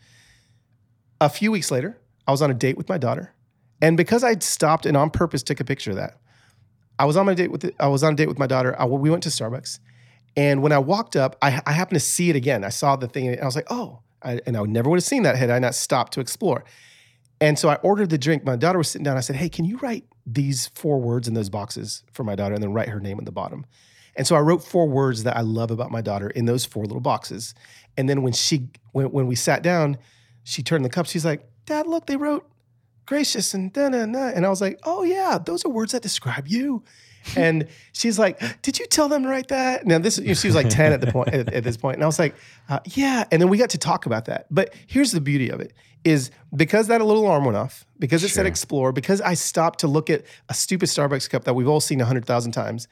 A 1.22 1.30
few 1.30 1.52
weeks 1.52 1.72
later, 1.72 1.98
I 2.28 2.32
was 2.32 2.42
on 2.42 2.52
a 2.52 2.54
date 2.54 2.78
with 2.78 2.90
my 2.90 2.98
daughter, 2.98 3.34
and 3.82 3.96
because 3.96 4.24
I'd 4.24 4.44
stopped 4.44 4.86
and 4.86 4.98
on 4.98 5.10
purpose 5.10 5.42
took 5.42 5.60
a 5.60 5.64
picture 5.64 5.92
of 5.92 5.98
that, 5.98 6.18
I 7.00 7.06
was 7.06 7.16
on 7.18 7.26
my 7.26 7.34
date 7.34 7.52
with 7.52 7.62
the, 7.62 7.74
I 7.80 7.88
was 7.88 8.04
on 8.04 8.14
a 8.14 8.16
date 8.16 8.28
with 8.28 8.38
my 8.38 8.48
daughter. 8.48 8.76
I, 8.80 8.86
we 8.86 9.10
went 9.10 9.24
to 9.24 9.30
Starbucks, 9.30 9.80
and 10.36 10.62
when 10.62 10.74
I 10.74 10.80
walked 10.80 11.16
up, 11.16 11.38
I, 11.42 11.62
I 11.66 11.72
happened 11.72 12.00
to 12.00 12.06
see 12.06 12.30
it 12.30 12.36
again. 12.36 12.64
I 12.64 12.70
saw 12.70 12.96
the 12.98 13.08
thing, 13.08 13.28
and 13.30 13.40
I 13.40 13.46
was 13.46 13.56
like, 13.56 13.68
oh, 13.70 14.02
I, 14.22 14.42
and 14.46 14.58
I 14.58 14.64
never 14.64 14.90
would 14.90 14.98
have 14.98 15.04
seen 15.04 15.24
that 15.24 15.38
had 15.38 15.50
I 15.50 15.60
not 15.60 15.76
stopped 15.76 16.14
to 16.14 16.20
explore. 16.20 16.66
And 17.39 17.58
so 17.58 17.69
I 17.69 17.76
ordered 17.76 18.10
the 18.10 18.17
drink. 18.17 18.43
My 18.43 18.56
daughter 18.56 18.78
was 18.78 18.89
sitting 18.89 19.04
down. 19.04 19.15
I 19.17 19.21
said, 19.21 19.36
hey, 19.36 19.50
can 19.50 19.63
you 19.63 19.78
write 19.78 20.06
these 20.28 20.67
four 20.76 21.00
words 21.00 21.28
in 21.28 21.34
those 21.34 21.50
boxes 21.50 22.04
for 22.12 22.23
my 22.23 22.36
daughter, 22.36 22.54
and 22.54 22.62
then 22.62 22.73
write 22.73 22.89
her 22.89 23.00
name 23.00 23.17
at 23.17 23.26
the 23.26 23.32
bottom. 23.32 23.65
And 24.15 24.28
so 24.28 24.36
I 24.36 24.39
wrote 24.39 24.63
four 24.63 24.88
words 24.88 25.23
that 25.23 25.38
I 25.38 25.41
love 25.41 25.71
about 25.71 25.89
my 25.89 26.02
daughter 26.02 26.30
in 26.30 26.45
those 26.45 26.65
four 26.65 26.84
little 26.84 27.00
boxes. 27.00 27.54
And 27.95 28.10
then 28.10 28.21
when 28.23 28.34
she 28.34 28.67
when 28.91 29.12
when 29.12 29.28
we 29.28 29.36
sat 29.36 29.63
down, 29.63 29.97
she 30.43 30.62
turned 30.62 30.84
the 30.84 30.89
cup. 30.89 31.06
She's 31.06 31.26
like, 31.26 31.47
"Dad, 31.65 31.88
look, 31.88 32.08
they 32.08 32.17
wrote 32.17 32.50
gracious 33.06 33.54
and 33.54 33.71
da 33.71 33.89
da 33.89 34.06
da." 34.06 34.28
And 34.28 34.45
I 34.45 34.50
was 34.50 34.60
like, 34.60 34.80
"Oh 34.84 35.04
yeah, 35.04 35.38
those 35.38 35.63
are 35.65 35.69
words 35.69 35.93
that 35.93 36.02
describe 36.02 36.47
you." 36.47 36.84
and 37.36 37.67
she's 37.93 38.17
like, 38.17 38.62
"Did 38.62 38.80
you 38.80 38.88
tell 38.88 39.08
them 39.08 39.23
to 39.23 39.30
write 39.30 39.50
that?" 39.50 39.86
Now 39.86 40.00
this, 40.00 40.15
she 40.15 40.47
was 40.47 40.56
like 40.56 40.69
ten 40.69 40.93
at 40.93 41.02
the 41.02 41.12
point 41.12 41.30
at, 41.30 41.54
at 41.54 41.63
this 41.63 41.78
point, 41.78 41.95
and 41.95 42.04
I 42.04 42.08
was 42.08 42.19
like, 42.19 42.36
uh, 42.69 42.80
"Yeah." 42.86 43.26
And 43.32 43.41
then 43.41 43.50
we 43.50 43.58
got 43.58 43.71
to 43.71 43.78
talk 43.78 44.06
about 44.06 44.26
that. 44.26 44.47
But 44.50 44.73
here's 44.88 45.12
the 45.12 45.21
beauty 45.21 45.50
of 45.50 45.60
it: 45.60 45.73
is 46.08 46.32
because 46.56 46.88
that 46.88 47.02
little 47.02 47.26
alarm 47.26 47.46
went 47.46 47.58
off, 47.58 47.86
because 48.00 48.24
it 48.24 48.30
said 48.30 48.46
explore, 48.46 48.91
because 48.91 49.22
I 49.22 49.34
stopped 49.34 49.80
to 49.80 49.88
look 49.88 50.10
at 50.10 50.24
a 50.50 50.54
stupid 50.54 50.89
Starbucks 50.89 51.30
cup 51.30 51.43
that 51.43 51.54
we've 51.54 51.67
all 51.67 51.80
seen 51.80 52.02
a 52.02 52.06
hundred 52.06 52.26
thousand 52.26 52.54
times, 52.54 52.88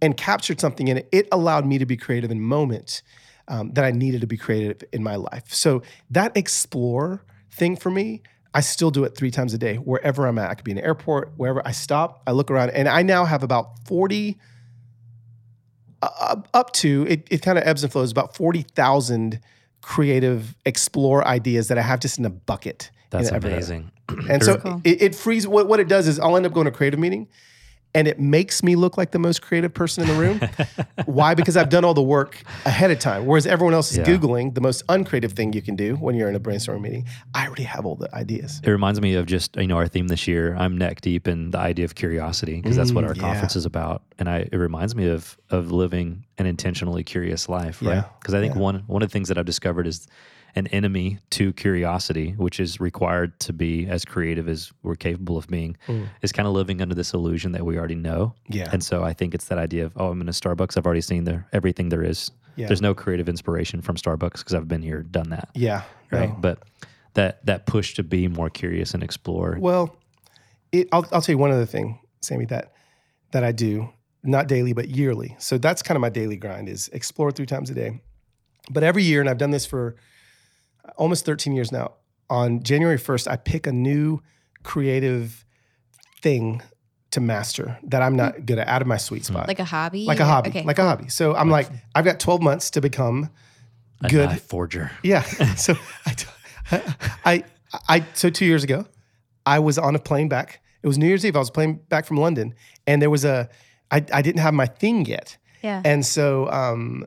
and 0.00 0.16
captured 0.16 0.60
something 0.60 0.88
in 0.88 0.98
it. 0.98 1.08
It 1.12 1.28
allowed 1.30 1.66
me 1.66 1.78
to 1.78 1.86
be 1.86 1.96
creative 1.96 2.30
in 2.30 2.40
moments 2.40 3.02
um, 3.48 3.72
that 3.72 3.84
I 3.84 3.90
needed 3.90 4.22
to 4.22 4.26
be 4.26 4.36
creative 4.36 4.82
in 4.92 5.02
my 5.02 5.16
life. 5.16 5.52
So 5.52 5.82
that 6.10 6.36
explore 6.36 7.24
thing 7.50 7.76
for 7.76 7.90
me, 7.90 8.22
I 8.54 8.60
still 8.60 8.90
do 8.90 9.04
it 9.04 9.16
three 9.16 9.30
times 9.30 9.52
a 9.52 9.58
day, 9.58 9.76
wherever 9.76 10.26
I'm 10.26 10.38
at. 10.38 10.50
I 10.50 10.54
could 10.54 10.64
be 10.64 10.70
in 10.70 10.78
an 10.78 10.84
airport, 10.84 11.32
wherever 11.36 11.60
I 11.66 11.72
stop, 11.72 12.22
I 12.26 12.32
look 12.32 12.50
around, 12.50 12.70
and 12.70 12.88
I 12.88 13.02
now 13.02 13.24
have 13.24 13.42
about 13.42 13.86
40, 13.86 14.38
uh, 16.00 16.08
up- 16.20 16.48
up 16.54 16.72
to, 16.74 17.04
it, 17.08 17.26
it 17.30 17.42
kind 17.42 17.58
of 17.58 17.66
ebbs 17.66 17.82
and 17.82 17.92
flows, 17.92 18.12
about 18.12 18.36
40,000 18.36 19.40
creative 19.84 20.54
explore 20.64 21.26
ideas 21.26 21.68
that 21.68 21.76
I 21.78 21.82
have 21.82 22.00
just 22.00 22.18
in 22.18 22.24
a 22.24 22.30
bucket. 22.30 22.90
That's 23.10 23.30
Evernote. 23.30 23.44
amazing. 23.44 23.90
And 24.28 24.42
so 24.42 24.56
Cool. 24.58 24.80
it, 24.84 25.00
it 25.02 25.14
frees 25.14 25.46
what, 25.46 25.66
what 25.66 25.80
it 25.80 25.88
does 25.88 26.08
is 26.08 26.18
I'll 26.20 26.36
end 26.36 26.46
up 26.46 26.52
going 26.52 26.66
to 26.66 26.70
a 26.70 26.74
creative 26.74 27.00
meeting 27.00 27.26
and 27.94 28.08
it 28.08 28.18
makes 28.18 28.62
me 28.62 28.74
look 28.76 28.96
like 28.98 29.12
the 29.12 29.18
most 29.18 29.40
creative 29.42 29.72
person 29.72 30.02
in 30.02 30.08
the 30.16 30.20
room. 30.20 30.40
Why? 31.06 31.34
Because 31.34 31.56
I've 31.56 31.68
done 31.68 31.84
all 31.84 31.94
the 31.94 32.02
work 32.02 32.42
ahead 32.66 32.90
of 32.90 32.98
time. 32.98 33.26
Whereas 33.26 33.46
everyone 33.46 33.74
else 33.74 33.92
is 33.92 33.98
Yeah. 33.98 34.04
Googling 34.04 34.54
the 34.54 34.60
most 34.60 34.82
uncreative 34.88 35.32
thing 35.32 35.52
you 35.52 35.62
can 35.62 35.76
do 35.76 35.94
when 35.96 36.14
you're 36.16 36.28
in 36.28 36.34
a 36.34 36.40
brainstorming 36.40 36.80
meeting. 36.80 37.06
I 37.34 37.46
already 37.46 37.62
have 37.64 37.86
all 37.86 37.94
the 37.96 38.12
ideas. 38.14 38.60
It 38.64 38.70
reminds 38.70 39.00
me 39.00 39.14
of 39.14 39.26
just 39.26 39.56
you 39.56 39.66
know 39.66 39.76
our 39.76 39.86
theme 39.88 40.08
this 40.08 40.26
year. 40.26 40.54
I'm 40.56 40.76
neck 40.76 41.00
deep 41.00 41.28
in 41.28 41.50
the 41.52 41.58
idea 41.58 41.84
of 41.84 41.94
curiosity 41.94 42.56
because 42.60 42.76
that's 42.76 42.92
what 42.92 43.04
Mm, 43.04 43.08
our 43.08 43.14
yeah. 43.14 43.20
conference 43.22 43.54
is 43.56 43.64
about, 43.66 44.02
and 44.18 44.28
I 44.28 44.48
it 44.50 44.56
reminds 44.56 44.94
me 44.96 45.08
of 45.08 45.36
of 45.50 45.70
living 45.70 46.24
an 46.38 46.46
intentionally 46.46 47.04
curious 47.04 47.48
life, 47.48 47.80
right? 47.82 47.94
Yeah. 47.96 48.04
Because 48.20 48.34
I 48.34 48.40
think 48.40 48.54
Yeah. 48.54 48.60
one 48.60 48.82
one 48.86 49.02
of 49.02 49.08
the 49.08 49.12
things 49.12 49.28
that 49.28 49.38
I've 49.38 49.46
discovered 49.46 49.86
is 49.86 50.08
an 50.56 50.66
enemy 50.68 51.18
to 51.30 51.52
curiosity, 51.54 52.32
which 52.36 52.60
is 52.60 52.80
required 52.80 53.38
to 53.40 53.52
be 53.52 53.86
as 53.86 54.04
creative 54.04 54.48
as 54.48 54.72
we're 54.82 54.94
capable 54.94 55.36
of 55.36 55.46
being, 55.48 55.76
is 56.22 56.32
kind 56.32 56.46
of 56.46 56.54
living 56.54 56.80
under 56.80 56.94
this 56.94 57.12
illusion 57.12 57.52
that 57.52 57.64
we 57.64 57.76
already 57.78 57.94
know. 57.94 58.34
Mm. 58.50 58.54
Yeah. 58.54 58.68
And 58.72 58.82
so 58.82 59.02
I 59.02 59.12
think 59.12 59.34
it's 59.34 59.46
that 59.46 59.58
idea 59.58 59.84
of 59.86 59.92
oh, 59.96 60.08
I'm 60.10 60.20
in 60.20 60.28
a 60.28 60.32
Starbucks. 60.32 60.76
I've 60.76 60.86
already 60.86 61.00
seen 61.00 61.24
there 61.24 61.46
everything 61.52 61.88
there 61.88 62.02
is. 62.04 62.30
Yeah. 62.56 62.68
There's 62.68 62.82
no 62.82 62.94
creative 62.94 63.28
inspiration 63.28 63.82
from 63.82 63.96
Starbucks 63.96 64.38
because 64.38 64.54
I've 64.54 64.68
been 64.68 64.82
here, 64.82 65.02
done 65.02 65.30
that 65.30 65.48
Yeah. 65.54 65.82
right? 66.12 66.28
no. 66.30 66.36
But 66.40 66.62
that 67.14 67.44
that 67.46 67.66
push 67.66 67.94
to 67.94 68.02
be 68.02 68.28
more 68.28 68.48
curious 68.50 68.94
and 68.94 69.02
explore. 69.02 69.56
Well, 69.60 69.96
it, 70.72 70.88
I'll, 70.92 71.06
I'll 71.12 71.20
tell 71.20 71.32
you 71.32 71.38
one 71.38 71.50
other 71.52 71.66
thing, 71.66 71.98
Sammy, 72.22 72.44
that 72.46 72.72
that 73.32 73.42
I 73.44 73.50
do, 73.52 73.88
not 74.22 74.46
daily, 74.46 74.72
but 74.72 74.88
yearly. 74.88 75.34
So 75.38 75.58
that's 75.58 75.82
kind 75.82 75.96
of 75.96 76.00
my 76.00 76.08
daily 76.10 76.36
grind 76.36 76.68
is 76.68 76.88
explore 76.92 77.32
three 77.32 77.46
times 77.46 77.70
a 77.70 77.74
day. 77.74 78.00
But 78.70 78.82
every 78.82 79.02
year, 79.02 79.20
and 79.20 79.28
I've 79.28 79.38
done 79.38 79.50
this 79.50 79.66
for 79.66 79.96
almost 80.96 81.24
13 81.24 81.52
years 81.54 81.72
now, 81.72 81.92
on 82.30 82.62
January 82.62 82.98
1st, 82.98 83.28
I 83.30 83.36
pick 83.36 83.66
a 83.66 83.72
new 83.72 84.20
creative 84.62 85.44
thing 86.20 86.62
to 87.10 87.20
master 87.20 87.78
that 87.84 88.02
I'm 88.02 88.16
not 88.16 88.44
good 88.46 88.58
at, 88.58 88.66
out 88.66 88.82
of 88.82 88.88
my 88.88 88.96
sweet 88.96 89.24
spot. 89.24 89.46
Like 89.46 89.60
a 89.60 89.64
hobby? 89.64 90.04
like 90.04 90.20
a 90.20 90.24
hobby, 90.24 90.50
Okay. 90.50 90.62
like 90.64 90.78
a 90.78 90.82
hobby. 90.82 91.08
So 91.08 91.34
I'm 91.34 91.48
like, 91.50 91.68
I've 91.94 92.04
got 92.04 92.18
12 92.18 92.42
months 92.42 92.70
to 92.70 92.80
become 92.80 93.30
a 94.02 94.08
good. 94.08 94.30
knife 94.30 94.42
forger. 94.42 94.90
yeah. 95.02 95.22
so 95.56 95.74
I, 96.06 96.14
I, 97.24 97.44
I, 97.88 98.04
so 98.14 98.30
two 98.30 98.46
years 98.46 98.64
ago, 98.64 98.86
I 99.46 99.58
was 99.60 99.78
on 99.78 99.94
a 99.94 99.98
plane 99.98 100.28
back. 100.28 100.60
It 100.82 100.86
was 100.88 100.98
New 100.98 101.06
Year's 101.06 101.24
Eve. 101.24 101.36
I 101.36 101.38
was 101.38 101.50
playing 101.50 101.76
back 101.88 102.04
from 102.04 102.16
London, 102.18 102.54
and 102.86 103.00
there 103.00 103.10
was 103.10 103.24
a, 103.24 103.48
I, 103.90 104.04
I 104.12 104.22
didn't 104.22 104.40
have 104.40 104.54
my 104.54 104.66
thing 104.66 105.06
yet, 105.06 105.36
yeah. 105.62 105.80
and 105.84 106.04
so 106.04 106.50
um, 106.50 107.06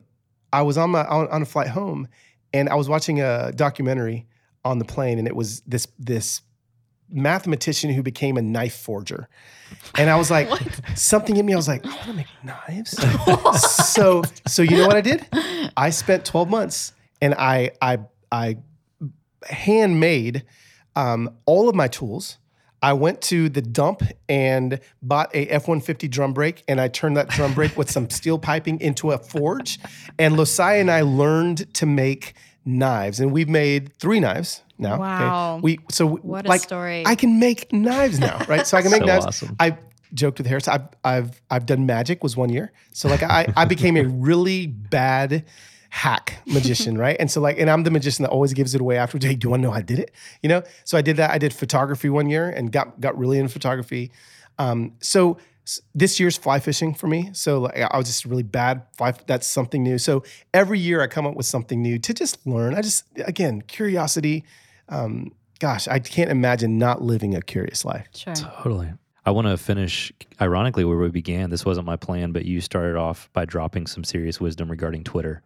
I 0.52 0.62
was 0.62 0.76
on 0.78 0.90
my 0.90 1.04
on, 1.04 1.28
on 1.28 1.42
a 1.42 1.44
flight 1.44 1.68
home, 1.68 2.08
and 2.52 2.68
I 2.68 2.74
was 2.74 2.88
watching 2.88 3.20
a 3.20 3.52
documentary 3.52 4.26
on 4.64 4.78
the 4.78 4.84
plane, 4.84 5.18
and 5.18 5.26
it 5.26 5.36
was 5.36 5.60
this 5.66 5.86
this 5.98 6.42
mathematician 7.10 7.90
who 7.90 8.02
became 8.02 8.36
a 8.36 8.42
knife 8.42 8.74
forger. 8.74 9.28
And 9.96 10.10
I 10.10 10.16
was 10.16 10.30
like, 10.30 10.48
something 10.94 11.36
in 11.36 11.46
me, 11.46 11.52
I 11.52 11.56
was 11.56 11.68
like, 11.68 11.84
I 11.84 11.88
want 11.88 12.02
to 12.04 12.12
make 12.12 12.26
knives. 12.42 12.90
so, 13.86 14.22
so 14.46 14.62
you 14.62 14.76
know 14.76 14.86
what 14.86 14.96
I 14.96 15.00
did? 15.00 15.26
I 15.76 15.90
spent 15.90 16.24
12 16.24 16.50
months 16.50 16.92
and 17.20 17.34
I, 17.34 17.70
I, 17.80 18.00
I 18.30 18.58
handmade 19.48 20.44
um, 20.96 21.30
all 21.46 21.68
of 21.68 21.74
my 21.74 21.88
tools. 21.88 22.38
I 22.82 22.92
went 22.92 23.20
to 23.22 23.48
the 23.48 23.62
dump 23.62 24.02
and 24.28 24.78
bought 25.02 25.34
a 25.34 25.46
F 25.48 25.66
one 25.68 25.80
fifty 25.80 26.08
drum 26.08 26.32
brake, 26.32 26.62
and 26.68 26.80
I 26.80 26.88
turned 26.88 27.16
that 27.16 27.28
drum 27.28 27.54
brake 27.54 27.76
with 27.76 27.90
some 27.90 28.08
steel 28.10 28.38
piping 28.38 28.80
into 28.80 29.10
a 29.10 29.18
forge. 29.18 29.78
And 30.18 30.36
Losiah 30.36 30.80
and 30.80 30.90
I 30.90 31.00
learned 31.02 31.72
to 31.74 31.86
make 31.86 32.34
knives, 32.64 33.18
and 33.20 33.32
we've 33.32 33.48
made 33.48 33.92
three 33.98 34.20
knives 34.20 34.62
now. 34.78 34.94
okay? 34.94 35.00
Wow. 35.00 35.60
We 35.62 35.80
so 35.90 36.06
we- 36.06 36.20
What 36.20 36.46
a 36.46 36.48
like 36.48 36.60
story. 36.62 37.02
I 37.06 37.14
can 37.16 37.40
make 37.40 37.72
knives 37.72 38.18
now, 38.20 38.38
right? 38.48 38.66
So 38.66 38.76
I 38.76 38.82
can 38.82 38.90
make 38.96 39.00
So 39.02 39.06
knives. 39.06 39.26
awesome. 39.26 39.56
I 39.58 39.76
joked 40.14 40.38
with 40.38 40.46
Harris. 40.46 40.68
I've 40.68 40.86
I've 41.04 41.40
I've 41.50 41.66
done 41.66 41.84
magic 41.86 42.22
was 42.22 42.36
one 42.36 42.48
year. 42.50 42.72
So 42.92 43.08
like 43.08 43.22
I 43.22 43.52
I 43.56 43.64
became 43.64 43.96
a 43.96 44.04
really 44.04 44.66
bad 44.66 45.44
hack 45.90 46.42
magician, 46.46 46.98
right? 46.98 47.16
And 47.18 47.30
so 47.30 47.40
like, 47.40 47.58
and 47.58 47.70
I'm 47.70 47.82
the 47.82 47.90
magician 47.90 48.22
that 48.22 48.30
always 48.30 48.52
gives 48.52 48.74
it 48.74 48.80
away 48.80 48.96
afterwards. 48.96 49.24
Hey, 49.28 49.34
do 49.34 49.46
you 49.46 49.50
want 49.50 49.62
to 49.62 49.66
know 49.66 49.70
how 49.72 49.78
I 49.78 49.82
did 49.82 49.98
it? 49.98 50.12
You 50.42 50.48
know? 50.48 50.62
So 50.84 50.96
I 50.96 51.02
did 51.02 51.16
that. 51.16 51.30
I 51.30 51.38
did 51.38 51.52
photography 51.52 52.08
one 52.08 52.30
year 52.30 52.48
and 52.48 52.72
got 52.72 53.00
got 53.00 53.18
really 53.18 53.38
into 53.38 53.52
photography. 53.52 54.10
Um, 54.58 54.92
so 55.00 55.38
this 55.94 56.18
year's 56.18 56.36
fly 56.36 56.60
fishing 56.60 56.94
for 56.94 57.06
me. 57.06 57.30
So 57.32 57.60
like, 57.60 57.78
I 57.78 57.96
was 57.96 58.06
just 58.06 58.24
really 58.24 58.42
bad 58.42 58.82
fly. 58.96 59.12
That's 59.26 59.46
something 59.46 59.82
new. 59.82 59.98
So 59.98 60.24
every 60.54 60.78
year 60.78 61.02
I 61.02 61.06
come 61.06 61.26
up 61.26 61.34
with 61.36 61.46
something 61.46 61.82
new 61.82 61.98
to 61.98 62.14
just 62.14 62.46
learn. 62.46 62.74
I 62.74 62.82
just 62.82 63.04
again 63.26 63.62
curiosity. 63.62 64.44
Um, 64.88 65.32
gosh, 65.58 65.88
I 65.88 65.98
can't 65.98 66.30
imagine 66.30 66.78
not 66.78 67.02
living 67.02 67.34
a 67.34 67.42
curious 67.42 67.84
life. 67.84 68.06
Sure. 68.14 68.34
Totally. 68.34 68.92
I 69.28 69.30
want 69.30 69.46
to 69.46 69.58
finish, 69.58 70.10
ironically, 70.40 70.86
where 70.86 70.96
we 70.96 71.10
began. 71.10 71.50
This 71.50 71.66
wasn't 71.66 71.84
my 71.86 71.96
plan, 71.96 72.32
but 72.32 72.46
you 72.46 72.62
started 72.62 72.96
off 72.96 73.28
by 73.34 73.44
dropping 73.44 73.86
some 73.86 74.02
serious 74.02 74.40
wisdom 74.40 74.70
regarding 74.70 75.04
Twitter. 75.04 75.42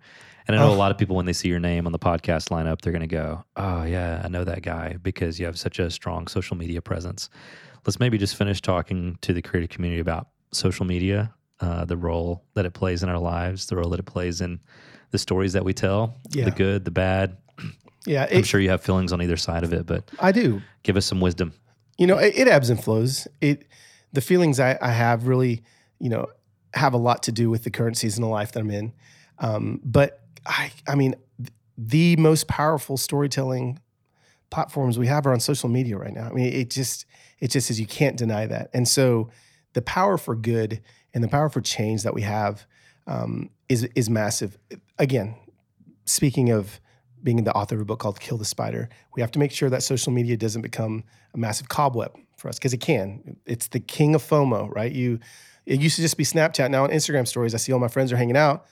And 0.47 0.55
I 0.57 0.61
know 0.61 0.73
a 0.73 0.77
lot 0.77 0.93
of 0.93 0.99
people, 0.99 1.17
when 1.17 1.27
they 1.27 1.33
see 1.33 1.49
your 1.49 1.59
name 1.59 1.85
on 1.87 1.91
the 1.91 1.99
podcast 1.99 2.51
lineup, 2.51 2.81
they're 2.81 2.93
going 2.93 3.01
to 3.01 3.09
go, 3.09 3.45
Oh, 3.57 3.83
yeah, 3.83 4.23
I 4.25 4.29
know 4.29 4.45
that 4.45 4.63
guy 4.63 4.99
because 5.03 5.41
you 5.41 5.47
have 5.47 5.59
such 5.59 5.81
a 5.81 5.91
strong 5.91 6.29
social 6.29 6.57
media 6.57 6.81
presence. 6.81 7.29
Let's 7.85 7.99
maybe 7.99 8.19
just 8.19 8.37
finish 8.37 8.61
talking 8.63 9.19
to 9.23 9.33
the 9.33 9.43
creative 9.43 9.71
community 9.71 10.01
about 10.01 10.29
social 10.53 10.87
media, 10.87 11.35
uh, 11.59 11.85
the 11.85 11.97
role 11.97 12.45
that 12.55 12.65
it 12.65 12.75
plays 12.75 13.03
in 13.03 13.09
our 13.09 13.19
lives, 13.19 13.67
the 13.67 13.75
role 13.75 13.91
that 13.91 13.99
it 13.99 14.07
plays 14.07 14.41
in 14.41 14.61
the 15.11 15.19
stories 15.19 15.55
that 15.55 15.65
we 15.65 15.73
tell, 15.75 16.21
Yeah. 16.31 16.45
the 16.45 16.53
good, 16.53 16.85
the 16.85 16.93
bad. 16.93 17.37
Yeah, 18.07 18.29
I'm 18.31 18.45
sure 18.45 18.61
you 18.61 18.71
have 18.71 18.81
feelings 18.83 19.13
on 19.13 19.21
either 19.23 19.37
side 19.37 19.65
of 19.65 19.73
it, 19.73 19.87
but 19.87 20.09
I 20.21 20.31
do. 20.31 20.63
give 20.85 20.97
us 20.97 21.05
some 21.07 21.21
wisdom. 21.21 21.53
You 22.03 22.09
know 22.09 22.19
it, 22.19 22.35
it 22.37 22.49
ebbs 22.49 22.69
and 22.69 22.83
flows. 22.83 23.29
It 23.41 23.65
the 24.13 24.21
feelings 24.21 24.59
I, 24.59 24.77
I 24.83 24.91
have 24.91 25.29
really 25.29 25.63
you 26.01 26.09
know 26.09 26.27
have 26.75 26.95
a 26.95 26.97
lot 26.97 27.23
to 27.23 27.33
do 27.33 27.49
with 27.49 27.63
the 27.63 27.71
current 27.71 27.97
season 27.97 28.25
of 28.25 28.31
life 28.31 28.51
that 28.53 28.61
i'm 28.61 28.73
in. 28.73 28.93
Um, 29.39 29.81
but 29.85 30.21
i 30.45 30.73
i 30.89 30.97
mean 30.97 31.15
th- 31.39 31.53
the 31.79 32.17
most 32.17 32.49
powerful 32.49 32.97
storytelling 32.97 33.79
platforms 34.51 34.99
we 34.99 35.07
have 35.07 35.27
are 35.27 35.33
on 35.33 35.39
social 35.39 35.69
media 35.69 35.97
right 35.97 36.13
now. 36.13 36.29
I 36.29 36.33
mean 36.33 36.53
it 36.53 36.71
just 36.71 37.07
it 37.39 37.53
just 37.53 37.71
is 37.71 37.79
you 37.79 37.87
can't 37.87 38.17
deny 38.17 38.47
that. 38.47 38.71
And 38.75 38.89
so 38.89 39.31
the 39.75 39.83
power 39.83 40.19
for 40.19 40.35
good 40.35 40.83
and 41.15 41.23
the 41.23 41.29
power 41.29 41.49
for 41.49 41.61
change 41.61 42.03
that 42.03 42.15
we 42.15 42.23
have 42.23 42.67
um, 43.07 43.49
is 43.69 43.85
is 43.95 44.11
massive. 44.11 44.59
Again 44.99 45.37
speaking 46.05 46.51
of 46.51 46.81
being 47.23 47.45
the 47.45 47.53
author 47.55 47.75
of 47.77 47.81
a 47.81 47.85
book 47.85 47.99
called 48.01 48.19
Kill 48.21 48.37
the 48.39 48.45
Spider, 48.45 48.89
we 49.15 49.21
have 49.23 49.31
to 49.33 49.39
make 49.39 49.53
sure 49.53 49.71
that 49.71 49.83
social 49.83 50.13
media 50.13 50.37
doesn't 50.37 50.63
become 50.63 51.05
a 51.35 51.39
massive 51.39 51.69
cobweb 51.69 52.17
for 52.37 52.49
us 52.49 52.59
because 52.59 52.73
it 52.73 52.81
can. 52.81 53.37
It's 53.47 53.69
the 53.69 53.81
king 53.81 54.15
of 54.15 54.23
FOMO, 54.23 54.75
right? 54.75 54.91
You 54.93 55.19
it 55.65 55.81
used 55.81 55.97
to 55.97 56.03
just 56.03 56.17
be 56.17 56.25
Snapchat. 56.25 56.71
Now 56.71 56.83
on 56.85 56.91
Instagram 56.91 57.27
stories, 57.29 57.55
I 57.55 57.59
see 57.59 57.73
all 57.73 57.79
my 57.79 57.89
friends 57.89 58.13
are 58.13 58.17
hanging 58.17 58.37
out, 58.37 58.67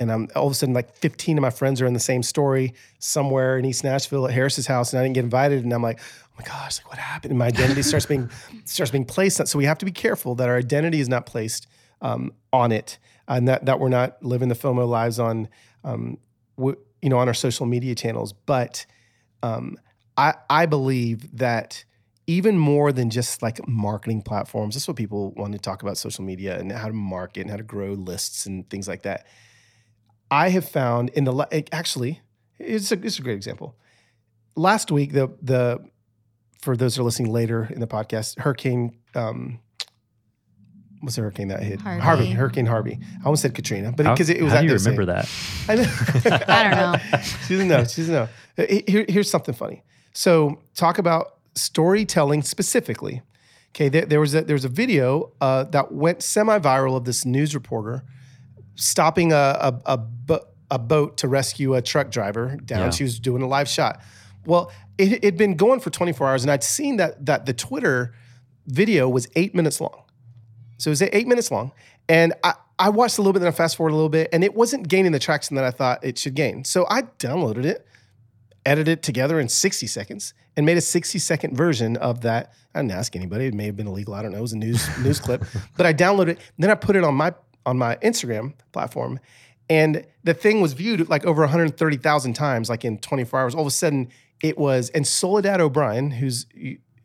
and 0.00 0.10
I'm 0.10 0.28
all 0.34 0.46
of 0.46 0.52
a 0.52 0.54
sudden 0.54 0.74
like 0.74 0.94
15 0.96 1.38
of 1.38 1.42
my 1.42 1.50
friends 1.50 1.80
are 1.80 1.86
in 1.86 1.92
the 1.94 2.00
same 2.00 2.22
story 2.24 2.74
somewhere 2.98 3.58
in 3.58 3.64
East 3.64 3.84
Nashville 3.84 4.26
at 4.26 4.32
Harris's 4.34 4.66
house, 4.66 4.92
and 4.92 4.98
I 5.00 5.04
didn't 5.04 5.14
get 5.14 5.24
invited, 5.24 5.62
and 5.64 5.72
I'm 5.72 5.82
like, 5.82 6.00
oh 6.00 6.28
my 6.38 6.44
gosh, 6.44 6.78
like 6.78 6.88
what 6.88 6.98
happened? 6.98 7.30
And 7.30 7.38
my 7.38 7.46
identity 7.46 7.82
starts 7.90 8.06
being 8.06 8.28
starts 8.64 8.90
being 8.90 9.04
placed. 9.04 9.40
on- 9.40 9.46
So 9.46 9.58
we 9.58 9.64
have 9.66 9.78
to 9.78 9.84
be 9.84 9.92
careful 9.92 10.34
that 10.36 10.48
our 10.48 10.56
identity 10.56 10.98
is 11.00 11.08
not 11.08 11.26
placed 11.26 11.68
um, 12.00 12.32
on 12.52 12.72
it, 12.72 12.98
and 13.28 13.46
that 13.46 13.64
that 13.66 13.78
we're 13.78 13.88
not 13.88 14.20
living 14.24 14.48
the 14.48 14.56
FOMO 14.56 14.88
lives 14.88 15.20
on. 15.20 15.48
Um, 15.84 16.18
w- 16.56 16.76
you 17.02 17.10
know, 17.10 17.18
on 17.18 17.28
our 17.28 17.34
social 17.34 17.66
media 17.66 17.94
channels. 17.94 18.32
But 18.32 18.86
um, 19.42 19.76
I, 20.16 20.34
I 20.48 20.66
believe 20.66 21.36
that 21.36 21.84
even 22.26 22.56
more 22.56 22.92
than 22.92 23.10
just 23.10 23.42
like 23.42 23.66
marketing 23.66 24.22
platforms, 24.22 24.74
that's 24.74 24.86
what 24.86 24.96
people 24.96 25.32
want 25.32 25.52
to 25.52 25.58
talk 25.58 25.82
about 25.82 25.98
social 25.98 26.24
media 26.24 26.58
and 26.58 26.70
how 26.70 26.86
to 26.86 26.92
market 26.92 27.40
and 27.42 27.50
how 27.50 27.56
to 27.56 27.62
grow 27.64 27.92
lists 27.92 28.46
and 28.46 28.68
things 28.70 28.86
like 28.86 29.02
that. 29.02 29.26
I 30.30 30.48
have 30.50 30.66
found 30.66 31.10
in 31.10 31.24
the 31.24 31.32
la- 31.32 31.46
actually, 31.72 32.20
it's 32.58 32.92
a, 32.92 33.04
it's 33.04 33.18
a 33.18 33.22
great 33.22 33.34
example. 33.36 33.76
Last 34.56 34.90
week, 34.90 35.12
the 35.12 35.28
the 35.42 35.80
for 36.60 36.76
those 36.76 36.94
that 36.94 37.00
are 37.00 37.04
listening 37.04 37.32
later 37.32 37.68
in 37.70 37.80
the 37.80 37.86
podcast, 37.86 38.38
Hurricane. 38.38 38.96
Um, 39.14 39.58
What's 41.02 41.16
the 41.16 41.22
hurricane 41.22 41.48
that 41.48 41.62
hit? 41.62 41.80
Harvey. 41.80 42.30
Hurricane 42.30 42.64
Harvey. 42.66 42.98
I 43.20 43.24
almost 43.26 43.42
said 43.42 43.54
Katrina, 43.54 43.92
but 43.92 44.04
because 44.04 44.30
it, 44.30 44.40
was 44.40 44.52
how 44.52 44.60
that 44.60 44.62
do 44.62 44.66
you 44.68 44.78
devastating. 44.78 44.98
remember 44.98 45.12
that? 45.12 45.28
I, 45.68 45.74
know. 45.74 46.44
I 46.48 46.62
don't 46.62 47.12
know. 47.12 47.18
she 47.46 47.54
doesn't 47.54 47.68
know. 47.68 47.84
She 47.84 48.00
doesn't 48.02 48.14
know. 48.14 48.28
Here- 48.86 49.06
here's 49.08 49.28
something 49.30 49.54
funny. 49.54 49.82
So 50.12 50.60
talk 50.74 50.98
about 50.98 51.38
storytelling 51.54 52.42
specifically. 52.42 53.22
Okay, 53.74 53.88
there, 53.88 54.06
there 54.06 54.20
was 54.20 54.34
a 54.34 54.42
there 54.42 54.54
was 54.54 54.64
a 54.64 54.68
video 54.68 55.32
uh, 55.40 55.64
that 55.64 55.92
went 55.92 56.22
semi-viral 56.22 56.96
of 56.96 57.04
this 57.04 57.24
news 57.24 57.54
reporter 57.54 58.04
stopping 58.74 59.32
a 59.32 59.36
a, 59.36 59.80
a, 59.86 59.96
bo- 59.98 60.46
a 60.70 60.78
boat 60.78 61.16
to 61.18 61.28
rescue 61.28 61.74
a 61.74 61.82
truck 61.82 62.10
driver 62.10 62.56
down. 62.64 62.80
Yeah. 62.80 62.90
She 62.90 63.02
was 63.02 63.18
doing 63.18 63.42
a 63.42 63.48
live 63.48 63.68
shot. 63.68 64.00
Well, 64.46 64.70
it 64.98 65.24
had 65.24 65.36
been 65.36 65.56
going 65.56 65.80
for 65.80 65.90
24 65.90 66.28
hours, 66.28 66.42
and 66.44 66.50
I'd 66.50 66.62
seen 66.64 66.96
that 66.98 67.24
that 67.26 67.46
the 67.46 67.54
Twitter 67.54 68.14
video 68.66 69.08
was 69.08 69.26
eight 69.36 69.54
minutes 69.54 69.80
long. 69.80 70.02
So 70.82 70.88
it 70.88 70.92
was 70.92 71.02
eight 71.02 71.28
minutes 71.28 71.52
long. 71.52 71.70
And 72.08 72.34
I, 72.42 72.54
I 72.76 72.88
watched 72.88 73.18
a 73.18 73.20
little 73.20 73.32
bit, 73.32 73.38
then 73.38 73.48
I 73.48 73.52
fast 73.52 73.76
forward 73.76 73.92
a 73.92 73.94
little 73.94 74.08
bit, 74.08 74.28
and 74.32 74.42
it 74.42 74.52
wasn't 74.52 74.88
gaining 74.88 75.12
the 75.12 75.20
traction 75.20 75.54
that 75.54 75.64
I 75.64 75.70
thought 75.70 76.04
it 76.04 76.18
should 76.18 76.34
gain. 76.34 76.64
So 76.64 76.86
I 76.90 77.02
downloaded 77.20 77.64
it, 77.64 77.86
edited 78.66 78.98
it 78.98 79.02
together 79.04 79.38
in 79.38 79.48
60 79.48 79.86
seconds, 79.86 80.34
and 80.56 80.66
made 80.66 80.76
a 80.76 80.80
60 80.80 81.20
second 81.20 81.56
version 81.56 81.96
of 81.98 82.22
that. 82.22 82.52
I 82.74 82.80
didn't 82.80 82.92
ask 82.92 83.14
anybody. 83.14 83.46
It 83.46 83.54
may 83.54 83.66
have 83.66 83.76
been 83.76 83.86
illegal. 83.86 84.12
I 84.12 84.22
don't 84.22 84.32
know. 84.32 84.38
It 84.38 84.42
was 84.42 84.54
a 84.54 84.58
news 84.58 84.98
news 85.04 85.20
clip. 85.20 85.44
But 85.76 85.86
I 85.86 85.94
downloaded 85.94 86.30
it. 86.30 86.40
Then 86.58 86.70
I 86.70 86.74
put 86.74 86.96
it 86.96 87.04
on 87.04 87.14
my 87.14 87.32
on 87.64 87.78
my 87.78 87.94
Instagram 88.02 88.54
platform. 88.72 89.20
And 89.70 90.04
the 90.24 90.34
thing 90.34 90.60
was 90.60 90.72
viewed 90.72 91.08
like 91.08 91.24
over 91.24 91.42
130,000 91.42 92.32
times, 92.34 92.68
like 92.68 92.84
in 92.84 92.98
24 92.98 93.40
hours. 93.40 93.54
All 93.54 93.60
of 93.60 93.68
a 93.68 93.70
sudden, 93.70 94.08
it 94.42 94.58
was, 94.58 94.90
and 94.90 95.06
Soledad 95.06 95.60
O'Brien, 95.60 96.10
who's 96.10 96.46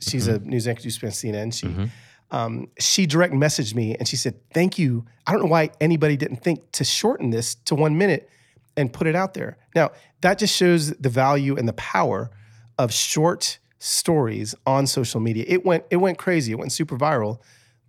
she's 0.02 0.28
a 0.28 0.40
mm-hmm. 0.40 0.50
news 0.50 0.68
anchor 0.68 0.82
who 0.82 0.90
spends 0.90 1.22
CNN, 1.22 1.54
she 1.54 1.68
mm-hmm. 1.68 1.86
Um, 2.32 2.68
she 2.80 3.06
direct 3.06 3.34
messaged 3.34 3.74
me 3.74 3.96
and 3.96 4.08
she 4.08 4.16
said, 4.16 4.36
Thank 4.54 4.78
you. 4.78 5.06
I 5.26 5.32
don't 5.32 5.42
know 5.42 5.50
why 5.50 5.70
anybody 5.80 6.18
didn't 6.18 6.44
think 6.44 6.72
to 6.74 6.84
shorten 6.84 7.30
this 7.30 7.56
to 7.66 7.76
one 7.76 7.98
minute 7.98 8.30
and 8.76 8.92
put 8.92 9.08
it 9.08 9.16
out 9.16 9.34
there. 9.34 9.58
Now, 9.76 9.92
that 10.22 10.38
just 10.38 10.56
shows 10.56 10.92
the 10.92 11.10
value 11.10 11.56
and 11.58 11.68
the 11.68 11.74
power 11.74 12.30
of 12.78 12.94
short 12.94 13.60
stories 13.80 14.56
on 14.66 14.88
social 14.88 15.20
media. 15.20 15.46
It 15.48 15.66
went 15.66 15.86
it 15.90 15.98
went 15.98 16.18
crazy. 16.18 16.52
It 16.52 16.56
went 16.56 16.72
super 16.72 16.98
viral. 16.98 17.40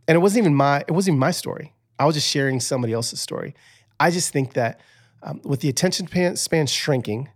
And 0.07 0.15
it 0.15 0.21
wasn't 0.21 0.45
even 0.45 0.55
my 0.55 0.85
it 0.87 0.93
wasn't 0.93 1.15
even 1.15 1.21
my 1.21 1.31
story. 1.31 1.75
I 1.99 2.07
was 2.07 2.15
just 2.15 2.29
sharing 2.29 2.61
somebody 2.61 2.93
else's 2.93 3.21
story. 3.21 3.55
I 3.99 4.11
just 4.11 4.33
think 4.33 4.55
that 4.55 4.81
um, 5.23 5.41
with 5.45 5.61
the 5.61 5.69
attention 5.69 6.07
span, 6.37 6.67
shrinking, 6.67 7.29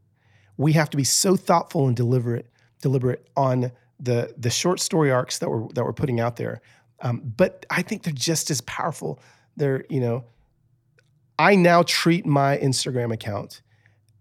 we 0.57 0.73
have 0.75 0.88
to 0.91 0.97
be 0.97 1.05
so 1.05 1.35
thoughtful 1.35 1.88
and 1.88 1.97
deliberate, 1.97 2.47
deliberate 2.81 3.27
on 3.37 3.73
the 3.99 4.33
the 4.37 4.51
short 4.51 4.81
story 4.81 5.11
arcs 5.11 5.38
that 5.38 5.51
we're 5.51 5.67
that 5.75 5.85
we're 5.85 5.93
putting 5.93 6.21
out 6.21 6.37
there. 6.37 6.61
Um, 7.03 7.21
but 7.37 7.67
I 7.69 7.83
think 7.83 8.05
they're 8.05 8.12
just 8.12 8.51
as 8.51 8.61
powerful. 8.62 9.21
They're 9.57 9.85
you 9.91 10.01
know, 10.01 10.25
I 11.38 11.57
now 11.57 11.83
treat 11.83 12.25
my 12.25 12.57
Instagram 12.59 13.12
account. 13.12 13.61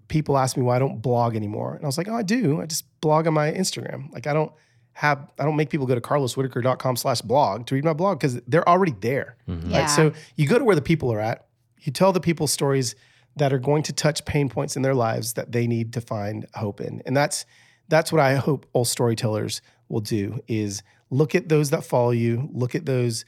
People 0.07 0.37
ask 0.37 0.57
me 0.57 0.63
why 0.63 0.75
I 0.75 0.79
don't 0.79 1.01
blog 1.01 1.35
anymore, 1.35 1.75
and 1.75 1.83
I 1.83 1.87
was 1.87 1.97
like, 1.97 2.09
oh, 2.09 2.15
I 2.15 2.23
do. 2.23 2.61
I 2.61 2.65
just 2.65 2.85
blog 2.99 3.27
on 3.27 3.33
my 3.33 3.51
Instagram. 3.51 4.11
Like 4.11 4.27
I 4.27 4.33
don't 4.33 4.51
have 4.93 5.31
I 5.39 5.45
don't 5.45 5.55
make 5.55 5.69
people 5.69 5.87
go 5.87 5.95
to 5.95 6.01
carloswhittaker.com 6.01 6.95
slash 6.97 7.21
blog 7.21 7.65
to 7.67 7.75
read 7.75 7.85
my 7.85 7.93
blog 7.93 8.19
because 8.19 8.41
they're 8.47 8.67
already 8.67 8.95
there. 8.99 9.37
Yeah. 9.47 9.81
Right? 9.81 9.89
So 9.89 10.11
you 10.35 10.47
go 10.47 10.59
to 10.59 10.65
where 10.65 10.75
the 10.75 10.81
people 10.81 11.11
are 11.13 11.19
at. 11.19 11.45
You 11.79 11.91
tell 11.91 12.11
the 12.11 12.19
people 12.19 12.47
stories 12.47 12.95
that 13.37 13.53
are 13.53 13.59
going 13.59 13.83
to 13.83 13.93
touch 13.93 14.25
pain 14.25 14.49
points 14.49 14.75
in 14.75 14.81
their 14.81 14.93
lives 14.93 15.33
that 15.33 15.51
they 15.51 15.65
need 15.65 15.93
to 15.93 16.01
find 16.01 16.45
hope 16.53 16.81
in. 16.81 17.01
And 17.05 17.15
that's 17.15 17.45
that's 17.87 18.11
what 18.11 18.21
I 18.21 18.35
hope 18.35 18.65
all 18.73 18.85
storytellers 18.85 19.61
will 19.89 20.01
do 20.01 20.41
is 20.47 20.83
look 21.11 21.35
at 21.35 21.49
those 21.49 21.69
that 21.69 21.83
follow 21.83 22.11
you, 22.11 22.49
look 22.53 22.73
at 22.73 22.85
those 22.85 23.25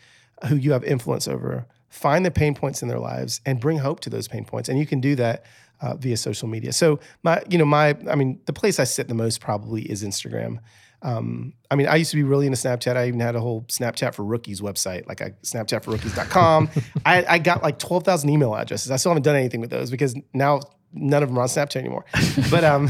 who 0.47 0.55
you 0.55 0.71
have 0.71 0.83
influence 0.83 1.27
over, 1.27 1.67
find 1.89 2.25
the 2.25 2.31
pain 2.31 2.55
points 2.55 2.81
in 2.81 2.87
their 2.87 2.99
lives 2.99 3.39
and 3.45 3.59
bring 3.59 3.77
hope 3.77 3.99
to 3.99 4.09
those 4.09 4.27
pain 4.27 4.45
points. 4.45 4.67
And 4.67 4.79
you 4.79 4.87
can 4.87 4.99
do 4.99 5.15
that 5.15 5.45
uh, 5.81 5.95
via 5.95 6.17
social 6.17 6.47
media. 6.47 6.73
So 6.73 6.99
my, 7.21 7.43
you 7.47 7.57
know, 7.57 7.65
my, 7.65 7.95
I 8.09 8.15
mean, 8.15 8.39
the 8.45 8.53
place 8.53 8.79
I 8.79 8.85
sit 8.85 9.07
the 9.07 9.13
most 9.13 9.41
probably 9.41 9.83
is 9.83 10.03
Instagram. 10.03 10.59
Um, 11.01 11.53
I 11.69 11.75
mean, 11.75 11.87
I 11.87 11.97
used 11.97 12.11
to 12.11 12.15
be 12.17 12.23
really 12.23 12.45
into 12.47 12.57
Snapchat. 12.57 12.95
I 12.95 13.07
even 13.07 13.19
had 13.19 13.35
a 13.35 13.41
whole 13.41 13.63
Snapchat 13.63 14.15
for 14.15 14.23
Rookies 14.23 14.61
website, 14.61 15.05
like 15.07 15.21
I 15.21 15.31
snapchatforrookies.com. 15.43 16.69
I, 17.05 17.25
I 17.25 17.39
got 17.39 17.61
like 17.61 17.77
12,000 17.77 18.29
email 18.29 18.55
addresses. 18.55 18.89
I 18.89 18.95
still 18.95 19.11
haven't 19.11 19.23
done 19.23 19.35
anything 19.35 19.59
with 19.59 19.69
those 19.69 19.91
because 19.91 20.15
now 20.33 20.61
none 20.93 21.21
of 21.21 21.29
them 21.29 21.37
are 21.37 21.41
on 21.41 21.49
Snapchat 21.49 21.75
anymore. 21.75 22.05
but, 22.49 22.63
um, 22.63 22.89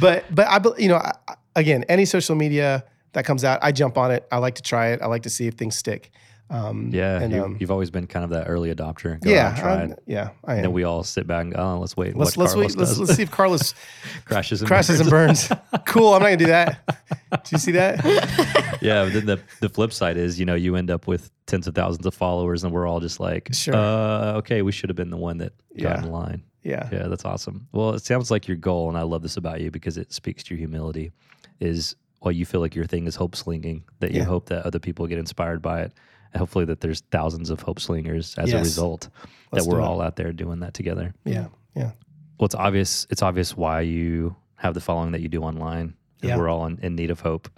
but, 0.00 0.24
but 0.32 0.46
I, 0.46 0.60
you 0.80 0.88
know, 0.88 0.98
I- 0.98 1.34
again, 1.56 1.84
any 1.88 2.04
social 2.04 2.36
media 2.36 2.84
that 3.12 3.24
comes 3.24 3.44
out. 3.44 3.58
I 3.62 3.72
jump 3.72 3.96
on 3.98 4.10
it. 4.10 4.26
I 4.32 4.38
like 4.38 4.54
to 4.56 4.62
try 4.62 4.88
it. 4.88 5.00
I 5.02 5.06
like 5.06 5.22
to 5.22 5.30
see 5.30 5.46
if 5.46 5.54
things 5.54 5.76
stick. 5.76 6.10
Um, 6.50 6.90
Yeah, 6.92 7.18
and, 7.18 7.32
you, 7.32 7.42
um, 7.44 7.56
you've 7.60 7.70
always 7.70 7.90
been 7.90 8.06
kind 8.06 8.24
of 8.24 8.30
that 8.30 8.44
early 8.46 8.74
adopter. 8.74 9.18
Go 9.22 9.30
yeah, 9.30 9.54
try 9.58 9.82
it. 9.84 9.98
yeah. 10.06 10.30
I 10.44 10.56
And 10.56 10.64
then 10.64 10.72
we 10.72 10.84
all 10.84 11.02
sit 11.02 11.26
back 11.26 11.44
and 11.44 11.54
go, 11.54 11.58
oh, 11.60 11.78
let's 11.78 11.96
wait. 11.96 12.14
let's 12.14 12.36
let's 12.36 12.52
Carlos 12.52 12.72
wait. 12.74 12.78
Let's, 12.78 12.98
let's 12.98 13.14
see 13.14 13.22
if 13.22 13.30
Carlos 13.30 13.74
crashes 14.26 14.60
and 14.60 14.68
crashes 14.68 15.00
and 15.00 15.08
burns. 15.08 15.48
cool. 15.86 16.12
I'm 16.12 16.20
not 16.20 16.26
gonna 16.26 16.36
do 16.36 16.46
that. 16.46 16.84
Do 17.32 17.38
you 17.52 17.58
see 17.58 17.72
that? 17.72 18.04
yeah, 18.82 19.04
but 19.04 19.12
then 19.14 19.24
the 19.26 19.40
the 19.60 19.70
flip 19.70 19.94
side 19.94 20.18
is, 20.18 20.38
you 20.38 20.44
know, 20.44 20.54
you 20.54 20.76
end 20.76 20.90
up 20.90 21.06
with 21.06 21.30
tens 21.46 21.66
of 21.66 21.74
thousands 21.74 22.04
of 22.04 22.12
followers, 22.14 22.64
and 22.64 22.72
we're 22.72 22.86
all 22.86 23.00
just 23.00 23.18
like, 23.18 23.48
Sure. 23.54 23.74
uh, 23.74 24.34
okay, 24.38 24.60
we 24.60 24.72
should 24.72 24.90
have 24.90 24.96
been 24.96 25.10
the 25.10 25.16
one 25.16 25.38
that 25.38 25.52
got 25.78 26.04
in 26.04 26.10
line. 26.10 26.42
Yeah. 26.62 26.86
Yeah, 26.92 27.08
that's 27.08 27.24
awesome. 27.24 27.66
Well, 27.72 27.94
it 27.94 28.04
sounds 28.04 28.30
like 28.30 28.46
your 28.46 28.58
goal, 28.58 28.88
and 28.90 28.98
I 28.98 29.02
love 29.02 29.22
this 29.22 29.38
about 29.38 29.60
you 29.62 29.70
because 29.70 29.96
it 29.96 30.12
speaks 30.12 30.42
to 30.44 30.54
your 30.54 30.58
humility, 30.58 31.12
is 31.60 31.96
well, 32.22 32.32
you 32.32 32.46
feel 32.46 32.60
like 32.60 32.74
your 32.74 32.86
thing 32.86 33.06
is 33.06 33.16
hope 33.16 33.34
slinging, 33.36 33.84
that 34.00 34.12
you 34.12 34.18
Yeah. 34.20 34.24
hope 34.24 34.46
that 34.46 34.64
other 34.64 34.78
people 34.78 35.06
get 35.06 35.18
inspired 35.18 35.60
by 35.62 35.82
it. 35.82 35.92
And 36.32 36.38
hopefully 36.38 36.64
that 36.66 36.80
there's 36.80 37.00
thousands 37.10 37.50
of 37.50 37.60
hope 37.60 37.78
slingers 37.80 38.34
as 38.38 38.52
a 38.52 38.58
result 38.58 39.08
Let's 39.50 39.66
that 39.66 39.70
we're 39.70 39.82
all 39.82 40.00
out 40.00 40.16
there 40.16 40.32
doing 40.32 40.60
that 40.60 40.72
together. 40.72 41.14
Yeah. 41.24 41.48
Yeah. 41.74 41.90
Well, 42.38 42.46
it's 42.46 42.54
obvious. 42.54 43.06
It's 43.10 43.22
obvious 43.22 43.54
why 43.56 43.82
you 43.82 44.34
have 44.56 44.72
the 44.74 44.80
following 44.80 45.12
that 45.12 45.20
you 45.20 45.28
do 45.28 45.42
online. 45.42 45.94
Yeah. 46.22 46.36
We're 46.38 46.48
all 46.48 46.64
in, 46.66 46.78
in 46.82 46.94
need 46.94 47.10
of 47.10 47.20
hope. 47.20 47.48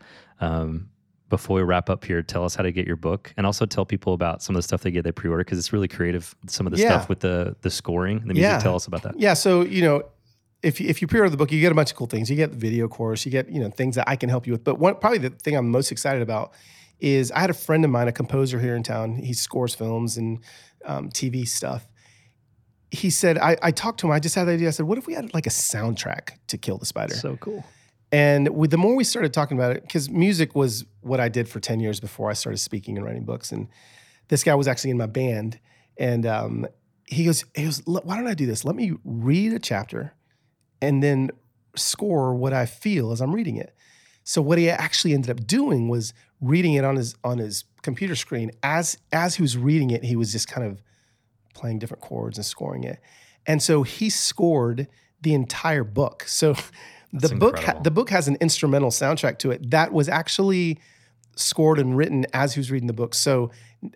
Um, 0.41 0.89
before 1.29 1.57
we 1.57 1.63
wrap 1.63 1.89
up 1.91 2.05
here, 2.05 2.23
tell 2.23 2.45
us 2.45 2.55
how 2.55 2.63
to 2.63 2.73
get 2.73 2.87
your 2.87 2.97
book, 2.97 3.33
and 3.37 3.47
also 3.47 3.67
tell 3.67 3.85
people 3.85 4.13
about 4.15 4.43
some 4.43 4.55
of 4.55 4.59
the 4.59 4.63
stuff 4.63 4.83
they 4.83 4.91
get 4.91 5.05
they 5.05 5.13
pre-order 5.13 5.43
because 5.45 5.59
it's 5.59 5.73
really 5.73 5.89
creative. 5.89 6.35
Some 6.47 6.67
of 6.67 6.73
the 6.73 6.79
Yeah. 6.79 6.89
stuff 6.91 7.09
with 7.09 7.21
the 7.21 7.57
the 7.63 7.71
scoring, 7.71 8.21
the 8.21 8.27
music. 8.35 8.43
Yeah. 8.43 8.59
Tell 8.59 8.75
us 8.77 8.87
about 8.87 9.03
that. 9.03 9.19
Yeah. 9.19 9.35
So 9.35 9.63
you 9.63 9.83
know, 9.83 10.03
if 10.65 10.81
you- 10.81 10.89
if 10.89 11.01
you 11.03 11.07
pre-order 11.09 11.31
the 11.31 11.37
book, 11.37 11.53
you 11.53 11.61
get 11.61 11.73
a 11.73 11.75
bunch 11.75 11.91
of 11.91 11.97
cool 11.97 12.07
things. 12.07 12.31
You 12.31 12.37
get 12.37 12.51
the 12.51 12.57
video 12.57 12.89
course. 12.89 13.25
You 13.25 13.31
get 13.31 13.49
you 13.51 13.61
know 13.61 13.71
things 13.71 13.95
that 13.97 14.09
I 14.09 14.17
can 14.17 14.29
help 14.29 14.47
you 14.47 14.53
with. 14.53 14.65
But 14.65 14.79
one 14.79 14.95
probably 14.97 15.19
the 15.19 15.31
thing 15.31 15.57
I'm 15.57 15.71
most 15.71 15.93
excited 15.93 16.23
about 16.23 16.53
is 17.01 17.31
I 17.33 17.41
had 17.41 17.51
a 17.51 17.55
friend 17.55 17.85
of 17.85 17.91
mine, 17.91 18.09
a 18.09 18.13
composer 18.13 18.59
here 18.61 18.75
in 18.77 18.83
town. 18.83 19.17
He 19.17 19.33
scores 19.35 19.75
films 19.75 20.17
and 20.17 20.39
um, 20.85 21.11
TV 21.11 21.47
stuff. 21.47 21.87
He 22.91 23.11
said, 23.11 23.39
I, 23.39 23.57
I 23.61 23.71
talked 23.73 23.99
to 24.01 24.07
him. 24.07 24.13
I 24.13 24.21
just 24.21 24.35
had 24.37 24.45
the 24.45 24.53
idea. 24.53 24.69
I 24.69 24.71
said, 24.71 24.87
what 24.87 24.99
if 24.99 25.07
we 25.07 25.15
had 25.15 25.35
like 25.35 25.47
a 25.47 25.51
soundtrack 25.51 26.31
to 26.47 26.57
Kill 26.57 26.79
the 26.79 26.87
Spider? 26.87 27.15
So 27.15 27.37
cool. 27.39 27.65
And 28.13 28.49
with 28.57 28.71
the 28.71 28.77
more 28.79 28.95
we 28.95 29.03
started 29.03 29.33
talking 29.33 29.59
about 29.59 29.75
it, 29.75 29.83
because 29.83 30.09
music 30.09 30.55
was 30.55 30.85
what 31.01 31.19
I 31.19 31.29
did 31.29 31.49
for 31.49 31.59
10 31.59 31.81
years 31.81 31.99
before 31.99 32.31
I 32.31 32.35
started 32.35 32.59
speaking 32.59 32.97
and 32.97 33.05
writing 33.05 33.25
books. 33.25 33.51
And 33.51 33.67
this 34.29 34.45
guy 34.45 34.55
was 34.55 34.69
actually 34.69 34.93
in 34.93 34.99
my 34.99 35.07
band. 35.07 35.59
And 35.97 36.25
um, 36.25 36.67
he 37.07 37.25
goes, 37.25 37.45
he 37.57 37.65
goes, 37.65 37.83
why 37.87 38.17
don't 38.17 38.29
I 38.29 38.35
do 38.35 38.47
this? 38.47 38.65
Let 38.65 38.77
me 38.77 38.93
read 39.05 39.53
a 39.53 39.59
chapter 39.59 40.15
and 40.85 41.03
then 41.03 41.31
score 41.77 42.35
what 42.35 42.53
I 42.53 42.67
feel 42.67 43.13
as 43.13 43.21
I'm 43.21 43.35
reading 43.35 43.57
it. 43.57 43.75
So 44.25 44.41
what 44.41 44.59
he 44.59 44.71
actually 44.71 45.13
ended 45.13 45.31
up 45.31 45.47
doing 45.47 45.89
was 45.89 46.15
reading 46.41 46.75
it 46.75 46.85
on 46.85 46.97
his 46.97 47.15
on 47.25 47.39
his 47.39 47.65
computer 47.83 48.17
screen. 48.17 48.51
As 48.63 48.99
as 49.13 49.37
he 49.37 49.43
was 49.43 49.57
reading 49.57 49.91
it, 49.91 50.05
he 50.05 50.17
was 50.17 50.33
just 50.33 50.49
kind 50.49 50.67
of 50.67 50.83
playing 51.55 51.79
different 51.79 52.03
chords 52.03 52.39
and 52.39 52.45
scoring 52.45 52.85
it. 52.85 53.01
And 53.47 53.63
so 53.63 53.83
he 53.83 54.11
scored 54.11 54.89
the 55.21 55.35
entire 55.35 55.85
book. 55.85 56.25
So 56.27 56.55
the 57.13 57.29
book 57.29 57.59
incredible. 57.59 57.83
the 57.83 57.91
book 57.91 58.11
has 58.11 58.29
an 58.29 58.37
instrumental 58.41 58.91
soundtrack 58.91 59.39
to 59.41 59.51
it 59.51 59.71
that 59.71 59.93
was 59.93 60.09
actually 60.09 60.79
scored 61.37 61.79
and 61.79 61.97
written 61.97 62.25
as 62.33 62.55
he 62.55 62.61
was 62.61 62.71
reading 62.71 62.87
the 62.87 62.93
book. 62.93 63.15
So 63.15 63.51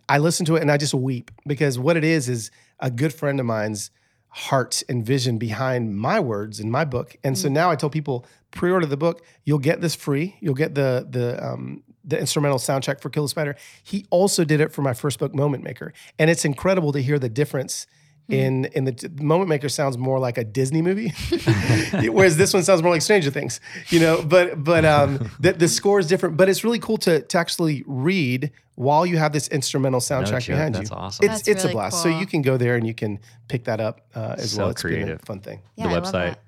I 0.08 0.18
listen 0.18 0.44
to 0.46 0.56
it 0.56 0.62
and 0.62 0.70
I 0.70 0.76
just 0.76 0.94
weep 0.94 1.30
because 1.46 1.78
what 1.78 1.96
it 1.96 2.04
is 2.04 2.28
is 2.28 2.50
a 2.80 2.90
good 2.90 3.12
friend 3.12 3.40
of 3.40 3.46
mine's 3.46 3.90
heart 4.30 4.82
and 4.88 5.04
vision 5.04 5.38
behind 5.38 5.96
my 5.96 6.20
words 6.20 6.60
in 6.60 6.70
my 6.70 6.84
book. 6.84 7.16
And 7.24 7.36
so 7.36 7.48
now 7.48 7.70
I 7.70 7.76
tell 7.76 7.90
people 7.90 8.26
pre-order 8.50 8.86
the 8.86 8.96
book. 8.96 9.24
You'll 9.44 9.58
get 9.58 9.80
this 9.80 9.94
free. 9.94 10.36
You'll 10.40 10.54
get 10.54 10.74
the 10.74 11.06
the 11.08 11.44
um, 11.44 11.82
the 12.04 12.18
instrumental 12.18 12.58
soundtrack 12.58 13.00
for 13.00 13.10
Kill 13.10 13.24
the 13.24 13.28
Spider. 13.28 13.56
He 13.82 14.06
also 14.10 14.44
did 14.44 14.60
it 14.60 14.72
for 14.72 14.82
my 14.82 14.94
first 14.94 15.18
book, 15.18 15.34
Moment 15.34 15.64
Maker, 15.64 15.92
and 16.18 16.30
it's 16.30 16.44
incredible 16.44 16.92
to 16.92 17.02
hear 17.02 17.18
the 17.18 17.28
difference. 17.28 17.86
In 18.28 18.66
in 18.66 18.84
the 18.84 19.10
Moment 19.22 19.48
Maker 19.48 19.70
sounds 19.70 19.96
more 19.96 20.18
like 20.18 20.36
a 20.36 20.44
Disney 20.44 20.82
movie, 20.82 21.14
whereas 22.10 22.36
this 22.36 22.52
one 22.52 22.62
sounds 22.62 22.82
more 22.82 22.92
like 22.92 23.00
Stranger 23.00 23.30
Things, 23.30 23.58
you 23.88 24.00
know. 24.00 24.22
But 24.22 24.62
but 24.62 24.84
um, 24.84 25.30
the, 25.40 25.54
the 25.54 25.66
score 25.66 25.98
is 25.98 26.06
different. 26.06 26.36
But 26.36 26.50
it's 26.50 26.62
really 26.62 26.78
cool 26.78 26.98
to 26.98 27.22
to 27.22 27.38
actually 27.38 27.84
read 27.86 28.50
while 28.74 29.06
you 29.06 29.16
have 29.16 29.32
this 29.32 29.48
instrumental 29.48 29.98
soundtrack 30.00 30.42
joke, 30.42 30.56
behind 30.56 30.74
that's 30.74 30.90
you. 30.90 30.96
awesome. 30.96 31.24
It's 31.24 31.34
That's 31.36 31.48
it's 31.48 31.64
really 31.64 31.72
a 31.72 31.76
blast. 31.76 32.02
So 32.02 32.08
you 32.10 32.26
can 32.26 32.42
go 32.42 32.58
there 32.58 32.76
and 32.76 32.86
you 32.86 32.92
can 32.94 33.18
pick 33.48 33.64
that 33.64 33.80
up 33.80 34.02
uh, 34.14 34.34
as 34.36 34.52
So 34.52 34.58
well. 34.58 34.70
It's 34.70 34.82
been 34.82 34.92
a 34.92 34.96
creative. 34.96 35.20
fun 35.22 35.40
thing. 35.40 35.62
Yeah, 35.76 35.84
the 35.84 35.90
I 35.90 35.94
love 35.94 36.04
website, 36.04 36.12
that. 36.12 36.40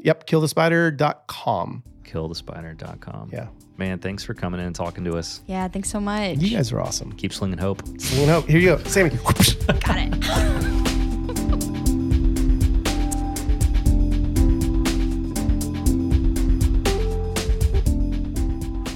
Yep, 0.00 0.26
killthespider.com. 0.26 1.82
killthespider.com. 2.04 3.30
Yeah. 3.32 3.46
Man, 3.76 3.98
thanks 4.00 4.24
for 4.24 4.34
coming 4.34 4.60
in 4.60 4.66
and 4.66 4.74
talking 4.74 5.04
to 5.04 5.16
us. 5.16 5.42
Yeah, 5.46 5.68
thanks 5.68 5.88
so 5.90 6.00
much. 6.00 6.38
You 6.38 6.56
guys 6.56 6.72
are 6.72 6.80
awesome. 6.80 7.12
Keep 7.12 7.32
slinging 7.32 7.58
hope. 7.58 7.82
Swinging 8.00 8.28
hope. 8.28 8.46
Here 8.48 8.58
you 8.58 8.76
go. 8.76 8.82
Sammy. 8.84 9.10
Got 9.10 9.96
it. 9.96 10.86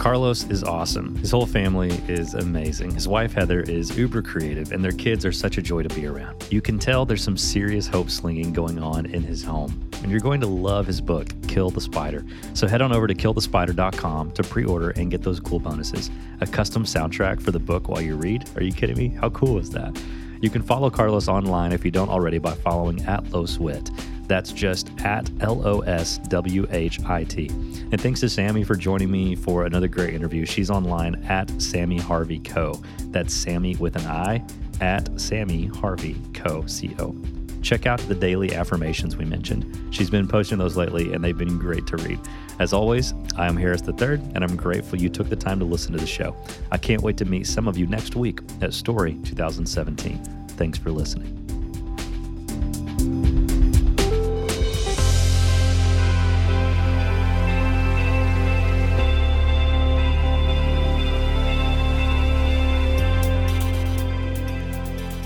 Carlos 0.04 0.44
is 0.50 0.62
awesome. 0.62 1.16
His 1.16 1.30
whole 1.30 1.46
family 1.46 1.88
is 2.08 2.34
amazing. 2.34 2.90
His 2.90 3.08
wife, 3.08 3.32
Heather, 3.32 3.60
is 3.60 3.96
uber 3.96 4.20
creative, 4.20 4.70
and 4.70 4.84
their 4.84 4.92
kids 4.92 5.24
are 5.24 5.32
such 5.32 5.56
a 5.56 5.62
joy 5.62 5.82
to 5.82 5.88
be 5.94 6.04
around. 6.06 6.46
You 6.50 6.60
can 6.60 6.78
tell 6.78 7.06
there's 7.06 7.24
some 7.24 7.38
serious 7.38 7.86
hope 7.86 8.10
slinging 8.10 8.52
going 8.52 8.78
on 8.78 9.06
in 9.06 9.22
his 9.22 9.42
home. 9.42 9.88
And 10.02 10.10
you're 10.10 10.20
going 10.20 10.42
to 10.42 10.46
love 10.46 10.86
his 10.86 11.00
book, 11.00 11.28
Kill 11.48 11.70
the 11.70 11.80
Spider. 11.80 12.22
So 12.52 12.66
head 12.66 12.82
on 12.82 12.92
over 12.92 13.06
to 13.06 13.14
killthespider.com 13.14 14.32
to 14.32 14.42
pre 14.42 14.66
order 14.66 14.90
and 14.90 15.10
get 15.10 15.22
those 15.22 15.40
cool 15.40 15.58
bonuses. 15.58 16.10
A 16.42 16.46
custom 16.46 16.84
soundtrack 16.84 17.40
for 17.40 17.50
the 17.50 17.58
book 17.58 17.88
while 17.88 18.02
you 18.02 18.14
read? 18.16 18.46
Are 18.56 18.62
you 18.62 18.72
kidding 18.72 18.98
me? 18.98 19.08
How 19.08 19.30
cool 19.30 19.58
is 19.58 19.70
that? 19.70 19.98
You 20.42 20.50
can 20.50 20.60
follow 20.60 20.90
Carlos 20.90 21.28
online 21.28 21.72
if 21.72 21.82
you 21.82 21.90
don't 21.90 22.10
already 22.10 22.36
by 22.36 22.52
following 22.52 23.00
at 23.06 23.24
Loswhit. 23.24 24.13
That's 24.26 24.52
just 24.52 24.90
at 25.00 25.30
L 25.40 25.66
O 25.66 25.80
S 25.80 26.18
W 26.28 26.66
H 26.70 27.00
I 27.04 27.24
T. 27.24 27.48
And 27.48 28.00
thanks 28.00 28.20
to 28.20 28.28
Sammy 28.28 28.64
for 28.64 28.74
joining 28.74 29.10
me 29.10 29.34
for 29.34 29.66
another 29.66 29.88
great 29.88 30.14
interview. 30.14 30.46
She's 30.46 30.70
online 30.70 31.16
at 31.26 31.50
Sammy 31.60 31.98
Harvey 31.98 32.38
Co. 32.40 32.80
That's 33.10 33.34
Sammy 33.34 33.76
with 33.76 33.96
an 33.96 34.06
I 34.06 34.44
at 34.80 35.20
Sammy 35.20 35.66
Harvey 35.66 36.16
Co. 36.32 36.66
C 36.66 36.94
O. 36.98 37.14
Check 37.62 37.86
out 37.86 37.98
the 38.00 38.14
daily 38.14 38.54
affirmations 38.54 39.16
we 39.16 39.24
mentioned. 39.24 39.64
She's 39.90 40.10
been 40.10 40.28
posting 40.28 40.58
those 40.58 40.76
lately, 40.76 41.14
and 41.14 41.24
they've 41.24 41.36
been 41.36 41.58
great 41.58 41.86
to 41.86 41.96
read. 41.96 42.20
As 42.58 42.74
always, 42.74 43.14
I 43.36 43.46
am 43.46 43.56
Harris 43.56 43.82
III, 43.82 44.20
and 44.34 44.44
I'm 44.44 44.54
grateful 44.54 45.00
you 45.00 45.08
took 45.08 45.30
the 45.30 45.36
time 45.36 45.58
to 45.60 45.64
listen 45.64 45.92
to 45.92 45.98
the 45.98 46.06
show. 46.06 46.36
I 46.70 46.76
can't 46.76 47.00
wait 47.00 47.16
to 47.16 47.24
meet 47.24 47.46
some 47.46 47.66
of 47.66 47.78
you 47.78 47.86
next 47.86 48.16
week 48.16 48.40
at 48.60 48.74
Story 48.74 49.14
2017. 49.24 50.22
Thanks 50.48 50.76
for 50.76 50.90
listening. 50.90 51.43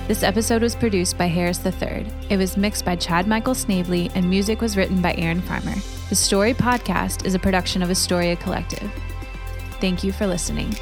This 0.08 0.22
episode 0.22 0.62
was 0.62 0.74
produced 0.74 1.18
by 1.18 1.26
Harris 1.26 1.60
III. 1.66 2.06
It 2.30 2.38
was 2.38 2.56
mixed 2.56 2.86
by 2.86 2.96
Chad 2.96 3.26
Michael 3.26 3.54
Snavely, 3.54 4.10
and 4.14 4.30
music 4.30 4.62
was 4.62 4.74
written 4.74 5.02
by 5.02 5.12
Aaron 5.18 5.42
Farmer. 5.42 5.74
The 6.08 6.14
Story 6.14 6.54
Podcast 6.54 7.26
is 7.26 7.34
a 7.34 7.38
production 7.38 7.82
of 7.82 7.90
a 7.90 7.94
Story 7.94 8.34
Collective. 8.36 8.90
Thank 9.82 10.02
you 10.02 10.12
for 10.12 10.26
listening. 10.26 10.74